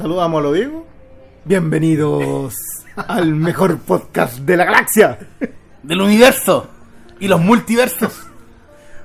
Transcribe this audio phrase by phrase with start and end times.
[0.00, 0.86] Saludamos a lo Diego.
[1.44, 2.54] Bienvenidos
[2.96, 5.18] al mejor podcast de la galaxia.
[5.82, 6.68] Del universo
[7.18, 8.26] y los multiversos.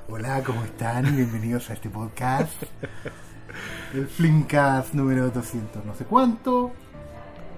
[0.08, 1.14] Hola, ¿cómo están?
[1.14, 2.50] Bienvenidos a este podcast.
[3.92, 6.72] El Flimcast número 200, no sé cuánto.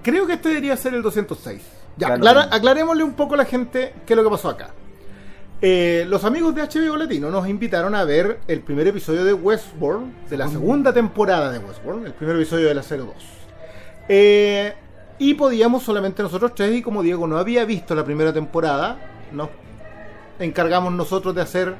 [0.03, 1.61] Creo que este debería ser el 206.
[1.95, 2.41] Ya, Claro.
[2.41, 4.71] aclara- aclarémosle un poco a la gente qué es lo que pasó acá.
[5.61, 10.29] Eh, los amigos de HBO Latino nos invitaron a ver el primer episodio de Westworld,
[10.29, 13.13] de la segunda temporada de Westworld, el primer episodio de la 02.
[14.07, 14.73] Eh,
[15.17, 18.97] y podíamos solamente nosotros tres, y como Diego no había visto la primera temporada,
[19.33, 19.49] nos
[20.39, 21.75] encargamos nosotros de hacer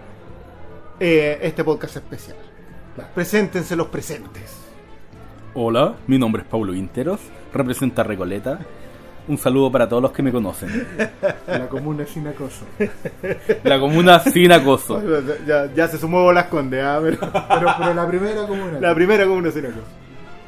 [1.00, 2.36] eh, este podcast especial.
[3.16, 4.58] Preséntense los presentes.
[5.54, 7.22] Hola, mi nombre es Paulo Quinteros,
[7.54, 8.60] representa Recoleta.
[9.30, 10.88] Un saludo para todos los que me conocen.
[11.48, 12.66] La comuna sin acoso.
[13.64, 15.02] La comuna sin acoso.
[15.48, 18.80] Ya, ya se sumó las condes, ah, pero Pero, pero la primera comuna.
[18.80, 19.70] la primera como una cosa.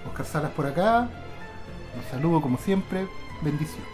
[0.10, 1.08] Oscar Salas por acá.
[1.96, 3.06] Los saludo como siempre.
[3.42, 3.88] Bendiciones.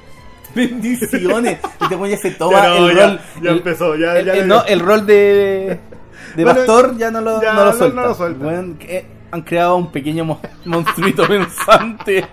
[0.56, 1.60] Bendiciones.
[1.86, 3.20] Y te pones se toma Ya no, el ya- rol.
[3.42, 5.80] ya el- empezó, ya- el- ya el- le- no, el rol de,
[6.36, 8.02] de Bueno, pastor ya no lo, ya no lo no- suelta.
[8.02, 8.44] no lo suelta.
[8.46, 12.26] Bueno, que han creado un pequeño mo- monstruito pensante.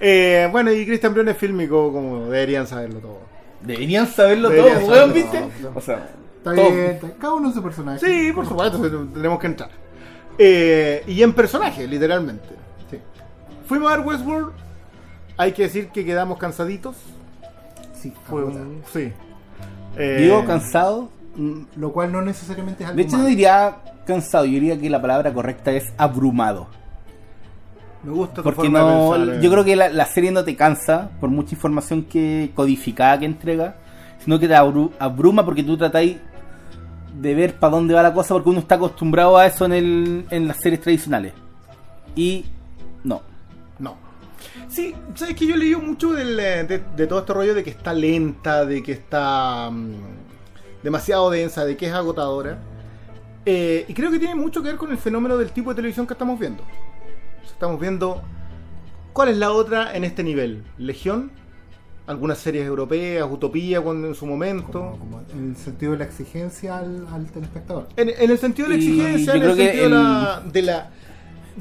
[0.00, 3.18] Eh, bueno, y Cristian Briones es fílmico, como deberían saberlo todo.
[3.62, 5.38] Deberían saberlo Deberían todo, weón, ¿viste?
[5.62, 5.72] todo.
[5.74, 6.70] O sea, Está todo.
[6.70, 7.98] bien, está- cada uno su personaje.
[8.06, 8.78] Sí, por supuesto,
[9.12, 9.70] tenemos que entrar.
[10.38, 12.48] Eh, y en personaje, literalmente.
[12.90, 12.98] Sí.
[13.66, 14.52] Fuimos a ver Westworld.
[15.36, 16.96] Hay que decir que quedamos cansaditos.
[17.94, 19.12] Sí, Fue un- sí.
[19.96, 21.08] Eh, Digo cansado.
[21.76, 25.00] Lo cual no necesariamente es algo De hecho, no diría cansado, yo diría que la
[25.02, 26.68] palabra correcta es abrumado.
[28.04, 29.40] Me gusta tu Porque forma de no, pensar, eh.
[29.42, 33.24] yo creo que la, la serie no te cansa por mucha información que codificada que
[33.26, 33.76] entrega,
[34.22, 36.16] sino que te abru- abruma porque tú tratáis
[37.18, 40.26] de ver para dónde va la cosa porque uno está acostumbrado a eso en, el,
[40.30, 41.32] en las series tradicionales.
[42.16, 42.44] Y
[43.04, 43.22] no.
[43.78, 43.96] No.
[44.68, 47.64] Sí, sabes que yo he leído mucho del, eh, de, de todo este rollo de
[47.64, 49.94] que está lenta, de que está mm,
[50.82, 52.58] demasiado densa, de que es agotadora.
[53.46, 56.06] Eh, y creo que tiene mucho que ver con el fenómeno del tipo de televisión
[56.06, 56.62] que estamos viendo.
[57.54, 58.22] Estamos viendo
[59.12, 60.64] cuál es la otra en este nivel.
[60.76, 61.30] Legión,
[62.06, 64.72] algunas series europeas, Utopía cuando en su momento.
[64.72, 67.88] Como, como en el sentido de la exigencia al, al telespectador.
[67.96, 70.62] En, en el sentido de la Y exigencia, yo en el sentido de la, de
[70.62, 70.90] la-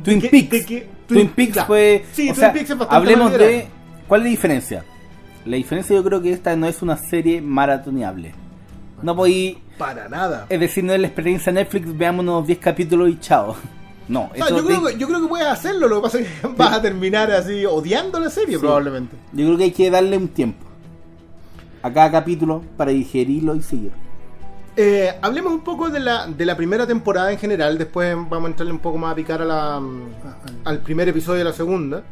[0.04, 0.50] Twin que- Peaks.
[0.50, 1.66] de que- Twin Peaks ya.
[1.66, 2.04] fue.
[2.12, 3.68] Sí, o Twin sea, Peaks es bastante hablemos de.
[4.08, 4.84] ¿Cuál es la diferencia?
[5.46, 8.34] La diferencia yo creo que esta no es una serie maratoneable.
[9.02, 9.60] No podí.
[9.78, 10.46] Para nada.
[10.50, 13.56] Es decir, no es la experiencia Netflix, veamos unos 10 capítulos y chao.
[14.08, 16.20] No, O sea, eso yo, creo que, yo creo que puedes hacerlo, lo que pasa
[16.20, 18.60] es que vas a terminar así odiando la serie Sí.
[18.62, 19.16] probablemente.
[19.32, 20.66] yo creo que hay que darle un tiempo
[21.82, 23.92] a cada capítulo para digerirlo y seguir.
[24.76, 28.48] Eh, hablemos un poco de la, de la primera temporada en general, después vamos a
[28.48, 29.78] entrarle un poco más a picar a la, Ah,
[30.46, 32.04] al- al primer episodio de la segunda.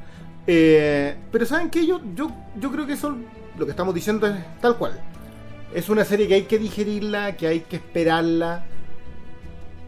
[0.47, 1.85] Eh, pero ¿saben qué?
[1.85, 2.29] Yo, yo,
[2.59, 3.15] yo creo que eso,
[3.57, 4.93] lo que estamos diciendo es tal cual.
[5.73, 8.63] Es una serie que hay que digerirla, que hay que esperarla.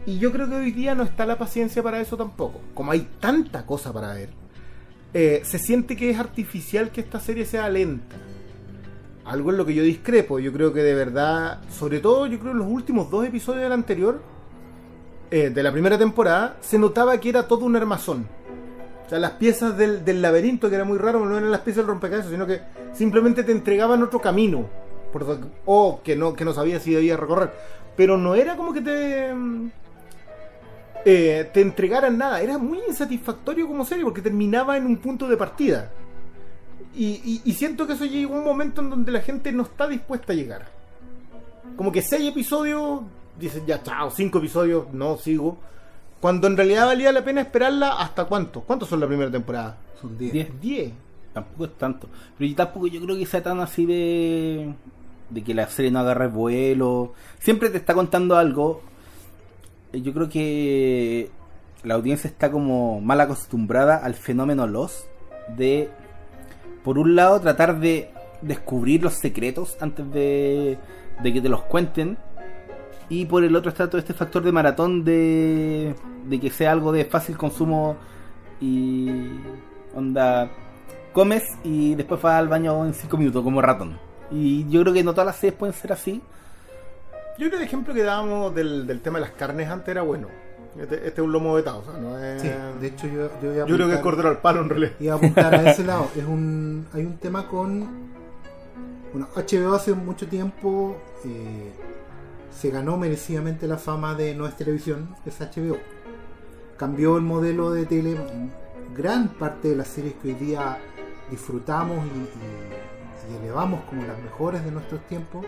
[0.06, 2.60] Y yo creo que hoy día no está la paciencia para eso tampoco.
[2.74, 4.30] Como hay tanta cosa para ver,
[5.14, 8.16] eh, se siente que es artificial que esta serie sea lenta.
[9.24, 10.38] Algo en lo que yo discrepo.
[10.38, 13.72] Yo creo que de verdad, sobre todo yo creo en los últimos dos episodios del
[13.72, 14.20] anterior,
[15.30, 18.26] eh, de la primera temporada, se notaba que era todo un armazón.
[19.06, 21.78] O sea, las piezas del, del laberinto, que era muy raro, no eran las piezas
[21.78, 22.60] del rompecabezas, sino que
[22.92, 24.68] simplemente te entregaban otro camino.
[25.64, 27.52] O que no, que no sabías si debías recorrer.
[27.96, 29.32] Pero no era como que te.
[31.04, 32.40] Eh, te entregaran nada.
[32.40, 35.90] Era muy insatisfactorio como serie porque terminaba en un punto de partida.
[36.96, 39.64] Y, y- y siento que eso llegó a un momento en donde la gente no
[39.64, 40.66] está dispuesta a llegar.
[41.76, 43.00] Como que seis episodios,
[43.38, 45.58] dicen ya, chao, cinco episodios, no sigo.
[46.20, 48.60] Cuando en realidad valía la pena esperarla hasta cuánto.
[48.62, 49.76] ¿Cuántos son la primera temporada?
[50.00, 50.32] Son 10.
[50.32, 50.60] Diez.
[50.60, 50.92] Diez.
[51.32, 52.08] Tampoco es tanto.
[52.38, 54.72] Pero yo tampoco yo creo que sea tan así de.
[55.30, 57.12] de que la serie no agarre vuelo.
[57.40, 58.82] Siempre te está contando algo.
[60.02, 61.30] Yo creo que
[61.82, 65.06] la audiencia está como mal acostumbrada al fenómeno Lost.
[65.56, 65.90] De,
[66.82, 68.10] por un lado, tratar de
[68.42, 70.78] descubrir los secretos antes de,
[71.22, 72.18] de que te los cuenten.
[73.08, 75.94] Y por el otro está todo este factor de maratón de,
[76.26, 77.96] de que sea algo de fácil consumo
[78.60, 79.10] y
[79.94, 80.50] onda
[81.12, 83.98] comes y después vas al baño en 5 minutos como ratón.
[84.30, 86.22] Y yo creo que no todas las series pueden ser así.
[87.38, 90.02] Yo creo que el ejemplo que dábamos del, del tema de las carnes antes era
[90.02, 90.28] bueno.
[90.78, 92.42] Este, este es un lomo vetado, o sea, no es...
[92.42, 92.48] Sí,
[92.80, 94.68] de hecho yo, yo iba a Yo creo que es apuntar- cordero al palo en
[94.68, 94.92] realidad.
[94.98, 96.08] iba a apuntar a ese lado.
[96.16, 97.88] Es un, hay un tema con.
[99.12, 101.70] Bueno, HBO hace mucho tiempo eh,
[102.50, 105.76] se ganó merecidamente la fama de no es televisión, es HBO.
[106.76, 108.16] Cambió el modelo de tele
[108.96, 110.78] gran parte de las series que hoy día
[111.30, 115.46] disfrutamos y, y- y elevamos como las mejores de nuestros tiempos,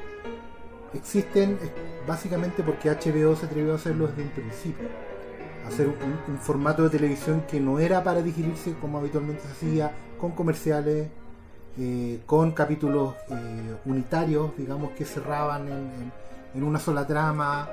[0.96, 1.58] existen
[2.06, 4.88] básicamente porque HBO se atrevió a hacerlo desde un principio.
[5.66, 10.30] Hacer un, formato de televisión que no era para digerirse como habitualmente se hacía, con
[10.32, 11.08] comerciales,
[11.78, 15.66] eh, con capítulos eh, unitarios, digamos, que cerraban
[16.54, 17.68] en, una sola trama,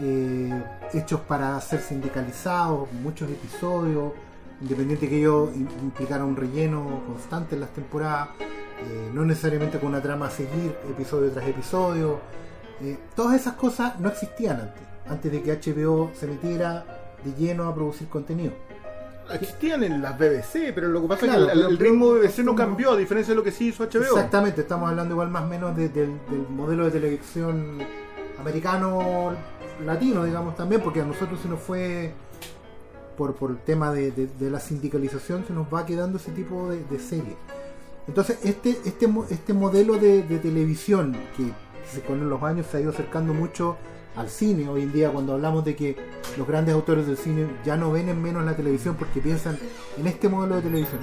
[0.00, 4.12] eh, hechos para ser sindicalizados, muchos episodios,
[4.60, 8.30] independiente que ello im- implicara un relleno constante en las temporadas,
[9.14, 12.18] no necesariamente con una trama a seguir episodio tras episodio.
[12.80, 16.84] Eh, todas esas cosas no existían antes, antes de que HBO se metiera
[17.24, 18.52] de lleno a producir contenido.
[19.32, 22.40] Existían en las BBC, pero lo que pasa Claro, es que el, ritmo de BBC
[22.40, 24.02] no cambió, a diferencia de lo que sí hizo HBO.
[24.02, 27.78] Exactamente, estamos hablando igual más o menos de- del, del modelo de televisión
[28.38, 29.32] americano
[29.84, 32.12] latino, digamos también, porque a nosotros se nos fue
[33.16, 36.68] por, por el tema de, de- de la sindicalización, se nos va quedando ese tipo
[36.68, 37.36] de, de serie.
[38.06, 41.50] Entonces, este, este, este modelo de, televisión que
[42.06, 43.76] con los años se ha ido acercando mucho
[44.16, 45.96] al cine, hoy en día cuando hablamos de que
[46.38, 49.58] los grandes autores del cine ya no ven en menos la televisión porque piensan
[49.96, 51.00] en este modelo de televisión.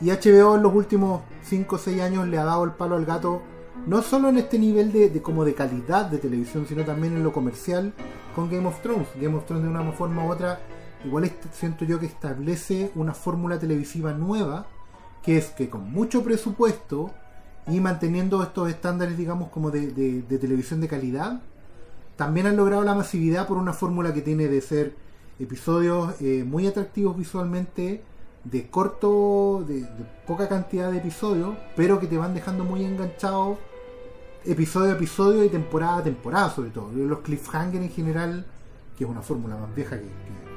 [0.00, 3.04] Y HBO en los últimos 5 o 6 años le ha dado el palo al
[3.04, 3.42] gato,
[3.86, 7.22] no solo en este nivel de, de como de calidad de televisión, sino también en
[7.22, 7.92] lo comercial
[8.34, 9.08] con Game of Thrones.
[9.20, 10.60] Game of Thrones de una forma u otra,
[11.04, 14.66] igual siento yo que establece una fórmula televisiva nueva,
[15.22, 17.10] que es que con mucho presupuesto
[17.68, 21.40] y manteniendo estos estándares, digamos, como de, de- televisión de calidad,
[22.16, 24.94] también han logrado la masividad por una fórmula que tiene de ser
[25.38, 28.02] episodios eh, muy atractivos visualmente,
[28.44, 29.86] de corto, de,
[30.26, 33.58] poca cantidad de episodios, pero que te van dejando muy enganchado
[34.44, 36.90] episodio a episodio y temporada a temporada sobre todo.
[36.92, 38.46] Los cliffhanger en general,
[38.96, 40.49] que es una fórmula más vieja que-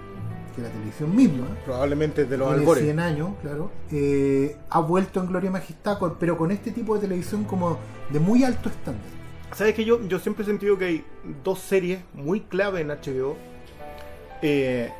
[0.55, 2.83] que la televisión misma, Probablemente de los albores.
[2.83, 7.43] 100 años, claro, eh, ha vuelto en Gloria Majestad, pero con este tipo de televisión
[7.43, 7.77] como
[8.09, 9.03] de muy alto estándar.
[9.53, 11.05] ¿Sabes que yo, yo siempre he sentido que hay
[11.43, 13.35] dos series muy clave en HBO
[14.41, 14.91] eh,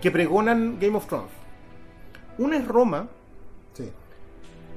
[0.00, 1.30] que pregonan Game of Thrones?
[2.38, 3.08] Una es Roma,
[3.72, 3.90] Sí.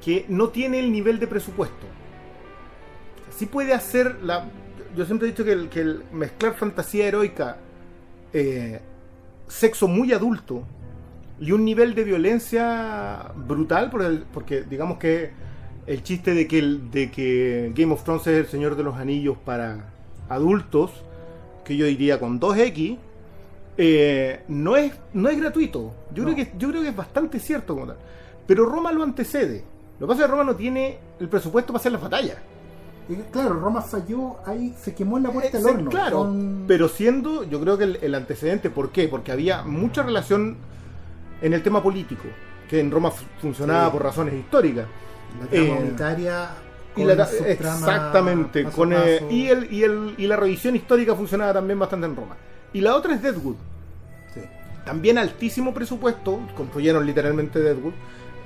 [0.04, 1.86] que no tiene el nivel de presupuesto.
[3.36, 4.46] Sí puede hacer la.
[4.96, 7.58] Yo siempre he dicho que el, que el mezclar fantasía heroica,
[8.34, 8.82] eh,
[9.50, 10.64] sexo muy adulto
[11.42, 15.32] y un nivel de violencia brutal, por el- porque digamos que
[15.88, 18.96] el chiste de que, el- de que Game of Thrones es el Señor de los
[18.96, 19.90] Anillos para
[20.30, 20.92] adultos,
[21.66, 22.98] que yo diría con 2X,
[23.78, 25.94] eh, no, es, no es gratuito.
[26.14, 26.34] Yo, No.
[26.34, 27.98] creo que, yo creo que es bastante cierto como tal.
[28.46, 29.64] Pero Roma lo antecede.
[30.00, 32.38] Lo que pasa es que Roma no tiene el presupuesto para hacer las batallas.
[33.32, 35.90] Claro, Roma falló, ahí se quemó en la puerta del Eh, horno.
[35.90, 36.34] claro,
[36.68, 39.08] pero siendo, yo creo que el, el antecedente, ¿por qué?
[39.08, 40.58] Porque había mucha relación
[41.42, 42.24] en el tema político,
[42.70, 43.92] que en Roma fu- funcionaba Sí.
[43.94, 44.86] por razones históricas.
[45.40, 46.50] la trama eh, unitaria.
[46.96, 50.76] Y con la- exactamente, paso a con, eh, y, el, y, el, y la revisión
[50.76, 52.36] histórica funcionaba también bastante en Roma.
[52.74, 53.56] Y la otra es Deadwood.
[54.34, 54.42] Sí.
[54.86, 57.94] También altísimo presupuesto, construyeron literalmente Deadwood.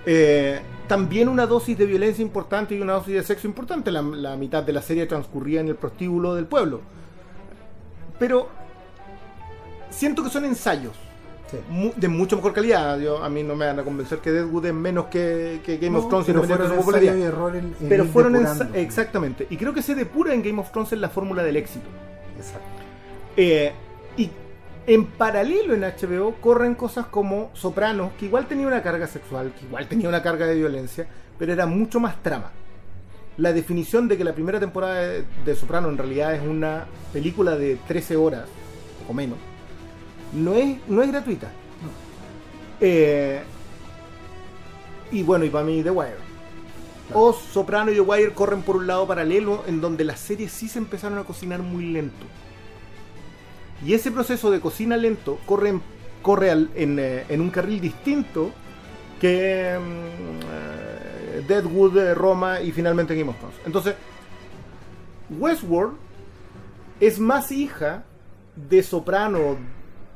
[0.06, 3.92] Eh, también una dosis de violencia importante y una dosis de sexo importante.
[3.92, 6.82] La, la mitad de la serie transcurría en el prostíbulo del pueblo.
[8.20, 8.50] Pero
[9.90, 10.94] siento que son ensayos
[11.52, 11.58] Sí.
[11.70, 12.98] mu- de mucho mejor calidad.
[13.00, 15.92] Yo, a mí no me van a convencer que Deadwood es menos que, que Game
[15.92, 17.16] No, of Thrones, pero fueron popularidad.
[17.16, 18.36] en- en Pero fueron
[18.74, 19.46] exactamente.
[19.52, 21.86] Y creo que se depura en Game of Thrones en la fórmula del éxito.
[22.38, 22.66] Exacto.
[23.38, 23.72] Eh,
[24.18, 24.30] y
[24.86, 29.66] en paralelo en HBO corren cosas como Sopranos, que igual tenía una carga sexual, que
[29.66, 32.52] igual tenía una carga de violencia, pero era mucho más trama.
[33.38, 37.56] La definición de que la primera temporada de, de Soprano en realidad es una película
[37.56, 38.46] de 13 horas,
[39.08, 39.38] o menos,
[40.34, 41.50] no es, no es gratuita.
[42.80, 43.42] Eh,
[45.12, 46.34] y bueno, y para mí The Wire.
[47.14, 50.68] O Soprano y The Wire corren por un lado paralelo en donde las series sí
[50.68, 52.26] se empezaron a cocinar muy lento.
[53.86, 55.82] Y ese proceso de cocina lento corre, en-
[56.22, 58.52] corre al- en, eh, en un carril distinto
[59.20, 63.58] que mm, eh, Deadwood, eh, Roma y finalmente Game of Thrones.
[63.66, 63.96] Entonces,
[65.30, 65.96] Westworld
[67.00, 68.04] es más hija
[68.56, 69.58] de Soprano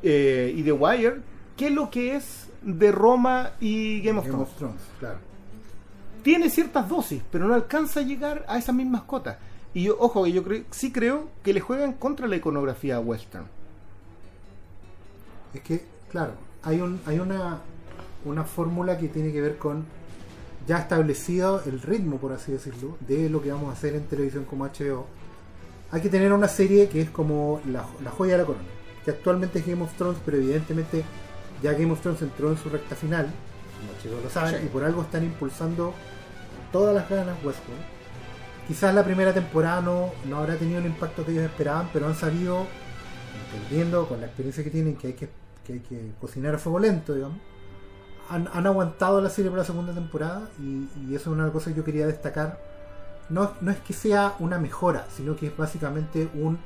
[0.04, 1.22] eh, y The Wire
[1.56, 5.18] que lo que es de Roma y Game of Game Thrones of Thrones, claro.
[6.24, 9.38] tiene ciertas dosis, pero no alcanza a llegar a esas mismas cotas.
[9.78, 13.46] Y yo, ojo, que yo creo, sí creo que le juegan contra la iconografía western.
[15.54, 16.32] Es que, claro,
[16.64, 17.60] hay, un, hay una,
[18.26, 19.86] una fórmula que tiene que ver con
[20.66, 24.46] ya establecido el ritmo, por así decirlo, de lo que vamos a hacer en televisión
[24.46, 25.06] como HBO.
[25.92, 28.66] Hay que tener una serie que es como la, la joya de la corona,
[29.06, 31.04] que actualmente es Game of Thrones, pero evidentemente
[31.62, 33.28] Ya Game of Thrones entró en su recta final,
[33.80, 34.66] como chicos lo saben, Sí.
[34.66, 35.94] y por algo están impulsando
[36.72, 37.97] todas las ganas Westworld.
[38.68, 42.16] Quizás la primera temporada no, no habrá tenido el impacto que ellos esperaban, pero han
[42.16, 42.66] sabido,
[43.46, 45.30] entendiendo con la experiencia que tienen, que hay que,
[45.66, 47.38] que, hay que cocinar a fuego lento, digamos,
[48.30, 51.72] han, han aguantado la serie por la segunda temporada y, y eso es una cosa
[51.72, 52.60] que yo quería destacar.
[53.30, 56.60] No, no es que sea una mejora, sino que es básicamente un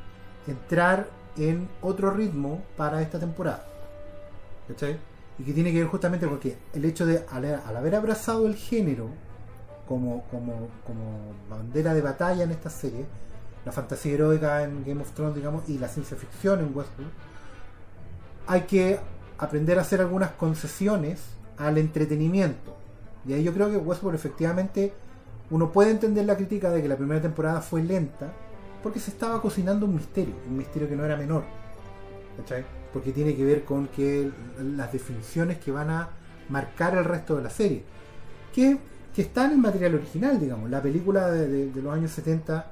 [0.48, 3.68] entrar en otro ritmo para esta temporada.
[4.68, 4.98] ¿Cachai?
[5.38, 8.56] Y que tiene que ver justamente porque el hecho de, al, al haber abrazado el
[8.56, 9.10] género
[9.92, 13.06] como, como, como bandera de batalla en esta serie,
[13.66, 17.12] la fantasía heroica en Game of Thrones, digamos, y la ciencia ficción en Westworld,
[18.48, 19.02] hay que
[19.38, 21.20] aprender a hacer algunas concesiones
[21.58, 22.78] al entretenimiento.
[23.28, 24.94] Y ahí yo creo que Westworld efectivamente
[25.50, 28.32] uno puede entender la crítica de que la primera temporada fue lenta
[28.82, 31.44] porque se estaba cocinando un misterio, un misterio que no era menor.
[32.38, 32.64] ¿cachai?
[32.94, 36.10] Porque tiene que ver con que las definiciones que van a
[36.48, 37.84] marcar el resto de la serie.
[38.54, 38.80] Que,
[39.16, 40.70] que está en el material original, digamos.
[40.70, 42.66] La película de, de- de los años 70,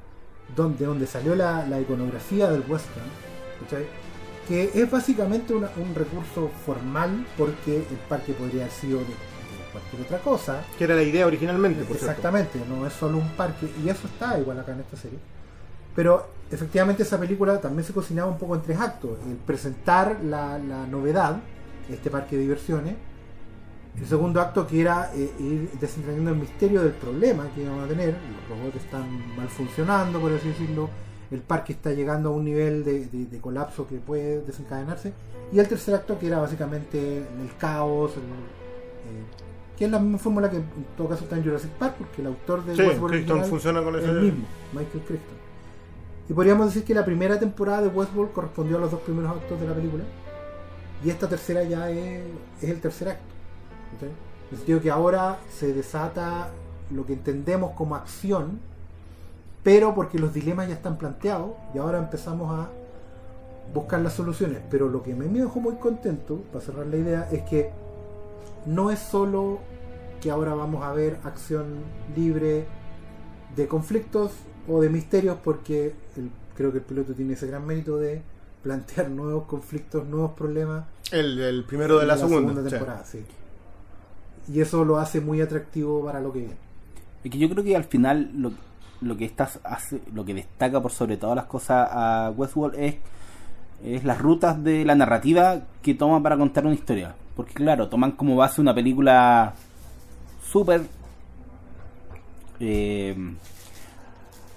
[0.56, 3.06] donde, donde salió la, la iconografía del western,
[3.62, 3.86] ¿cachai?
[4.48, 9.12] que es básicamente una- un recurso formal porque el parque podría haber sido de, de
[9.72, 10.62] cualquier otra cosa.
[10.78, 12.06] Que era la idea originalmente, por cierto.
[12.08, 15.20] Exactamente, no es solo un parque, y eso está igual acá en esta serie.
[15.96, 19.20] Pero efectivamente esa película también se cocinaba un poco en tres actos.
[19.30, 21.38] El presentar la, la novedad,
[21.92, 22.96] este parque de diversiones.
[24.00, 27.88] El segundo acto que era eh, ir desentrañando el misterio del problema que íbamos a
[27.88, 28.16] tener.
[28.50, 30.90] Los robots están mal funcionando, por así decirlo.
[31.32, 35.14] El parque está llegando a un nivel de, de- de colapso que puede desencadenarse.
[35.52, 39.24] Y el tercer acto que era básicamente el caos, el, eh,
[39.78, 40.66] que es la misma fórmula que en
[40.98, 43.96] todo caso está en Jurassic Park, porque el autor de Sí, Westworld original funciona con
[43.96, 45.38] es el mismo, Michael Crichton.
[46.30, 49.60] Y podríamos decir que la primera temporada de Westworld correspondió a los dos primeros actos
[49.60, 50.04] de la película.
[51.04, 52.22] Y esta tercera ya es,
[52.62, 53.24] es el tercer acto.
[53.96, 54.04] ¿Ok?
[54.04, 54.12] En
[54.52, 56.50] el sentido que ahora se desata
[56.92, 58.60] lo que entendemos como acción,
[59.64, 62.70] pero porque los dilemas ya están planteados y ahora empezamos a
[63.74, 64.62] buscar las soluciones.
[64.72, 67.72] Pero lo que me dejó muy contento, para cerrar la idea, es que
[68.66, 69.60] no es solo
[70.22, 71.66] que ahora vamos a ver acción
[72.16, 72.66] libre
[73.56, 74.32] de conflictos
[74.68, 78.22] o de misterios, porque el- creo que el piloto tiene ese gran mérito de
[78.64, 82.64] plantear nuevos conflictos, nuevos problemas El, el primero de la, segunda.
[82.64, 82.70] sí.
[82.70, 83.24] temporada, sí.
[84.52, 86.56] Y eso lo hace muy atractivo para lo que viene.
[87.24, 88.52] Es que yo creo que al final lo,
[89.02, 92.96] lo que estás hace, lo que destaca por sobre todas las cosas a Westworld es,
[93.84, 97.16] es las rutas de la narrativa que toma para contar una historia.
[97.36, 99.54] Porque claro, toman como base una película
[100.42, 100.82] súper...
[102.60, 103.16] eh,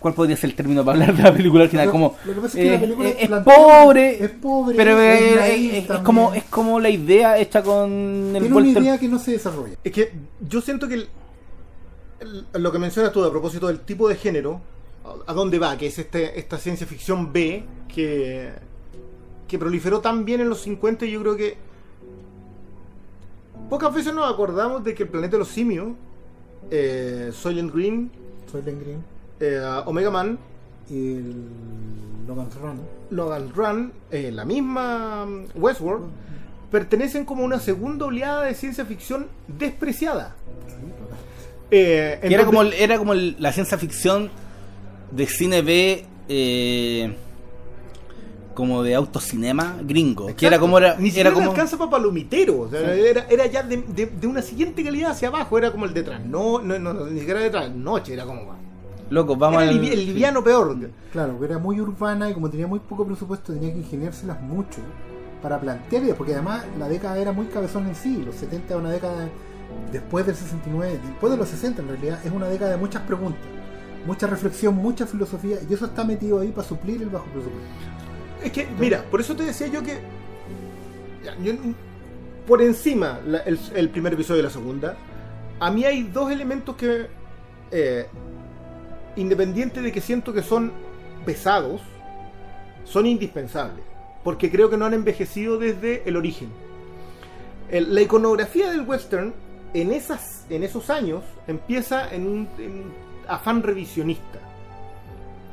[0.03, 1.87] ¿Cuál podría ser el término para hablar de la película al final?
[1.87, 4.77] Lo- Como, lo que pasa es que la eh, película eh, es pobre, es pobre,
[4.77, 5.35] pero es eh,
[5.79, 7.91] eh, es, como, es como la idea hecha con
[8.35, 9.77] el Tiene una idea que no se desarrolla.
[9.85, 11.09] Es que yo siento que el-
[12.21, 14.61] el- lo que mencionas tú a propósito del tipo de género,
[15.05, 18.51] a- a dónde va, que es este, esta ciencia ficción B que,
[19.47, 21.57] que proliferó tan bien en los 50 y yo creo que
[23.71, 25.89] pocas veces nos acordamos de que el planeta de los simios,
[26.71, 28.11] eh, Soylent Green,
[28.51, 29.12] Soy Len Green
[29.43, 30.39] eh, Omega Man,
[30.89, 31.35] y el
[32.27, 32.81] Logan's Run.
[33.11, 36.05] Logan Run, eh, la misma mm, Westworld,
[36.71, 40.37] pertenecen como una segunda oleada de ciencia ficción despreciada.
[41.71, 42.99] Eh, era como, era
[43.39, 44.31] la ciencia ficción
[45.11, 47.15] de cine B, eh,
[48.55, 50.27] como de autocinema gringo.
[50.27, 50.61] Que era Exacto.
[50.61, 52.61] como era, Ni era siquiera como alcanza para palomitero.
[52.61, 55.57] o sea, era, era ya de, de- de una siguiente calidad hacia abajo.
[55.59, 58.62] Era como el de no, no, no, no, ni siquiera de trasnoche, era como.
[59.13, 60.77] Loco, vamos era el, al- el liviano peor.
[61.13, 64.81] Claro, que era muy urbana y como tenía muy poco presupuesto tenía que ingeniárselas mucho
[65.43, 68.81] para plantear ideas, porque además la década era muy cabezón en sí, los 70 es
[68.81, 69.29] una década
[69.91, 73.41] después del 69, después de los 60 en realidad, es una década de muchas preguntas,
[74.07, 77.69] mucha reflexión, mucha filosofía, y eso está metido ahí para suplir el bajo presupuesto.
[78.45, 79.99] Es que, mira, por eso te decía yo que.
[81.25, 81.53] ya, yo-
[82.47, 84.97] por encima la- el, el primer episodio de la segunda,
[85.61, 87.07] a mí hay dos elementos que.
[87.71, 88.07] eh,
[89.17, 90.73] independiente de que siento que son
[91.25, 91.81] pesados,
[92.85, 93.85] son indispensables.
[94.25, 96.49] Porque creo que no han envejecido desde el origen.
[97.71, 99.33] La iconografía del western
[99.75, 102.49] en, esas, en esos años empieza en un,
[103.27, 104.39] afán revisionista.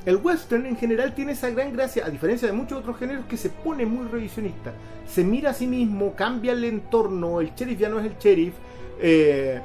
[0.05, 3.37] El western en general tiene esa gran gracia, a diferencia de muchos otros géneros, que
[3.37, 4.73] se pone muy revisionista.
[5.07, 8.53] Se mira a sí mismo, cambia el entorno, el sheriff ya no es el sheriff,
[8.99, 9.59] eh,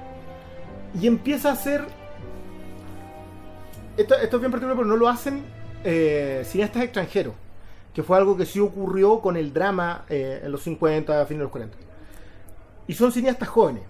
[1.01, 2.04] y empieza a ser...
[3.97, 5.45] Esto, es bien particular, pero no lo hacen
[5.85, 7.35] eh, cineastas extranjeros,
[7.93, 11.39] que fue algo que sí ocurrió con el drama eh, en los 50, a fines
[11.39, 11.77] de los 40.
[12.89, 13.85] Y son cineastas jóvenes.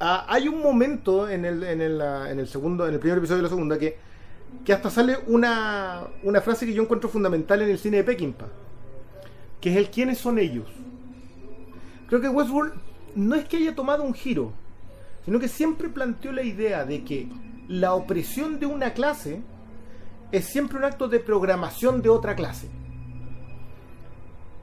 [0.00, 3.18] Ah, hay un momento en el, en, el, ah, en el segundo, en el primer
[3.18, 3.98] episodio de la segunda que,
[4.64, 8.48] que hasta sale una, una frase que yo encuentro fundamental en el cine de Peckinpah,
[9.60, 10.66] que es el quiénes son ellos.
[12.06, 12.72] Creo que Westworld
[13.16, 14.52] no es que haya tomado un giro,
[15.26, 17.28] sino que siempre planteó la idea de que
[17.68, 19.42] la opresión de una clase
[20.32, 22.68] es siempre un acto de programación de otra clase.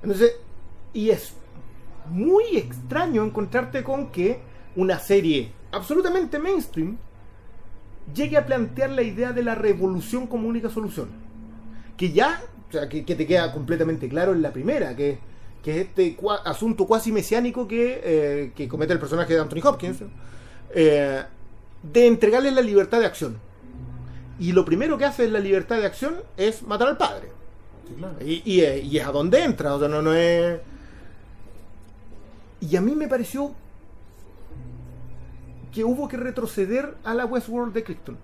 [0.04, 0.34] Entonces,
[0.94, 1.34] y es
[2.10, 4.40] muy extraño encontrarte con que
[4.76, 6.98] una serie absolutamente mainstream
[8.14, 11.10] llegue a plantear la idea de la revolución como única solución.
[11.98, 15.18] Que ya, o sea, que, que te queda completamente claro en la primera, que,
[15.64, 19.62] que es este cua- asunto cuasi mesiánico que, eh, que comete el personaje de Anthony
[19.64, 19.98] Hopkins,
[20.76, 21.24] eh,
[21.94, 23.38] de entregarle la libertad de acción.
[24.40, 27.30] Y lo primero que hace en la libertad de acción es matar al padre.
[27.88, 28.18] Sí, claro.
[28.22, 30.60] Y, y, es- y es a donde entra, o sea, no, no es.
[32.60, 33.56] Y a mí me pareció
[35.72, 38.18] que hubo que retroceder a la Westworld de Crichton.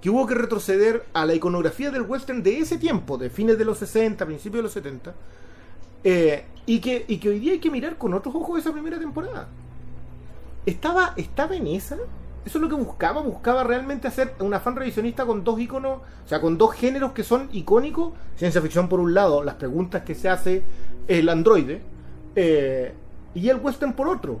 [0.00, 3.64] Que hubo que retroceder a la iconografía del western de ese tiempo, de fines de
[3.64, 5.14] los 60, principios de los 70.
[6.04, 8.98] eh, y, que, y que hoy día hay que mirar con otros ojos esa primera
[8.98, 9.48] temporada.
[10.66, 11.98] ¿Estaba, estaba en esa?
[12.44, 13.22] Eso es lo que buscaba.
[13.22, 17.24] Buscaba realmente hacer una fan revisionista con dos iconos, o sea, con dos géneros que
[17.24, 18.12] son icónicos.
[18.36, 20.62] Ciencia ficción por un lado, las preguntas que se hace
[21.08, 21.82] el androide,
[22.36, 22.92] eh,
[23.34, 24.38] y el western por otro.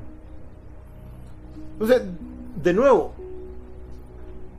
[1.72, 2.02] Entonces,
[2.62, 3.14] de nuevo,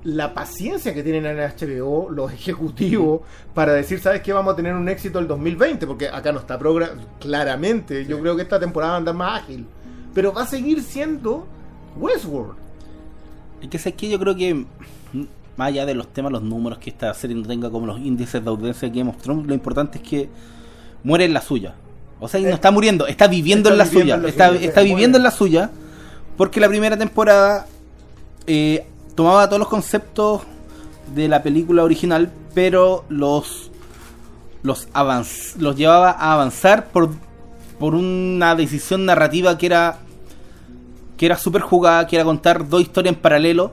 [0.03, 3.21] la paciencia que tienen en HBO los ejecutivos
[3.53, 4.33] para decir, ¿sabes qué?
[4.33, 8.05] Vamos a tener un éxito el 2020, porque acá no está programado claramente.
[8.05, 9.65] Yo creo que esta temporada va a andar más ágil.
[10.13, 11.45] Pero va a seguir siendo
[11.97, 12.64] Westworld.
[13.65, 14.65] Es que sé que yo creo que mm,
[15.57, 18.43] más allá de los temas, los números que esta serie no tenga como los índices
[18.43, 20.29] de audiencia of Thrones, lo importante es que
[21.03, 21.73] muere en la suya.
[22.19, 24.15] O sea, y no Eh, está muriendo, está viviendo está en la viviendo suya.
[24.15, 25.17] en la está suya, está sí, viviendo muere.
[25.17, 25.71] en la suya
[26.37, 27.65] porque la primera temporada
[28.45, 30.43] eh, tomaba todos los conceptos
[31.15, 33.71] de la película original, pero los
[34.63, 37.11] los avanz los llevaba a avanzar por
[37.79, 39.99] por una decisión narrativa que era
[41.17, 43.71] que era súper jugada, que era contar dos historias en paralelo,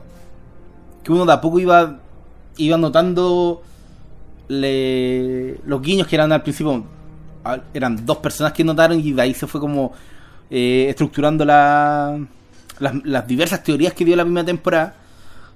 [1.03, 1.99] que uno de a poco iba
[2.57, 3.63] iba notando
[4.49, 6.85] los guiños que eran al principio
[7.73, 9.93] eran dos personas que notaron y de ahí se fue como
[10.51, 12.19] eh, estructurando la-
[12.79, 14.95] las, las diversas teorías que dio la primera temporada.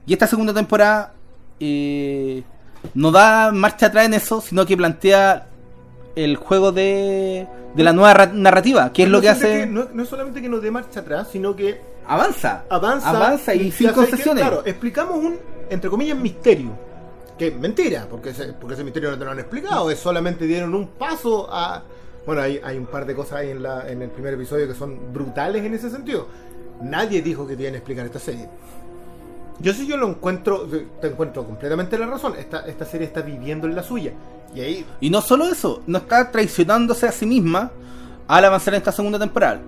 [0.06, 1.12] Y esta segunda temporada
[1.60, 2.42] eh,
[2.94, 5.46] no da marcha atrás en eso sino que plantea
[6.16, 9.66] el juego de, de la nueva ra- narrativa que es lo No que solamente hace
[9.66, 13.10] no, no es solamente que nos dé marcha atrás, sino que avanza avanza.
[13.10, 15.38] avanza y, sin ya sé que, concesiones claro, explicamos un,
[15.70, 16.70] entre comillas, misterio.
[17.38, 19.90] Que mentira, porque ese, porque ese misterio no te lo han explicado.
[19.90, 21.82] Es solamente dieron un paso a.
[22.24, 24.74] Bueno, hay, hay un par de cosas ahí en, la, en el primer episodio que
[24.74, 26.28] son brutales en ese sentido.
[26.80, 28.48] Nadie dijo que te iban a explicar esta serie.
[29.58, 30.66] Yo sí yo lo encuentro,
[31.00, 32.34] te encuentro completamente la razón.
[32.38, 34.12] Esta, esta serie está viviendo en la suya.
[34.54, 37.70] Y ahí Y no solo eso, no está traicionándose a sí misma
[38.28, 39.60] al avanzar en esta segunda temporada.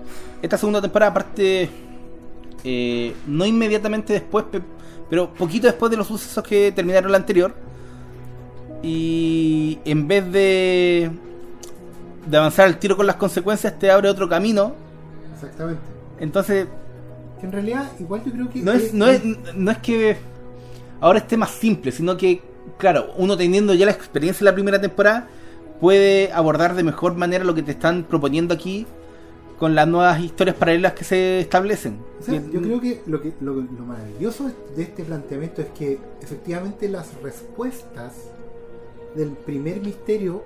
[0.43, 1.69] Esta segunda temporada, aparte,
[2.65, 4.63] eh, no inmediatamente después, pe-
[5.11, 7.55] pero poquito después de los sucesos que terminaron la anterior.
[8.83, 11.11] Y en vez de,
[12.27, 14.73] de avanzar al tiro con las consecuencias, te abre otro camino.
[15.35, 15.81] Exactamente.
[16.21, 16.67] Entonces,
[17.41, 18.61] Que en realidad, igual yo creo que.
[18.61, 19.21] no es, no es,
[19.55, 20.17] no es que
[21.01, 22.41] ahora esté más simple, sino que,
[22.77, 25.29] claro, uno teniendo ya la experiencia de la primera temporada,
[25.81, 28.87] puede abordar de mejor manera lo que te están proponiendo aquí
[29.59, 31.99] con las nuevas historias paralelas que se establecen.
[32.21, 35.99] O sea, yo creo que lo, que lo, lo maravilloso de este planteamiento es que
[36.23, 38.15] efectivamente las respuestas
[39.17, 40.45] del primer misterio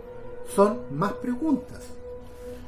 [0.55, 1.81] son más preguntas.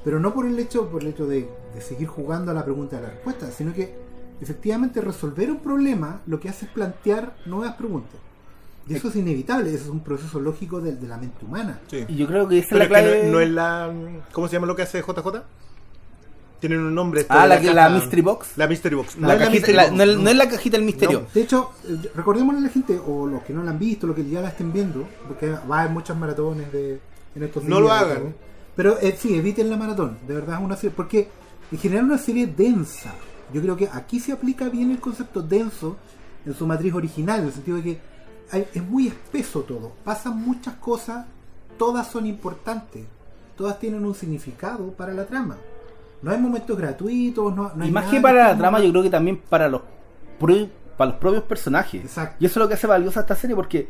[0.04, 2.96] Pero no por el hecho, por el hecho de, de seguir jugando a la pregunta
[2.96, 3.94] de la respuesta, sino que
[4.40, 8.20] efectivamente resolver un problema lo que hace es plantear nuevas preguntas.
[8.87, 11.81] Y eso es inevitable, eso es un proceso lógico de, de la mente humana.
[12.09, 13.23] Y yo creo que esa es la es que clave.
[13.27, 13.92] no, no es la.
[14.33, 15.42] ¿Cómo se llama lo que hace JJ?
[16.61, 17.27] Tienen un nombre.
[17.29, 18.49] Ah, la, que- la caja- Mystery Box.
[18.57, 19.16] La Mystery Box.
[19.18, 20.87] No La es la cajita- Mystery la- Box, no, es- no es la cajita del
[20.87, 21.27] misterio.
[21.35, 24.16] De hecho, eh, recordémosle a la gente, o los que no la han visto, los
[24.16, 27.01] que ya la estén viendo, porque va a haber muchas maratones de,
[27.35, 28.25] en estos No días, lo hagan.
[28.25, 28.33] ¿no?
[28.77, 31.29] Pero eh, sí, eviten la maratón, de verdad es una serie, porque
[31.70, 33.14] en general es una serie densa.
[33.53, 35.97] Yo creo que aquí se aplica bien el concepto denso
[36.47, 37.99] en su matriz original, en el sentido de que
[38.50, 41.26] hay- es muy espeso todo, pasan muchas cosas,
[41.78, 43.04] todas son importantes,
[43.57, 45.57] todas tienen un significado para la trama.
[46.22, 48.90] No hay momentos gratuitos, no, no hay y más nada que para la trama, yo
[48.90, 49.83] creo que también para los,
[50.96, 52.02] para los propios personajes.
[52.02, 52.37] Exacto.
[52.40, 53.88] Y eso es lo que hace valiosa esta serie, porque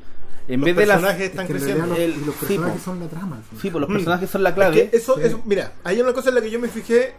[0.48, 0.96] en Los vez de las.
[0.96, 1.86] personajes Es están que creciendo.
[1.86, 2.84] los, El- y los sí, personajes po.
[2.84, 3.42] son la trama.
[3.60, 3.92] Sí, pues los Mm.
[3.92, 4.90] personajes son la Es clave.
[4.90, 5.20] que eso, Sí.
[5.24, 7.12] eso- mira, hay una cosa en la que yo me fijé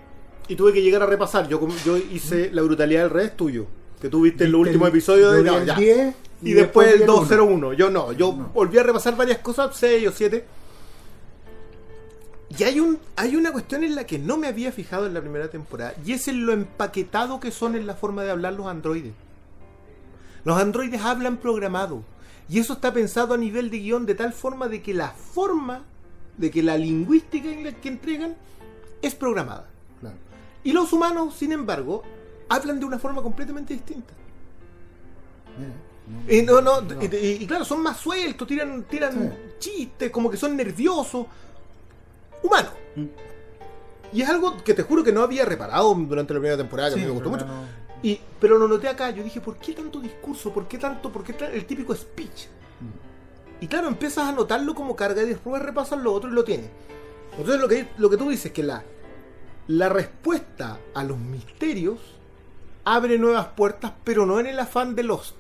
[0.47, 1.47] y tuve que llegar a repasar.
[1.47, 3.65] Yo, yo hice La brutalidad del revés tuyo.
[4.01, 5.75] Que tú viste en los últimos el- episodios de ya.
[5.75, 7.13] 10 Y, después el vi uno.
[7.13, 7.73] 201.
[7.73, 8.49] Yo no, yo No.
[8.53, 10.45] volví a repasar varias cosas, 6 o 7.
[12.57, 15.21] Y hay, un, hay una cuestión en la que no me había fijado en la
[15.21, 15.93] primera temporada.
[16.05, 19.13] Y es en lo empaquetado que son en la forma de hablar los androides.
[20.43, 22.03] Los androides hablan programado.
[22.47, 25.81] Y eso está pensado a nivel de guion de tal forma de que la forma,
[26.37, 28.35] de que la lingüística en la que entregan
[29.01, 29.67] es programada.
[29.99, 30.15] Claro.
[30.63, 32.03] Y los humanos, sin embargo,
[32.47, 34.13] hablan de una forma completamente distinta.
[35.57, 35.73] Mira,
[36.29, 39.29] Y, no, no, y, y- y claro, son más sueltos, tiran, tiran Sí.
[39.59, 41.25] chistes, como que son nerviosos.
[42.43, 42.71] Humanos.
[42.95, 43.05] Mm.
[44.13, 46.95] Y es algo que te juro que no había reparado durante la primera temporada, que
[46.95, 47.45] a mí me gustó mucho.
[47.45, 50.53] no- Y, pero lo noté acá, yo dije, ¿por qué tanto discurso?
[50.53, 51.11] ¿Por qué tanto?
[51.11, 52.47] ¿Por qué el típico speech?
[53.61, 56.69] Y claro, empiezas a notarlo como carga y después repasas lo otro y lo tienes.
[57.31, 58.83] Entonces lo que, lo que tú dices es que la,
[59.67, 61.97] la respuesta a los misterios
[62.83, 65.35] abre nuevas puertas, pero no en el afán de Lost.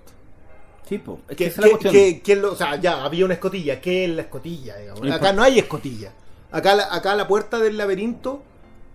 [0.87, 1.19] Sí, po.
[1.27, 3.81] Es que Que, la que- lo- o sea, ya había una escotilla.
[3.81, 4.77] ¿Qué es la escotilla?
[4.77, 5.11] digamos?
[5.11, 6.13] Acá no hay escotilla.
[6.51, 8.43] Acá la, acá la puerta del laberinto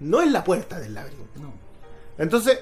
[0.00, 1.40] no es la puerta del laberinto.
[1.40, 1.52] no.
[2.16, 2.60] Entonces,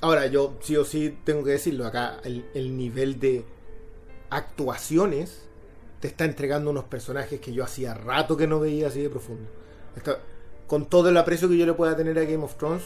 [0.00, 3.44] ahora yo sí o sí tengo que decirlo, acá el, el nivel de
[4.30, 5.42] actuaciones
[6.00, 9.48] te está entregando unos personajes que yo hacía rato que no veía así de profundo.
[9.96, 10.18] Está-
[10.66, 12.82] con todo el aprecio que yo le pueda tener a Game of Thrones,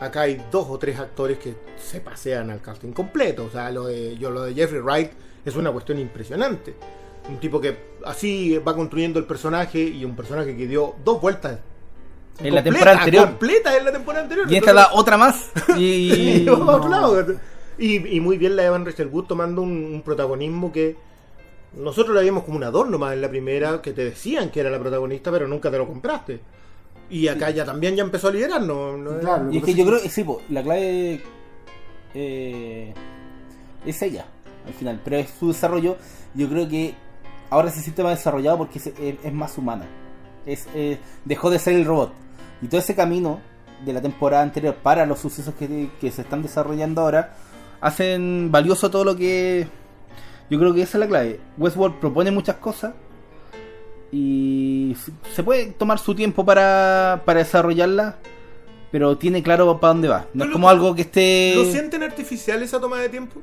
[0.00, 3.44] acá hay dos o tres actores que se pasean al casting completo.
[3.44, 5.10] O sea, lo de, yo lo de Jeffrey Wright
[5.44, 6.74] es una cuestión impresionante.
[7.28, 11.58] Un tipo que así va construyendo el personaje y un personaje que dio dos vueltas
[12.38, 13.26] En la temporada anterior.
[13.26, 14.46] completa en la temporada anterior.
[14.50, 15.50] Y esta Entonces- da otra más.
[15.76, 16.42] Y.
[16.44, 17.24] y otro lado.
[17.78, 20.96] Y, y muy bien la Evan Rachel Wood tomando un, un protagonismo que
[21.74, 24.70] nosotros la vimos como un adorno más en la primera, que te decían que era
[24.70, 26.40] la protagonista, pero nunca te lo compraste.
[27.10, 28.96] Y acá ya también ya empezó a liderar, ¿no?
[29.20, 29.50] Claro.
[29.52, 31.20] Y es que yo creo que sí, po, la clave
[32.14, 32.94] eh,
[33.84, 34.26] es ella,
[34.66, 35.00] al final.
[35.04, 35.96] Pero es su desarrollo.
[36.34, 36.94] Yo creo que
[37.50, 39.86] ahora se siente más desarrollado porque es, es- es más humana.
[40.46, 42.12] Es, eh, dejó de ser el robot.
[42.62, 43.40] Y todo ese camino
[43.84, 47.34] de la temporada anterior para los sucesos que, que se están desarrollando ahora
[47.80, 49.66] hacen valioso todo lo que.
[50.50, 51.40] Yo creo que esa es la clave.
[51.58, 52.92] Westworld propone muchas cosas
[54.12, 54.96] y
[55.34, 58.16] se- puede tomar su tiempo para, para desarrollarla,
[58.90, 60.26] pero tiene claro para dónde va.
[60.34, 61.54] No es como lo- algo que esté.
[61.56, 63.40] ¿Lo sienten artificial esa toma de tiempo?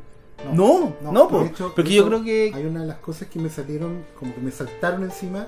[0.54, 1.40] No, no, po.
[1.42, 4.36] de hecho, porque yo creo que- Hay una de las cosas que me salieron, como
[4.36, 5.48] que me saltaron encima,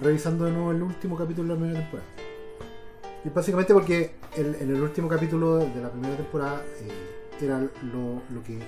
[0.00, 2.08] revisando de nuevo el último capítulo de la primera temporada.
[3.24, 8.22] Y básicamente porque el- en el último capítulo de la primera temporada eh, era lo,
[8.34, 8.58] lo que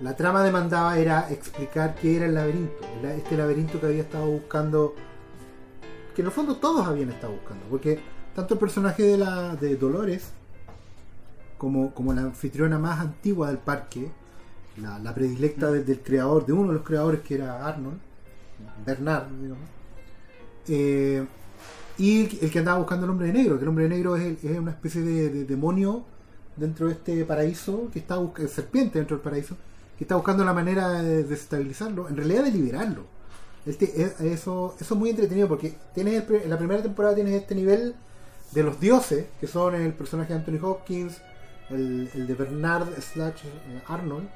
[0.00, 2.74] la trama demandaba era explicar qué era el laberinto.
[3.02, 4.94] la- Este laberinto que había estado buscando,
[6.14, 8.00] que en el fondo todos habían estado buscando, porque
[8.34, 10.30] tanto el personaje de, la, de Dolores
[11.56, 14.08] como, como la anfitriona más antigua del parque,
[14.80, 17.98] la, la predilecta del, del creador, de uno de los creadores que era Arnold,
[18.86, 19.64] Bernard, digamos,
[20.68, 21.24] eh,
[21.96, 24.14] y el, el que andaba buscando el hombre de negro, que el hombre de negro
[24.16, 26.04] es, el- es una especie de, de demonio
[26.56, 29.56] dentro de este paraíso, que está buscando, serpiente dentro del paraíso,
[29.98, 33.02] que está buscando la manera de desestabilizarlo, en realidad de liberarlo.
[33.66, 37.94] Este- es- eso, es muy entretenido porque tienes en la primera temporada tienes este nivel
[38.52, 41.20] de los dioses, que son el personaje de Anthony Hopkins,
[41.68, 44.28] el, el de Bernard slash eh, Arnold,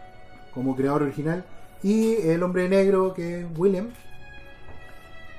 [0.52, 1.44] como creador original,
[1.82, 3.88] y el hombre negro que es William,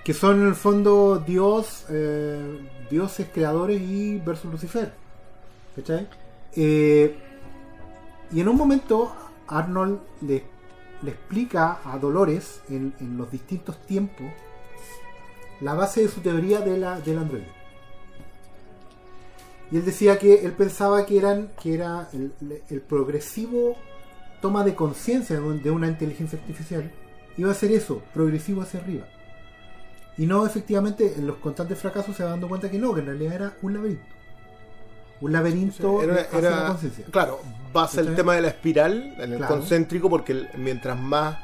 [0.03, 2.59] que son en el fondo dios, eh,
[2.89, 4.91] dioses creadores y versus Lucifer.
[5.75, 6.07] ¿Cachai?
[6.55, 7.15] Eh,
[8.31, 9.13] y en un momento
[9.57, 10.43] Arnold le,
[11.05, 14.27] explica a Dolores en, los distintos tiempos
[15.59, 17.47] la base de su teoría de la, del androide.
[19.71, 21.19] Y él decía que él pensaba que
[21.61, 23.75] que era el, progresivo
[24.41, 26.91] toma de conciencia de una inteligencia artificial
[27.37, 29.07] iba a ser eso, progresivo hacia arriba.
[30.17, 33.07] Y no, efectivamente, en los constantes fracasos se va dando cuenta que no, que en
[33.07, 34.05] realidad era un laberinto.
[35.23, 37.05] Un laberinto Era- hacia era- la conciencia.
[37.09, 37.39] claro,
[37.71, 39.55] basa el tema de la espiral en el Claro.
[39.55, 41.37] concéntrico porque el- mientras más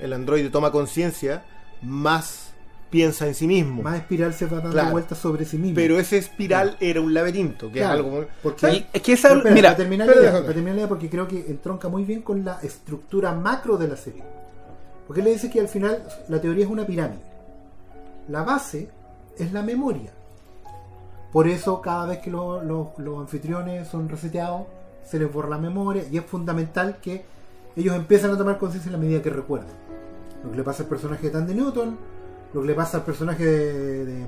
[0.00, 1.42] el androide toma conciencia,
[1.80, 2.52] más
[2.90, 3.82] piensa en sí mismo.
[3.82, 4.90] Más espiral se va dando Claro.
[4.92, 5.74] vueltas sobre sí mismo.
[5.74, 9.12] Pero ese espiral era un laberinto, que Claro, es algo muy- porque- Y es que
[9.14, 10.44] esa, Pero espera, mira, para terminar, espera, la idea, déjame.
[10.44, 13.88] para terminar la idea, porque creo que entronca muy bien con la estructura macro de
[13.88, 14.22] la serie.
[15.06, 17.22] Porque él le dice que al final la teoría es una pirámide.
[18.28, 18.88] La base
[19.38, 20.10] es la memoria.
[21.34, 24.62] Por eso cada vez que lo- lo- los anfitriones son reseteados,
[25.04, 27.24] se les borra la memoria y es fundamental que
[27.74, 29.74] ellos empiezan a tomar conciencia en la medida que recuerden.
[30.44, 31.98] Lo que le pasa al personaje de Tandy Newton,
[32.52, 34.26] lo que le pasa al personaje de, de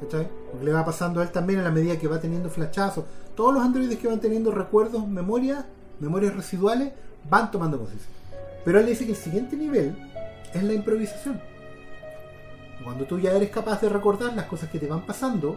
[0.00, 0.28] ¿Cachai?
[0.50, 3.04] Porque le va pasando a él también en la medida que va teniendo flashazos.
[3.34, 5.64] Todos los androides que van teniendo recuerdos, memorias,
[6.00, 6.92] memorias residuales,
[7.30, 8.10] van tomando conciencia.
[8.62, 9.96] Pero él dice que el siguiente nivel
[10.52, 11.40] es la improvisación.
[12.84, 15.56] Cuando tú ya eres capaz de recordar las cosas que te van pasando,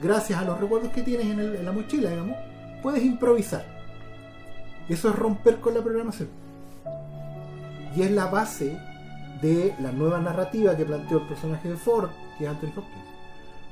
[0.00, 2.36] gracias a los recuerdos que tienes en, el- en la mochila, digamos,
[2.82, 3.64] puedes improvisar.
[4.88, 6.28] Eso es romper con la programación.
[7.96, 8.78] Y es la base
[9.42, 13.04] de la nueva narrativa que planteó el personaje de Ford, que es Anthony Hopkins.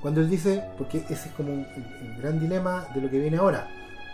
[0.03, 3.69] Cuando él dice, porque ese es como el gran dilema de lo que viene ahora,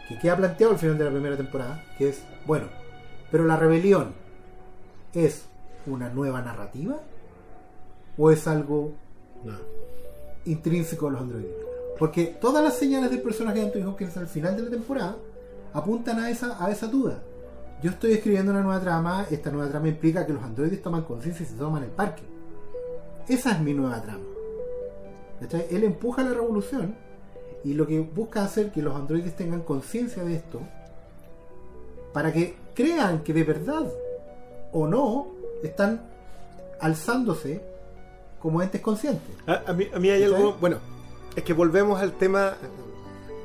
[0.08, 2.66] que queda planteado al final de la primera temporada, que es, bueno,
[3.30, 4.14] pero la rebelión
[5.12, 5.46] es
[5.86, 6.96] una nueva narrativa
[8.16, 8.92] o es algo
[10.46, 11.50] intrínseco a los androides.
[11.98, 15.16] Porque todas las señales del personaje de Anthony Hopkins al final de la temporada
[15.72, 17.22] apuntan a esa, a esa duda.
[17.82, 21.44] Yo estoy escribiendo una nueva trama, esta nueva trama implica que los androides toman conciencia
[21.44, 22.22] y se toman el parque.
[23.28, 24.24] Esa es mi nueva trama.
[25.40, 25.66] ¿Cachai?
[25.70, 26.96] Él empuja la revolución
[27.62, 30.60] y lo que busca hacer que los androides tengan conciencia de esto
[32.12, 33.86] para que crean que de verdad
[34.72, 35.28] o no
[35.62, 36.02] están
[36.80, 37.62] alzándose
[38.40, 39.34] como entes conscientes.
[39.46, 40.56] A, a mí, a mí hay algo.
[40.60, 40.78] Bueno,
[41.36, 42.54] es que volvemos al tema.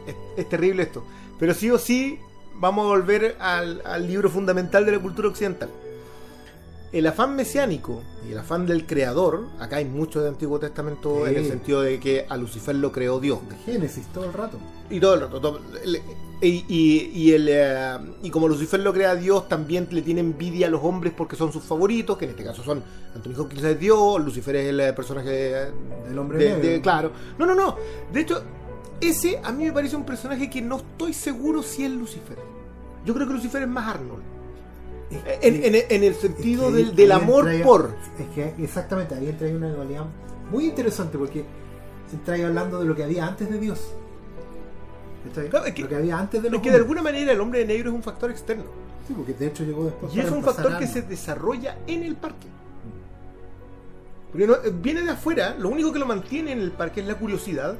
[0.07, 1.03] Es, es terrible esto.
[1.39, 2.19] Pero sí o sí,
[2.55, 5.69] vamos a volver al, al libro fundamental de la cultura occidental.
[6.91, 11.31] El afán mesiánico y el afán del creador, acá hay mucho de Antiguo Testamento Sí.
[11.31, 13.39] en el sentido de que a Lucifer lo creó Dios.
[13.47, 14.57] De Génesis todo el rato.
[14.89, 15.39] Y todo el rato.
[15.39, 15.59] todo-
[16.41, 20.67] y, y- y el, eh, y como Lucifer lo crea Dios, también le tiene envidia
[20.67, 22.81] a los hombres porque son sus favoritos, que en este caso son
[23.15, 25.29] Anthony Hopkins es Dios, Lucifer es el eh, personaje
[25.63, 25.71] eh,
[26.07, 26.69] Del hombre de- negro.
[26.69, 27.11] de- claro.
[27.37, 27.75] No, no, no.
[28.13, 28.41] De hecho,
[29.01, 32.37] ese a mí me parece un personaje que no estoy seguro si es Lucifer.
[33.05, 34.23] Yo creo que Lucifer es más Arnold.
[35.11, 37.95] Es En, que- en- en el es sentido que del, del amor por.
[38.19, 40.05] Es que exactamente, ahí entra una dualidad
[40.51, 41.43] muy interesante porque
[42.13, 43.79] entra ahí hablando de lo que había antes de Dios.
[45.49, 47.39] Claro, es que- lo que había antes de Es los que de alguna manera el
[47.41, 48.63] hombre de negro es un factor externo.
[49.07, 50.15] Sí, porque de hecho llegó después.
[50.15, 52.47] Y es un factor que se desarrolla en el parque.
[54.31, 57.07] Porque no- eh, viene de afuera, lo único que lo mantiene en el parque es
[57.07, 57.75] la curiosidad,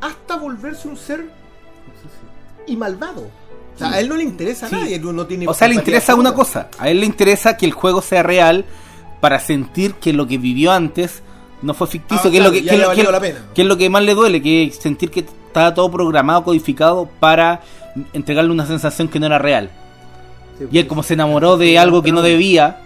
[0.00, 1.24] hasta volverse un ser
[2.66, 3.22] y malvado.
[3.74, 4.74] O sea, a él no le interesa Sí.
[4.74, 6.68] a nadie, no, no tiene O sea, le interesa una cosa.
[6.78, 8.64] A él le interesa que el juego sea real
[9.20, 11.22] para sentir que lo que vivió antes
[11.62, 13.12] no fue ficticio, Ah, que, es lo que, ya que es le lo- valió que-
[13.12, 13.44] la pena.
[13.54, 17.08] que es lo que más le duele, que es sentir que estaba todo programado, codificado
[17.20, 17.60] para
[18.12, 19.70] entregarle una sensación que no era real.
[20.58, 22.80] Sí, Y él como se enamoró de algo que no debía,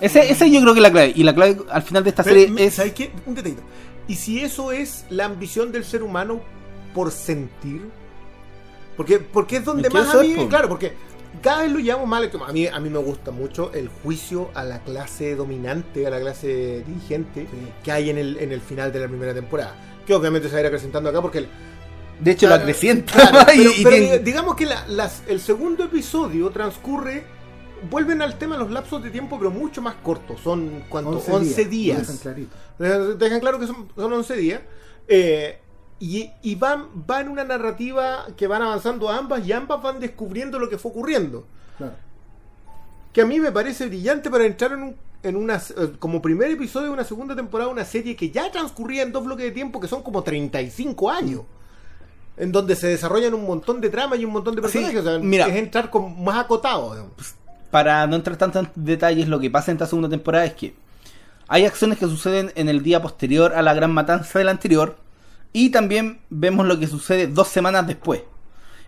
[0.00, 1.12] Ese ese, yo creo que es la clave.
[1.14, 2.74] Y la clave al final de esta Pero, serie es...
[2.74, 3.12] ¿Sabes qué?
[3.26, 3.62] Un detallito.
[4.08, 6.40] ¿Y si eso es la ambición del ser humano
[6.94, 7.82] por sentir?
[8.96, 10.92] Porque, porque es donde más a mí, claro, porque
[11.40, 12.30] cada vez lo llamo mal.
[12.46, 16.20] A mí, a mí me gusta mucho el juicio a la clase dominante, a la
[16.20, 17.58] clase dirigente Sí.
[17.84, 19.74] que hay en el, en el final de la primera temporada.
[20.06, 21.38] Que obviamente se va a ir acrecentando acá porque...
[21.38, 21.48] el-
[22.22, 23.12] De hecho, lo Claro, acrecienta.
[23.12, 27.24] claro, y- pero, y pero tiene- diga- digamos que la- las- el segundo episodio transcurre...
[27.90, 30.40] Vuelven al tema los lapsos de tiempo, pero mucho más cortos.
[30.40, 31.20] Son, ¿cuánto?
[31.28, 31.98] 11, lo días.
[31.98, 33.16] dejan clarito.
[33.18, 34.60] Dejan claro que son, son 11 días.
[35.08, 35.58] Eh,
[35.98, 40.68] y y van, van una narrativa que van avanzando ambas y ambas van descubriendo lo
[40.68, 41.44] que fue ocurriendo.
[41.76, 41.94] Claro.
[43.12, 46.52] Que a mí me parece brillante para entrar en, un, en una, eh, como primer
[46.52, 49.80] episodio de una segunda temporada, una serie que ya transcurría en dos bloques de tiempo
[49.80, 51.40] que son como 35 años.
[52.36, 55.00] En donde se desarrollan un montón de tramas y un montón de Sí, personajes.
[55.00, 55.46] o sea, mira.
[55.46, 56.92] es entrar con más acotado.
[56.94, 57.12] digamos.
[57.70, 60.74] para no entrar tanto en detalles, lo que pasa en esta segunda temporada es que
[61.48, 64.96] hay acciones que suceden en el día posterior a la gran matanza del anterior
[65.52, 68.22] y también vemos lo que sucede dos semanas después.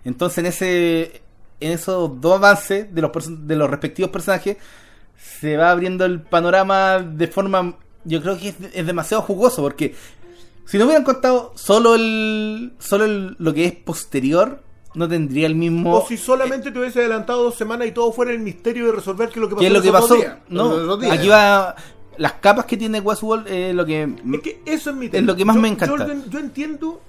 [0.05, 1.23] Entonces en ese
[1.61, 3.13] en esos dos avances de los
[3.47, 4.57] de los respectivos personajes
[5.41, 9.95] se va abriendo el panorama de forma yo creo que es, es demasiado jugoso porque
[10.67, 14.63] si no hubieran contado solo el solo el- lo que es posterior
[14.95, 18.31] no tendría el mismo O si solamente te hubiese adelantado dos semanas y todo fuera
[18.31, 19.61] el misterio de resolver qué es lo que pasó.
[19.61, 20.15] ¿Qué es lo que pasó?
[20.17, 20.37] días.
[20.49, 21.19] No, En esos dos días.
[21.19, 21.75] aquí va.
[22.17, 24.03] Las capas que tiene Westworld es lo que.
[24.05, 26.07] Es que eso es mi Es lo que más me encanta.
[26.07, 27.01] Yo, yo entiendo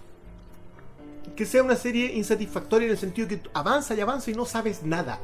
[1.36, 4.82] que sea una serie insatisfactoria en el sentido que avanza y avanza y no sabes
[4.84, 5.20] nada.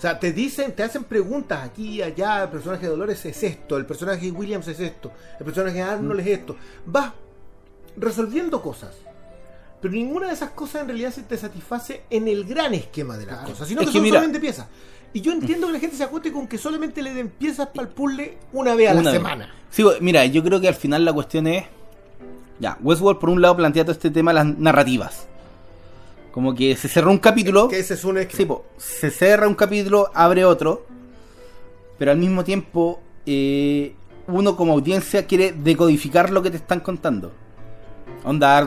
[0.00, 3.42] O sea, te dicen, te hacen preguntas aquí y allá, el personaje de Dolores es
[3.42, 6.22] esto, el personaje de Williams es esto, el personaje de Arnold Mm.
[6.22, 6.56] es esto.
[6.86, 7.12] Vas
[7.98, 8.94] resolviendo cosas.
[9.82, 13.26] Pero ninguna de esas cosas en realidad se te satisface en el gran esquema de
[13.26, 13.50] las Claro.
[13.52, 14.66] cosas, sino Es que, que son mira- solamente piezas.
[15.12, 17.86] Y yo entiendo que la gente se acueste con que solamente le den piezas para
[17.88, 19.12] el puzzle una vez a la vez.
[19.12, 19.54] semana.
[19.68, 21.64] Sí, mira, yo creo que al final la cuestión es.
[22.58, 25.26] Ya, Westworld por un lado plantea todo este tema de las narrativas.
[26.30, 27.68] Como que se cerró un capítulo.
[27.68, 28.18] Que ese es un.
[28.30, 30.86] Sí, po, se cierra un capítulo, abre otro.
[31.98, 33.94] Pero al mismo tiempo, eh,
[34.26, 37.32] uno como audiencia quiere decodificar lo que te están contando.
[38.24, 38.66] Onda,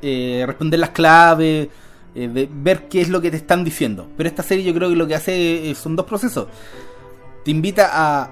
[0.00, 1.68] eh, responder las claves,
[2.14, 4.08] eh, de ver qué es lo que te están diciendo.
[4.16, 6.48] Pero esta serie yo creo que lo que hace eh, son dos procesos.
[7.44, 8.30] Te invita a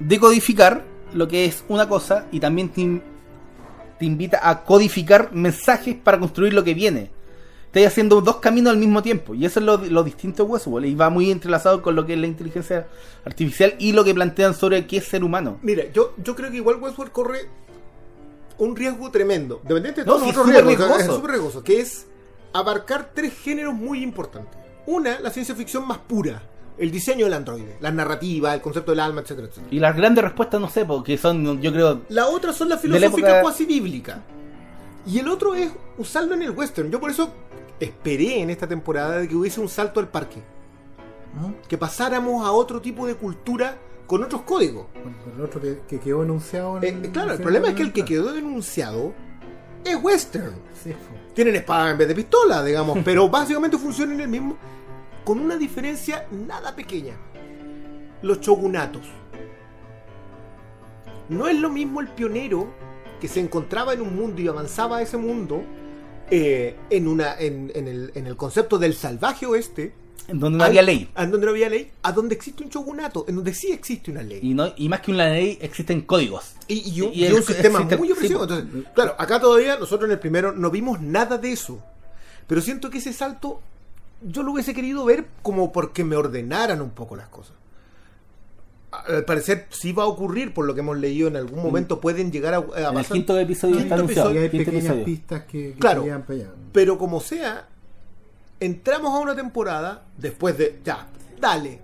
[0.00, 6.52] decodificar lo que es una cosa y también te invita a codificar mensajes para construir
[6.52, 7.10] lo que viene.
[7.74, 9.34] Estás haciendo dos caminos al mismo tiempo.
[9.34, 10.86] Y eso es lo, lo distinto de Westworld.
[10.86, 12.86] Y va muy entrelazado con lo que es la inteligencia
[13.24, 15.58] artificial y lo que plantean sobre qué es ser humano.
[15.62, 17.40] Mira, yo, yo creo que igual Westworld corre
[18.58, 19.60] un riesgo tremendo.
[19.64, 21.00] Dependiente de No, todos sí, los otros riesgos, riesgoso.
[21.00, 22.06] es súper riesgoso, que es
[22.52, 24.56] abarcar tres géneros muy importantes.
[24.86, 26.42] Una, la ciencia ficción más pura.
[26.78, 29.68] El diseño del androide, la narrativa, el concepto del alma, etcétera, etcétera.
[29.72, 32.88] Y las grandes respuestas no sé, porque son, yo creo, La otra son las De
[32.88, 34.18] la filosóficas época- cuasi bíblicas.
[35.06, 36.90] Y el otro es usarlo en el western.
[36.90, 37.32] Yo por eso
[37.80, 40.42] esperé en esta temporada de que hubiese un salto al parque.
[41.34, 41.66] ¿Mm?
[41.68, 44.86] Que pasáramos a otro tipo de cultura con otros códigos.
[44.94, 47.92] Bueno, el otro que, que quedó enunciado en Eh, claro, el problema es que el
[47.92, 49.12] que quedó denunciado
[49.84, 50.54] es western.
[50.82, 50.94] Sí.
[51.34, 54.56] Tienen espada en vez de pistola, digamos, pero básicamente funciona en el mismo,
[55.24, 57.14] con una diferencia nada pequeña.
[58.22, 59.06] Los shogunatos.
[61.28, 62.68] No es lo mismo el pionero
[63.20, 65.62] que se encontraba en un mundo y avanzaba a ese mundo
[66.30, 69.92] eh, en, una, en, en el, en el concepto del salvaje oeste,
[70.28, 71.10] en donde no al- había ley.
[71.16, 74.22] En donde no había ley, a donde existe un shogunato, en donde sí existe una
[74.22, 74.40] ley.
[74.42, 76.54] Y, no, y más que una ley, existen códigos.
[76.66, 78.42] Y, y un, Y y el- un sistema muy opresivo.
[78.44, 81.82] Entonces, claro, acá todavía nosotros en el primero no vimos nada de eso.
[82.46, 83.60] Pero siento que ese salto
[84.22, 87.52] yo lo hubiese querido ver como porque me ordenaran un poco las cosas.
[89.06, 92.30] Al parecer sí va a ocurrir, por lo que hemos leído en algún momento, pueden
[92.32, 92.72] llegar a, a Mm.
[92.74, 93.12] En el pasar.
[93.12, 94.34] quinto episodio Quinto está anunciado.
[94.34, 95.04] Y hay quinto pequeñas episodio.
[95.04, 96.04] pistas que, que Claro.
[96.72, 97.68] Pero como sea,
[98.60, 100.80] entramos a una temporada después de.
[100.84, 101.06] Ya,
[101.40, 101.80] dale.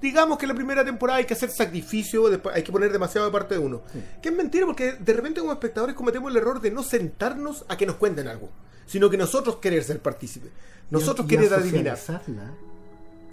[0.00, 3.32] Digamos que la primera temporada hay que hacer sacrificio, después hay que poner demasiado de
[3.32, 3.82] parte de uno.
[3.92, 4.02] Sí.
[4.20, 7.76] Que es mentira porque de repente como espectadores cometemos el error de no sentarnos a
[7.76, 8.50] que nos cuenten algo,
[8.86, 10.50] sino que nosotros querer ser partícipes.
[10.90, 11.98] Nosotros Y y a querer adivinar.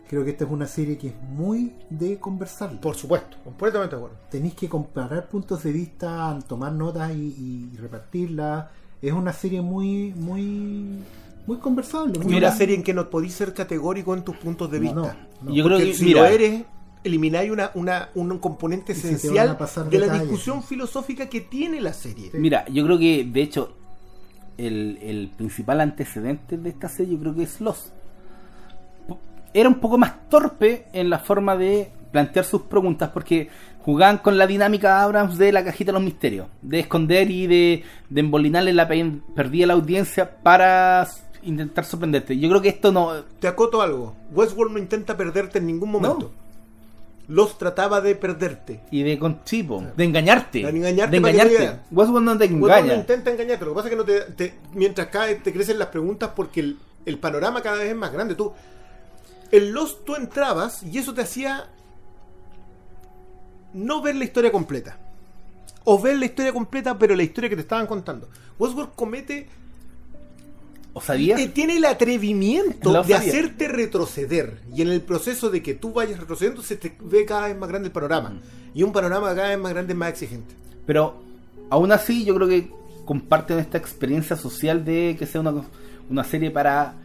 [0.10, 2.82] Creo que esta es una serie que es muy de conversar.
[2.82, 4.18] Por supuesto, completamente de acuerdo.
[4.32, 8.66] Tenéis que comparar puntos de vista, tomar notas y, y repartirlas.
[9.04, 10.98] Es una serie muy, muy,
[11.46, 12.18] muy conversable.
[12.18, 15.28] Muy una serie en que no podéis ser categórico en tus puntos de No, vista.
[15.44, 15.54] no.
[15.54, 16.64] Yo creo que, si mira, lo eres,
[17.04, 22.32] elimináis una, una, un componente esencial pasar de la discusión filosófica que tiene la serie.
[22.34, 23.74] Mira, yo creo que de hecho
[24.58, 27.99] el, el principal antecedente de esta serie yo creo que es Lost.
[29.54, 33.50] Era un poco más torpe en la forma de plantear sus preguntas porque
[33.82, 37.84] jugaban con la dinámica Abrams de la cajita de los misterios, de esconder y de,
[38.10, 41.08] de embolinarle la pe- perdida a la audiencia para
[41.44, 42.38] intentar sorprenderte.
[42.38, 44.16] Yo creo que esto no Te acoto algo.
[44.34, 46.32] Westworld no intenta perderte en ningún momento.
[47.28, 48.82] Los trataba de perderte.
[48.90, 51.80] y de con sí, po, de engañarte, De engañarte de engañarte.
[51.92, 52.94] Westworld no te Westworld engaña.
[52.96, 53.66] no intenta engañarte.
[53.66, 56.60] Lo que pasa es que no te, te- mientras cae te crecen las preguntas porque
[56.62, 58.34] el, el panorama cada vez es más grande.
[58.34, 58.52] Tú,
[59.52, 61.70] en Lost tú entrabas y eso te hacía
[63.74, 64.98] no ver la historia completa.
[65.84, 68.30] O ver la historia completa, pero la historia que te estaban contando.
[68.58, 69.48] Westworld comete
[70.94, 71.40] ¿O sabías?
[71.40, 73.18] Eh, tiene el atrevimiento de sabía.
[73.18, 74.60] hacerte retroceder.
[74.74, 77.70] Y en el proceso de que tú vayas retrocediendo, se te ve cada vez más
[77.70, 78.30] grande el panorama.
[78.32, 78.40] Mm.
[78.74, 80.56] Y un panorama cada vez más grande es más exigente.
[80.86, 81.22] Pero
[81.70, 82.72] aún así yo creo que
[83.06, 85.64] comparten esta experiencia social de que sea una,
[86.10, 86.96] una serie para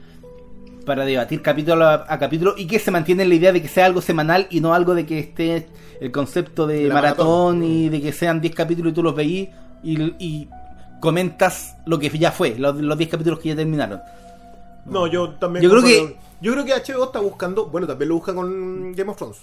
[0.84, 3.86] para debatir capítulo a, a capítulo y que se mantiene la idea de que sea
[3.86, 5.66] algo semanal y no algo de que esté
[6.00, 7.64] el concepto de, De maratón, maratón.
[7.64, 9.48] y de que sean 10 capítulos y tú los veís
[9.82, 10.48] y, y
[11.00, 14.00] comentas lo que ya fue, los, los 10 capítulos que ya terminaron.
[14.86, 15.62] No, yo también.
[15.62, 17.66] Yo creo que- Yo creo que HBO está buscando.
[17.66, 19.38] Bueno, también lo busca con Game of Thrones.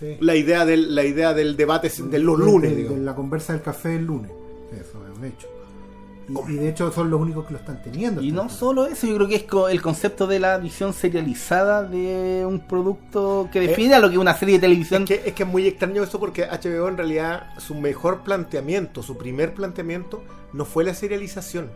[0.00, 0.16] Sí.
[0.20, 3.52] La idea del, la idea del debate de los De- lunes, de, de la conversa
[3.52, 4.32] del café el lunes.
[4.72, 5.46] Eso es un hecho.
[6.48, 8.22] Y, y de hecho son los únicos que lo están teniendo.
[8.22, 12.44] Y no solo eso, yo creo que es el concepto de la visión serializada de
[12.46, 15.28] un producto que Eh, define a lo que es una serie de televisión Es que,
[15.28, 19.54] es que es muy extraño eso porque HBO en realidad su mejor planteamiento, su primer
[19.54, 20.22] planteamiento,
[20.52, 21.68] no fue la serialización.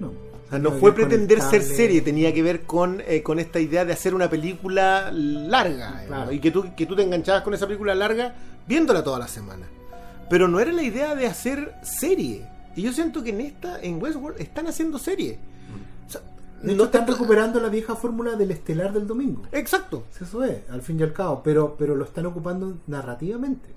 [0.00, 3.60] No, O sea, no fue pretender ser serie, tenía que ver con, eh, con esta
[3.60, 6.04] idea de hacer una película larga.
[6.06, 6.26] Claro.
[6.26, 6.32] ¿no?
[6.32, 8.34] Y que tú, que tú te enganchabas con esa película larga
[8.66, 9.66] viéndola toda la semana.
[10.28, 12.46] Pero no era la idea de hacer serie.
[12.76, 15.38] Y yo siento que en esta, en Westworld, están haciendo serie.
[16.06, 16.20] O sea,
[16.62, 19.42] De hecho, no están recuperando la vieja fórmula del estelar del domingo.
[19.50, 20.04] Exacto.
[20.20, 23.70] Eso es, al fin y al cabo, pero, pero lo están ocupando narrativamente.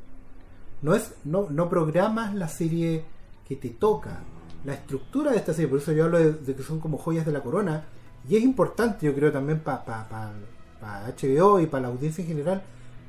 [0.82, 3.06] No es, no, no programas la serie
[3.48, 4.20] que te toca,
[4.66, 7.26] la estructura de esta serie, por eso yo hablo de, de que son como joyas
[7.26, 7.86] de la corona,
[8.30, 10.34] y es importante, yo creo, también para
[10.82, 12.64] HBO y para la audiencia en general,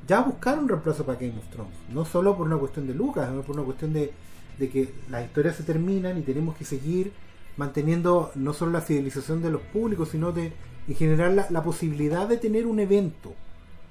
[0.06, 3.28] ya buscar un reemplazo para Game of Thrones, no solo por una cuestión de Lucas,
[3.28, 4.12] sino por una cuestión de,
[4.60, 7.12] de que las historias se terminan y tenemos que seguir
[7.56, 10.52] manteniendo no solo la fidelización de los públicos, sino de
[10.86, 13.34] en general la, posibilidad de tener un evento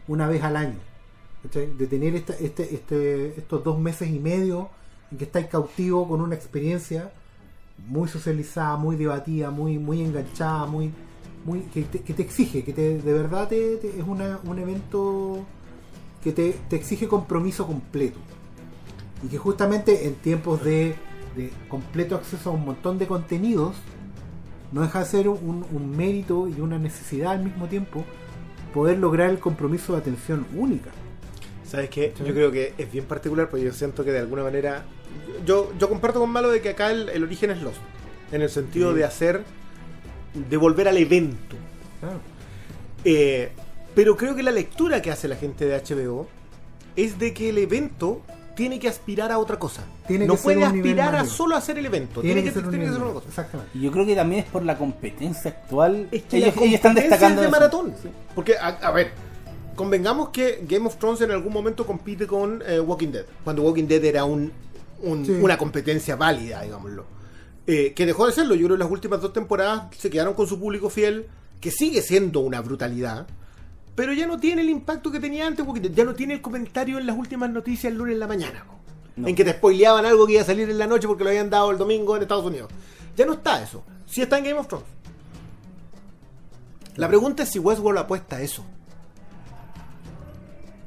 [0.08, 0.78] una vez al año.
[1.54, 4.70] De tener esta- este, este, estos dos meses y medio
[5.12, 7.12] en que estáis cautivo con una experiencia
[7.88, 10.92] muy socializada, muy debatida, muy, muy enganchada, muy,
[11.74, 15.40] que, te, exige, que te, de verdad te, es una- un evento
[16.24, 18.20] que te exige compromiso completo.
[19.24, 20.96] Y que justamente en tiempos de,
[21.36, 23.76] de completo acceso a un montón de contenidos,
[24.72, 28.06] no deja de ser un, un mérito y una necesidad al mismo tiempo
[28.74, 30.92] poder lograr el compromiso de atención única.
[31.66, 32.14] ¿Sabes qué?
[32.18, 32.24] Sí.
[32.26, 34.84] Yo creo que es bien particular porque yo siento que de alguna manera.
[35.46, 37.78] Yo, yo comparto con Malo de que acá el, el origen es Lost.
[38.32, 38.98] En el sentido Sí.
[39.00, 39.44] de hacer.
[40.50, 41.56] de volver al evento.
[42.00, 42.20] Claro.
[43.04, 43.50] Eh,
[43.96, 46.28] pero creo que la lectura que hace la gente de HBO
[46.96, 48.22] es de que el evento
[48.60, 49.84] tiene que aspirar a otra cosa.
[50.06, 52.20] Tiene no puede aspirar a solo hacer el evento.
[52.22, 53.28] Tiene, que, ser, tiene un que nivel ser una cosa.
[53.30, 53.78] Exactamente.
[53.78, 56.10] Y yo creo que también es por la competencia actual.
[56.12, 57.52] Es que ellos, la ellos están destacando es de eso.
[57.52, 57.94] maratón.
[58.36, 59.12] Porque, a, a ver,
[59.76, 63.26] convengamos que Game of Thrones en algún momento compite con eh, Walking Dead.
[63.46, 64.52] Cuando Walking Dead era un,
[65.04, 65.32] un- Sí.
[65.32, 67.06] una competencia válida, digámoslo.
[67.66, 68.56] Eh, que dejó de serlo.
[68.56, 71.28] Yo creo que las últimas dos temporadas se quedaron con su público fiel,
[71.62, 73.26] que sigue siendo una brutalidad.
[74.00, 75.92] Pero ya no tiene el impacto que tenía antes Dead.
[75.92, 78.64] Ya no tiene el comentario en las últimas noticias el lunes en la mañana.
[79.18, 79.28] No.
[79.28, 81.50] En que te spoileaban algo que iba a salir en la noche porque lo habían
[81.50, 82.72] dado el domingo en Estados Unidos.
[83.18, 83.84] Ya no está eso.
[84.06, 84.88] Sí está en Game of Thrones.
[86.96, 88.64] La pregunta es si Westworld apuesta a eso.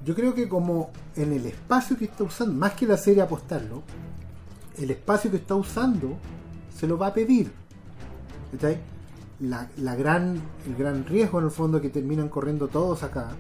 [0.07, 3.83] Yo creo que como en el espacio que está usando, más que la serie apostarlo,
[4.79, 6.17] el espacio que está usando
[6.75, 7.53] se lo va a pedir.
[8.53, 8.79] ¿Cachai?
[9.43, 13.31] La, la gran, el gran riesgo en el fondo que terminan corriendo todos acá,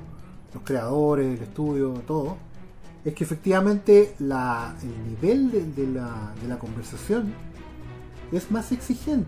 [0.52, 2.36] los creadores, el estudio, todo,
[3.04, 7.32] es que efectivamente la, el nivel de, de la, de la conversación
[8.32, 9.26] es más exigente.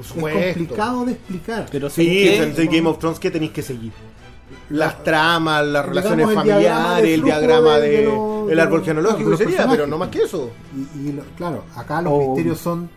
[0.00, 1.66] Es complicado de explicar.
[1.70, 2.62] Pero Sí, ¿sabes es qué?
[2.62, 3.92] el Game of Thrones que tenéis que seguir.
[4.70, 8.62] Las tramas, las relaciones el diagrama familiares, de el diagrama de- de de, el de
[8.62, 10.50] árbol genealógico de los sería, pero no más que eso.
[10.96, 12.88] Y, y lo- claro, acá los O- misterios son,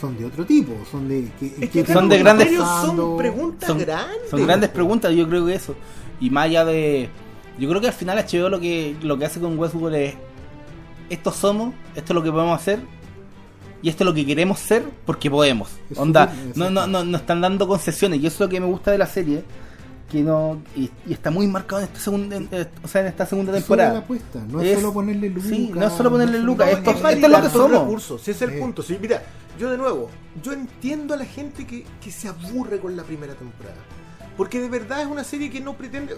[0.00, 3.66] son de otro tipo, son de que, Es que que son de grandes- son preguntas
[3.68, 4.30] son, grandes.
[4.30, 5.74] son grandes preguntas, yo creo que eso.
[6.20, 7.08] Y más allá de.
[7.58, 10.14] Yo creo que al final HBO lo que, lo que hace con Westworld es.
[11.10, 12.80] Esto somos, esto es lo que podemos hacer.
[13.82, 15.70] Y esto es lo que queremos ser porque podemos.
[15.90, 18.20] Es Onda, no, no, no, no están dando concesiones.
[18.20, 19.42] Y eso es lo que me gusta de la serie.
[20.10, 20.60] Que no.
[20.74, 22.48] Y, y está muy marcado en esta segunda, en-
[22.82, 23.98] o sea, en esta segunda la temporada.
[23.98, 25.48] apuesta, no es, Es- solo ponerle lucas.
[25.48, 27.80] sí, no es solo ponerle no lucas, esto- es esto es lo que somos.
[27.82, 28.60] recursos, si ese es el Sí.
[28.62, 28.82] punto.
[28.82, 29.22] Sí, mira,
[29.58, 30.10] yo de nuevo,
[30.42, 33.76] yo entiendo a la gente que, que se aburre con la primera temporada.
[34.36, 36.16] Porque de verdad es una serie que no pretende.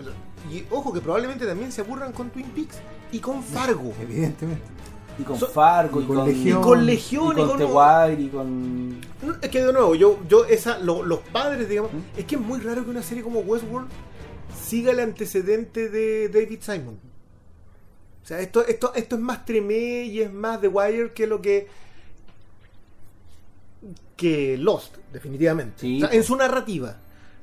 [0.50, 2.76] Y ojo, que probablemente también se aburran con Twin Peaks
[3.10, 3.92] y con Fargo.
[4.00, 4.62] Evidentemente.
[5.18, 6.58] Y con So- Fargo, y y con Legión.
[6.58, 7.58] Y con Legión, y y con con.
[7.58, 9.00] The Wire, y con.
[9.00, 12.18] No, Es que de nuevo, yo, yo esa, lo- los padres, digamos, ¿Mm?
[12.18, 13.88] es que es muy raro que una serie como Westworld
[14.60, 16.98] siga el antecedente de David Simon.
[18.22, 21.42] O sea, esto, esto, esto es más Tremé y es más The Wire que lo
[21.42, 21.68] que.
[24.16, 25.80] que Lost, definitivamente.
[25.80, 26.02] Sí.
[26.02, 26.96] O sea, en su narrativa.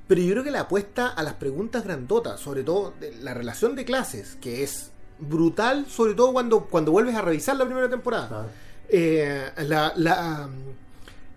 [0.07, 3.76] Pero yo creo que la apuesta a las preguntas grandotas, sobre todo de la relación
[3.76, 8.28] de clases, que es brutal, sobre todo cuando, cuando vuelves a revisar la primera temporada
[8.28, 8.49] Claro.
[8.89, 10.49] eh, la, la,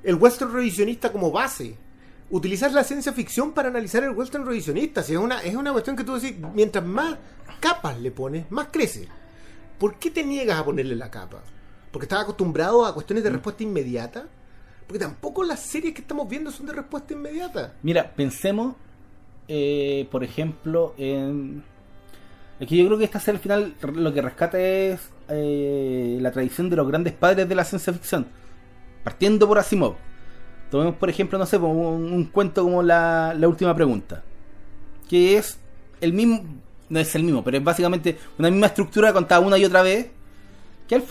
[0.03, 1.77] el western revisionista como base.
[2.31, 5.03] Utilizar la ciencia ficción para analizar el western revisionista.
[5.03, 7.19] Si es, una, es una cuestión que tú decís, mientras más
[7.61, 9.07] capas le pones, más crece.
[9.79, 11.43] ¿Por qué te niegas a ponerle la capa?
[11.91, 14.27] ¿Porque estás acostumbrado a cuestiones de respuesta inmediata?
[14.87, 17.75] Porque tampoco las series que estamos viendo son de respuesta inmediata.
[17.83, 18.77] Mira, pensemos,
[19.49, 21.63] eh, por ejemplo, en.
[22.63, 26.31] Es que yo creo que esta serie al final lo que rescata es eh, la
[26.31, 28.29] tradición de los grandes padres de la ciencia ficción.
[29.03, 29.97] Partiendo por Asimov.
[30.71, 34.23] Tomemos, por ejemplo, no sé, un, cuento como la, la última pregunta.
[35.11, 35.59] Que es
[36.01, 36.45] el mismo.
[36.89, 40.13] No es el mismo, pero es básicamente una misma estructura contada una y otra vez.
[40.87, 41.03] Que al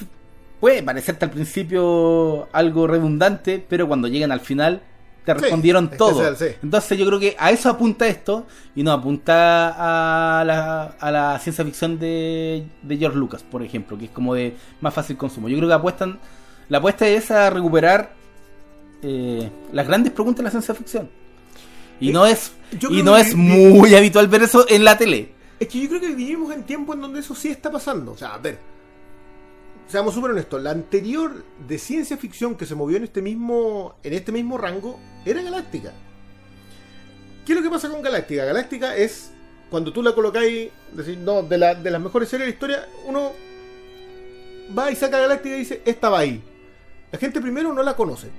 [0.61, 4.83] puede parecerte al principio algo redundante, pero cuando llegan al final
[5.25, 6.35] te respondieron todo.
[6.35, 6.45] sí.
[6.63, 11.39] Entonces yo creo que a eso apunta esto y no apunta a la, a la
[11.39, 15.47] ciencia ficción de, de George Lucas, por ejemplo, que es como de más fácil consumo.
[15.49, 16.19] Yo creo que apuestan,
[16.69, 18.13] la apuesta es a recuperar
[19.03, 21.09] eh, las grandes preguntas de la ciencia ficción.
[21.99, 22.51] Y Eh, no es
[22.89, 25.33] y no que es muy habitual ver eso en la tele.
[25.59, 28.13] Es que yo creo que vivimos en tiempos en donde eso sí está pasando.
[28.13, 28.57] O sea, a ver,
[29.91, 30.61] seamos súper honestos.
[30.61, 34.97] La anterior de ciencia ficción que se movió en este mismo, en este mismo rango
[35.25, 35.91] era Galáctica.
[37.45, 38.45] ¿Qué es lo que pasa con Galáctica?
[38.45, 39.31] Galáctica es
[39.69, 42.87] cuando tú la colocáis, decir, no, de, la- de las mejores series de la historia,
[43.07, 43.31] uno
[44.77, 46.41] va y saca Galáctica y dice, esta va ahí.
[47.11, 48.29] La gente primero no la conoce.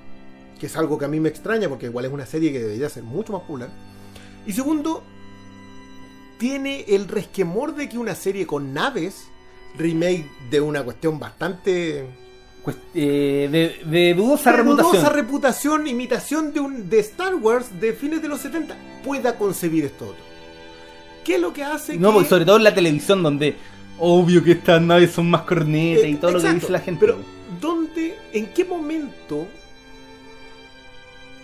[0.59, 2.89] que es algo que a mí me extraña porque igual es una serie que debería
[2.89, 3.69] ser mucho más popular.
[4.47, 5.03] Y segundo,
[6.39, 9.27] tiene el resquemor de que una serie con naves,
[9.77, 12.07] remake de una cuestión bastante
[12.95, 14.93] eh, de, de dudosa de reputación.
[14.93, 19.85] dudosa reputación, imitación de un de Star Wars de fines de los 70, pueda concebir
[19.85, 20.33] esto otro.
[21.25, 23.57] ¿Qué es lo que hace no, que porque sobre todo en la televisión donde
[23.99, 27.07] obvio que estas naves son más cornetas y Eh, todo lo que dice la gente.
[27.07, 27.19] Pero,
[27.61, 29.47] ¿dónde, en qué momento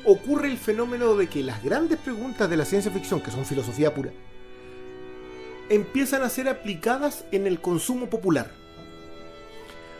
[0.04, 3.94] ocurre el fenómeno de que las grandes preguntas de la ciencia ficción, que son filosofía
[3.94, 4.10] pura,
[5.70, 8.50] empiezan a ser aplicadas en el consumo popular?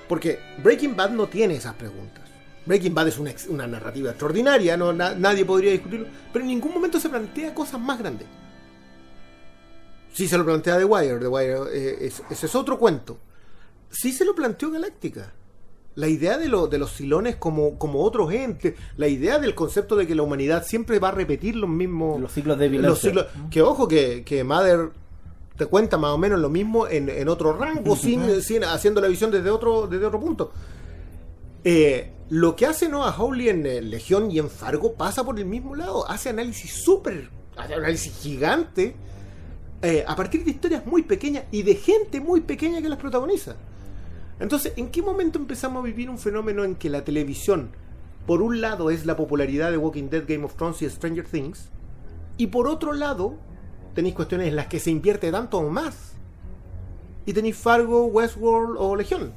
[0.09, 2.25] Porque Breaking Bad no tiene esas preguntas.
[2.66, 7.01] Breaking Bad es una, narrativa extraordinaria, no, na- nadie podría discutirlo, pero en ningún momento
[7.01, 8.27] se plantea cosas más grandes.
[10.12, 13.19] Sí se lo plantea The Wire, The Wire eh, es- ese es otro cuento.
[13.91, 15.33] Sí se lo planteó Galáctica.
[15.95, 19.97] La idea de, lo- de los silones como, como otros entes, la idea del concepto
[19.97, 23.01] de que la humanidad siempre va a repetir los mismos los ciclos de los
[23.51, 24.91] que ojo que, que Mother
[25.59, 29.09] te cuenta más o menos lo mismo en, en otro rango, sin, sin- haciendo la
[29.09, 30.53] visión desde otro, desde otro punto.
[31.65, 35.45] Eh, lo que hace Noah Hawley en eh, Legión y en Fargo pasa por el
[35.45, 36.09] mismo lado.
[36.09, 38.95] Hace análisis súper, hace análisis gigante
[39.83, 43.57] eh, a partir de historias muy pequeñas y de gente muy pequeña que las protagoniza.
[44.41, 47.71] Entonces, ¿en qué momento empezamos a vivir un fenómeno en que la televisión,
[48.27, 51.71] por un lado, es la popularidad de Walking Dead, Game of Thrones y Stranger Things,
[52.37, 53.35] y por otro lado,
[53.99, 56.12] tenéis cuestiones en las que se invierte tanto o más?
[57.26, 59.32] Y tenéis Fargo, Westworld o Legión.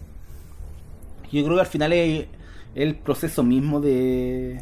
[1.32, 2.28] Yo creo que al final es
[2.76, 4.62] el proceso mismo de,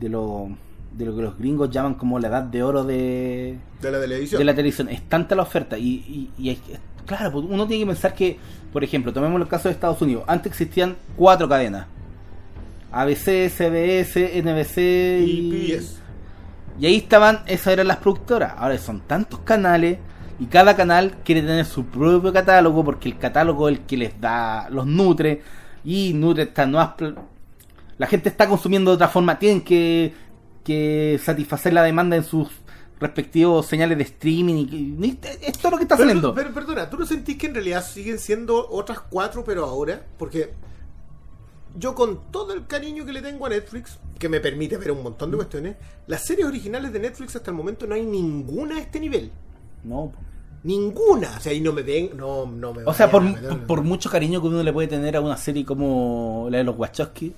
[0.00, 0.48] de, lo,
[0.96, 4.38] de lo que los gringos llaman como la edad de oro de, De la televisión.
[4.40, 4.88] de la televisión.
[4.88, 6.60] Es tanta la oferta y, y, y es-
[7.06, 8.38] claro, pues uno tiene que pensar que,
[8.72, 10.24] por ejemplo, tomemos el caso de Estados Unidos.
[10.26, 11.86] Antes existían cuatro cadenas.
[12.90, 14.78] ABC, CBS, NBC
[15.26, 16.01] y PBS.
[16.78, 18.54] Y ahí estaban, esas eran las productoras.
[18.56, 19.98] Ahora son tantos canales
[20.40, 24.20] y cada canal quiere tener su propio catálogo porque el catálogo es el que les
[24.20, 25.42] da, los nutre
[25.84, 26.94] y nutre estas nuevas.
[27.98, 30.12] La gente está consumiendo de otra forma, tienen que,
[30.64, 32.48] que satisfacer la demanda en sus
[32.98, 34.66] respectivos señales de streaming.
[34.70, 36.34] Y, y- es todo lo que está Pero, saliendo.
[36.34, 40.02] pero, perdona, ¿tú no sentís que en realidad siguen siendo otras cuatro, pero ahora?
[40.18, 40.52] Porque
[41.76, 45.02] yo con todo el cariño que le tengo a Netflix, que me permite ver un
[45.02, 45.74] montón de cuestiones,
[46.06, 49.32] las series originales de Netflix hasta el momento no hay ninguna a este nivel.
[49.82, 50.12] No.
[50.62, 51.38] Ninguna.
[51.38, 54.08] O sea, y no me ven, no, no me O sea, por, vayan por mucho
[54.08, 57.34] cariño que uno le puede tener a una serie como la de los Wachowski.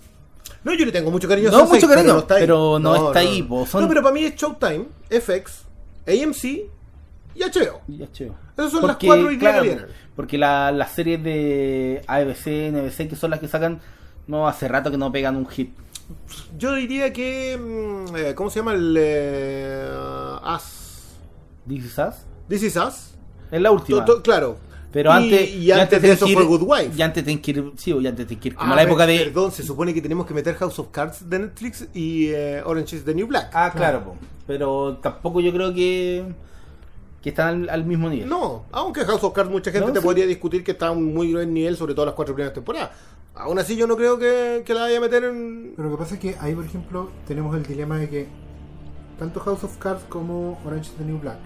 [0.62, 2.42] No, yo le tengo mucho cariño a No, Sense8, mucho cariño, está ahí.
[2.42, 5.64] pero no está ahí, po, son- No, pero para mí es Showtime, FX,
[6.06, 7.80] AMC y HBO.
[8.58, 9.78] Esas son las cuatro ideas claro, que.
[10.14, 13.80] Porque la- las series de ABC, NBC, que son las que sacan,
[14.26, 15.74] no hace rato que no pegan un hit.
[16.58, 17.58] Yo diría que.
[17.58, 18.96] mm, eh, ¿Cómo se llama el.
[18.98, 19.88] Eh,
[20.56, 21.16] Us?
[21.66, 22.14] This Is Us
[22.48, 23.14] This is Us.
[23.50, 24.04] es la última.
[24.04, 24.56] To- to- claro.
[24.92, 25.50] Pero Y- antes.
[25.54, 26.90] Y, antes de tenés eso ir- fue Good Wife.
[26.96, 27.72] Y antes tenés que ir.
[27.76, 28.54] Sí, y antes tenés que ir.
[28.54, 29.18] Como Ah, la época de.
[29.18, 32.96] Perdón, se supone que tenemos que meter House of Cards de Netflix y eh, Orange
[32.96, 33.50] is the New Black.
[33.52, 34.16] Ah, claro, po.
[34.46, 36.24] pero tampoco yo creo que.
[37.24, 38.28] Que están al, al mismo nivel.
[38.28, 40.04] No, aunque House of Cards mucha gente No, te sí.
[40.04, 42.90] podría discutir que está a un muy buen nivel, sobre todo las cuatro primeras temporadas.
[43.34, 45.72] Aún así yo no creo que, que la vaya a meter en...
[45.74, 48.26] Pero lo que pasa es que ahí, por ejemplo, tenemos el dilema de que
[49.18, 51.38] tanto House of Cards como Orange is the New Black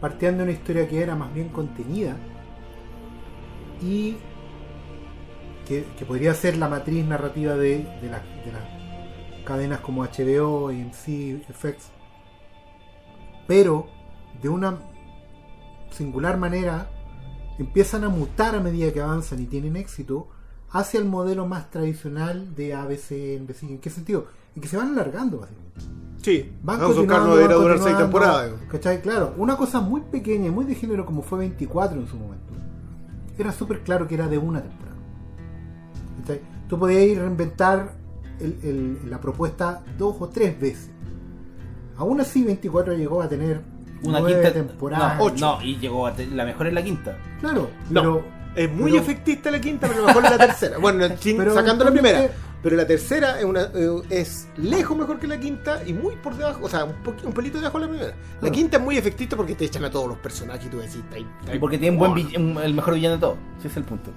[0.00, 2.16] partían de una historia que era más bien contenida
[3.82, 4.16] y
[5.66, 8.62] que, que podría ser la matriz narrativa de, de las de las
[9.44, 11.90] cadenas como HBO, AMC, FX,
[13.46, 13.97] pero
[14.42, 14.78] de una
[15.90, 16.90] singular manera
[17.58, 20.28] empiezan a mutar a medida que avanzan y tienen éxito
[20.70, 23.62] hacia el modelo más tradicional de ABC, NBC.
[23.64, 24.26] ¿En qué sentido?
[24.54, 25.80] En que se van alargando, básicamente.
[26.22, 28.52] Sí, Van House of continuando, durar seis temporadas.
[28.68, 29.00] ¿Cachai?
[29.00, 32.52] Claro, una cosa muy pequeña y muy de género como fue 24 en su momento.
[33.38, 34.96] Era súper claro que era de una temporada.
[36.20, 36.40] ¿Cachai?
[36.68, 37.94] Tú podías ir a reinventar
[38.40, 40.90] el- el- la propuesta dos o tres veces.
[41.96, 43.62] Aún así, 24 llegó a tener
[44.02, 45.18] Una nueve quinta temporadas.
[45.18, 45.36] No, Ocho.
[45.58, 47.18] no, y llegó a la mejor es la quinta.
[47.40, 48.24] Claro, No, pero
[48.56, 50.78] es muy pero- efectista la quinta, pero mejor es la tercera.
[50.80, 52.30] Bueno, sin- Pero sacando la primera.
[52.60, 56.36] Pero la tercera es, una, eh, es lejos mejor que la quinta y muy por
[56.36, 58.14] debajo, o sea, un, poqu- un pelito debajo de la primera.
[58.40, 60.96] La quinta es muy efectista porque te echan a todos los personajes y tú decís,
[60.96, 61.58] "Está ahí- está Y ahí".
[61.60, 63.36] porque tienen buen un- el mejor villano de todos.
[63.60, 64.10] Ese es el punto.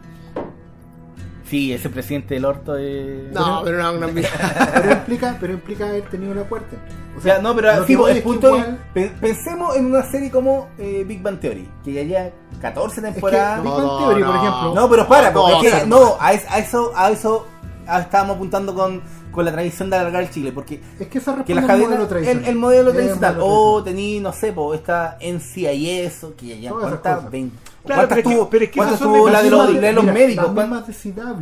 [1.52, 3.30] Sí, ese presidente del orto es.
[3.34, 4.08] No, pero no, no,
[4.74, 6.78] pero implica, pero implica haber tenido la cuarta.
[7.18, 10.10] O sea, no, pero sí, el es que punto es- igual- pe- pensemos en una
[10.10, 12.30] serie como eh, Big Bang Theory, que ya lleva
[12.62, 13.62] 14 es que temporadas.
[13.62, 16.16] Big No, Bang no, Theory, por ejemplo, No, pero para, No, porque es que- no,
[16.22, 17.46] a, es- a eso, a eso
[17.86, 19.02] ah, estábamos apuntando con,
[19.34, 22.18] con la tradición de alargar el chicle, porque Es que esa que las cadenas, modelo
[22.32, 23.84] el, el modelo Es el tradicional, o tradicional.
[23.84, 27.30] tení, no sé, po, esta NCIS, que ya cosas.
[27.30, 29.50] 20, Claro, ¿cuántas pero es que- tuvo, pero es que esas son de- la de
[29.50, 30.36] los, mismas de los Mira, médicos?
[30.36, 30.94] Las ¿Cuántas mismas de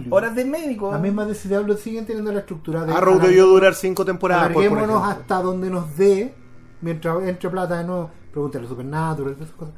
[0.03, 0.15] CW.
[0.15, 0.91] horas de médico?
[0.91, 2.93] Las mismas de CW siguen teniendo la estructura de.
[2.93, 4.45] Arrow debió durar cinco temporadas.
[4.47, 5.21] por- por Alarguémonos ejemplo.
[5.21, 6.33] hasta donde nos dé,
[6.81, 9.73] mientras entre plata de nuevo, pregúntale a Supernatural, esas cosas.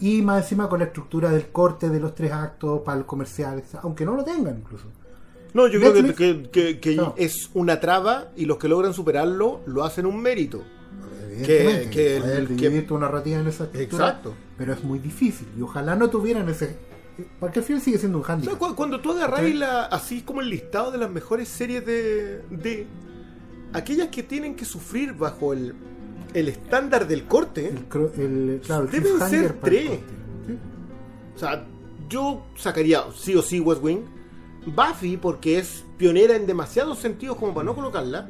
[0.00, 3.62] Y más encima con la estructura del corte de los tres actos para el comercial,
[3.82, 4.84] aunque no lo tengan incluso.
[5.54, 7.14] No, yo creo que, Netflix- que- que- que No.
[7.16, 10.62] es una traba y los que logran superarlo lo hacen un mérito.
[11.44, 14.08] Evidentemente, que el- que- tu narrativa en esa estructura.
[14.08, 14.34] Exacto.
[14.58, 16.76] Pero es muy difícil y ojalá no tuvieran ese.
[17.40, 18.58] Porque al final sigue siendo un O sea, handicap.
[18.58, 22.86] cu- cuando tú agarras la, así como el listado de las mejores series de, de
[23.72, 25.74] aquellas que tienen que sufrir bajo el,
[26.34, 29.90] el estándar del corte, El, cro- el- claro, el Deben ser tres.
[30.46, 30.58] Sí.
[31.34, 31.64] o sea,
[32.08, 34.00] yo sacaría sí o sí West Wing,
[34.66, 38.28] Buffy porque es pionera en demasiados sentidos como para no colocarla,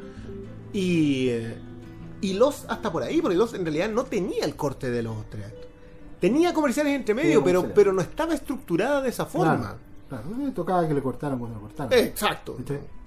[0.73, 1.59] y, eh,
[2.27, 5.29] y los hasta por ahí, porque los en realidad no tenía el corte de los
[5.31, 5.67] tres actos.
[6.21, 7.75] Tenía comerciales entre medio, pero, comerciales.
[7.75, 9.77] pero no estaba estructurada de esa forma.
[10.09, 11.93] Claro, claro, tocaba que le cortaran cuando le cortaran.
[11.93, 12.57] Exacto.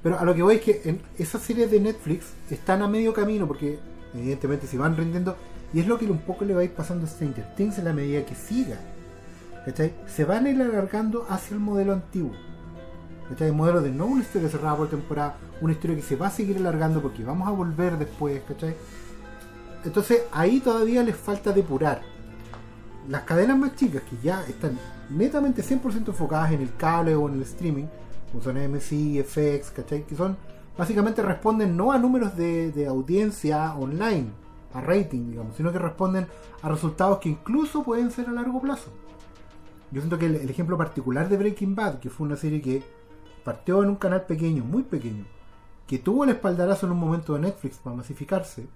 [0.02, 3.14] Pero a lo que voy es que en esas series de Netflix están a medio
[3.14, 3.78] camino porque
[4.14, 5.36] evidentemente se van rindiendo
[5.74, 7.86] y es lo que un poco le va a ir pasando a Stranger Things en
[7.86, 8.80] la medida que siga.
[9.66, 9.94] ¿cachai?
[10.08, 12.32] Se van a ir alargando hacia el modelo antiguo.
[13.30, 13.50] ¿cachai?
[13.50, 16.32] El modelo de no una historia cerrada por temporada, una historia que se va a
[16.32, 18.42] seguir alargando porque vamos a volver después.
[18.48, 18.76] ¿cachai?
[19.86, 22.02] Entonces ahí todavía les falta depurar.
[23.08, 24.78] Las cadenas más chicas que ya están
[25.10, 27.86] netamente 100% enfocadas en el cable o en el streaming,
[28.32, 30.06] como son AMC, FX, ¿cachai?
[30.06, 30.38] Que son,
[30.78, 34.28] básicamente responden no a números de, audiencia online,
[34.74, 36.28] a rating, digamos, sino que responden
[36.62, 38.92] a resultados que incluso pueden ser a largo plazo.
[39.92, 42.84] Yo siento que el ejemplo particular de Breaking Bad, que fue una serie que
[43.44, 45.26] partió en un canal pequeño, muy pequeño,
[45.88, 48.68] que tuvo el espaldarazo en un momento de Netflix para masificarse,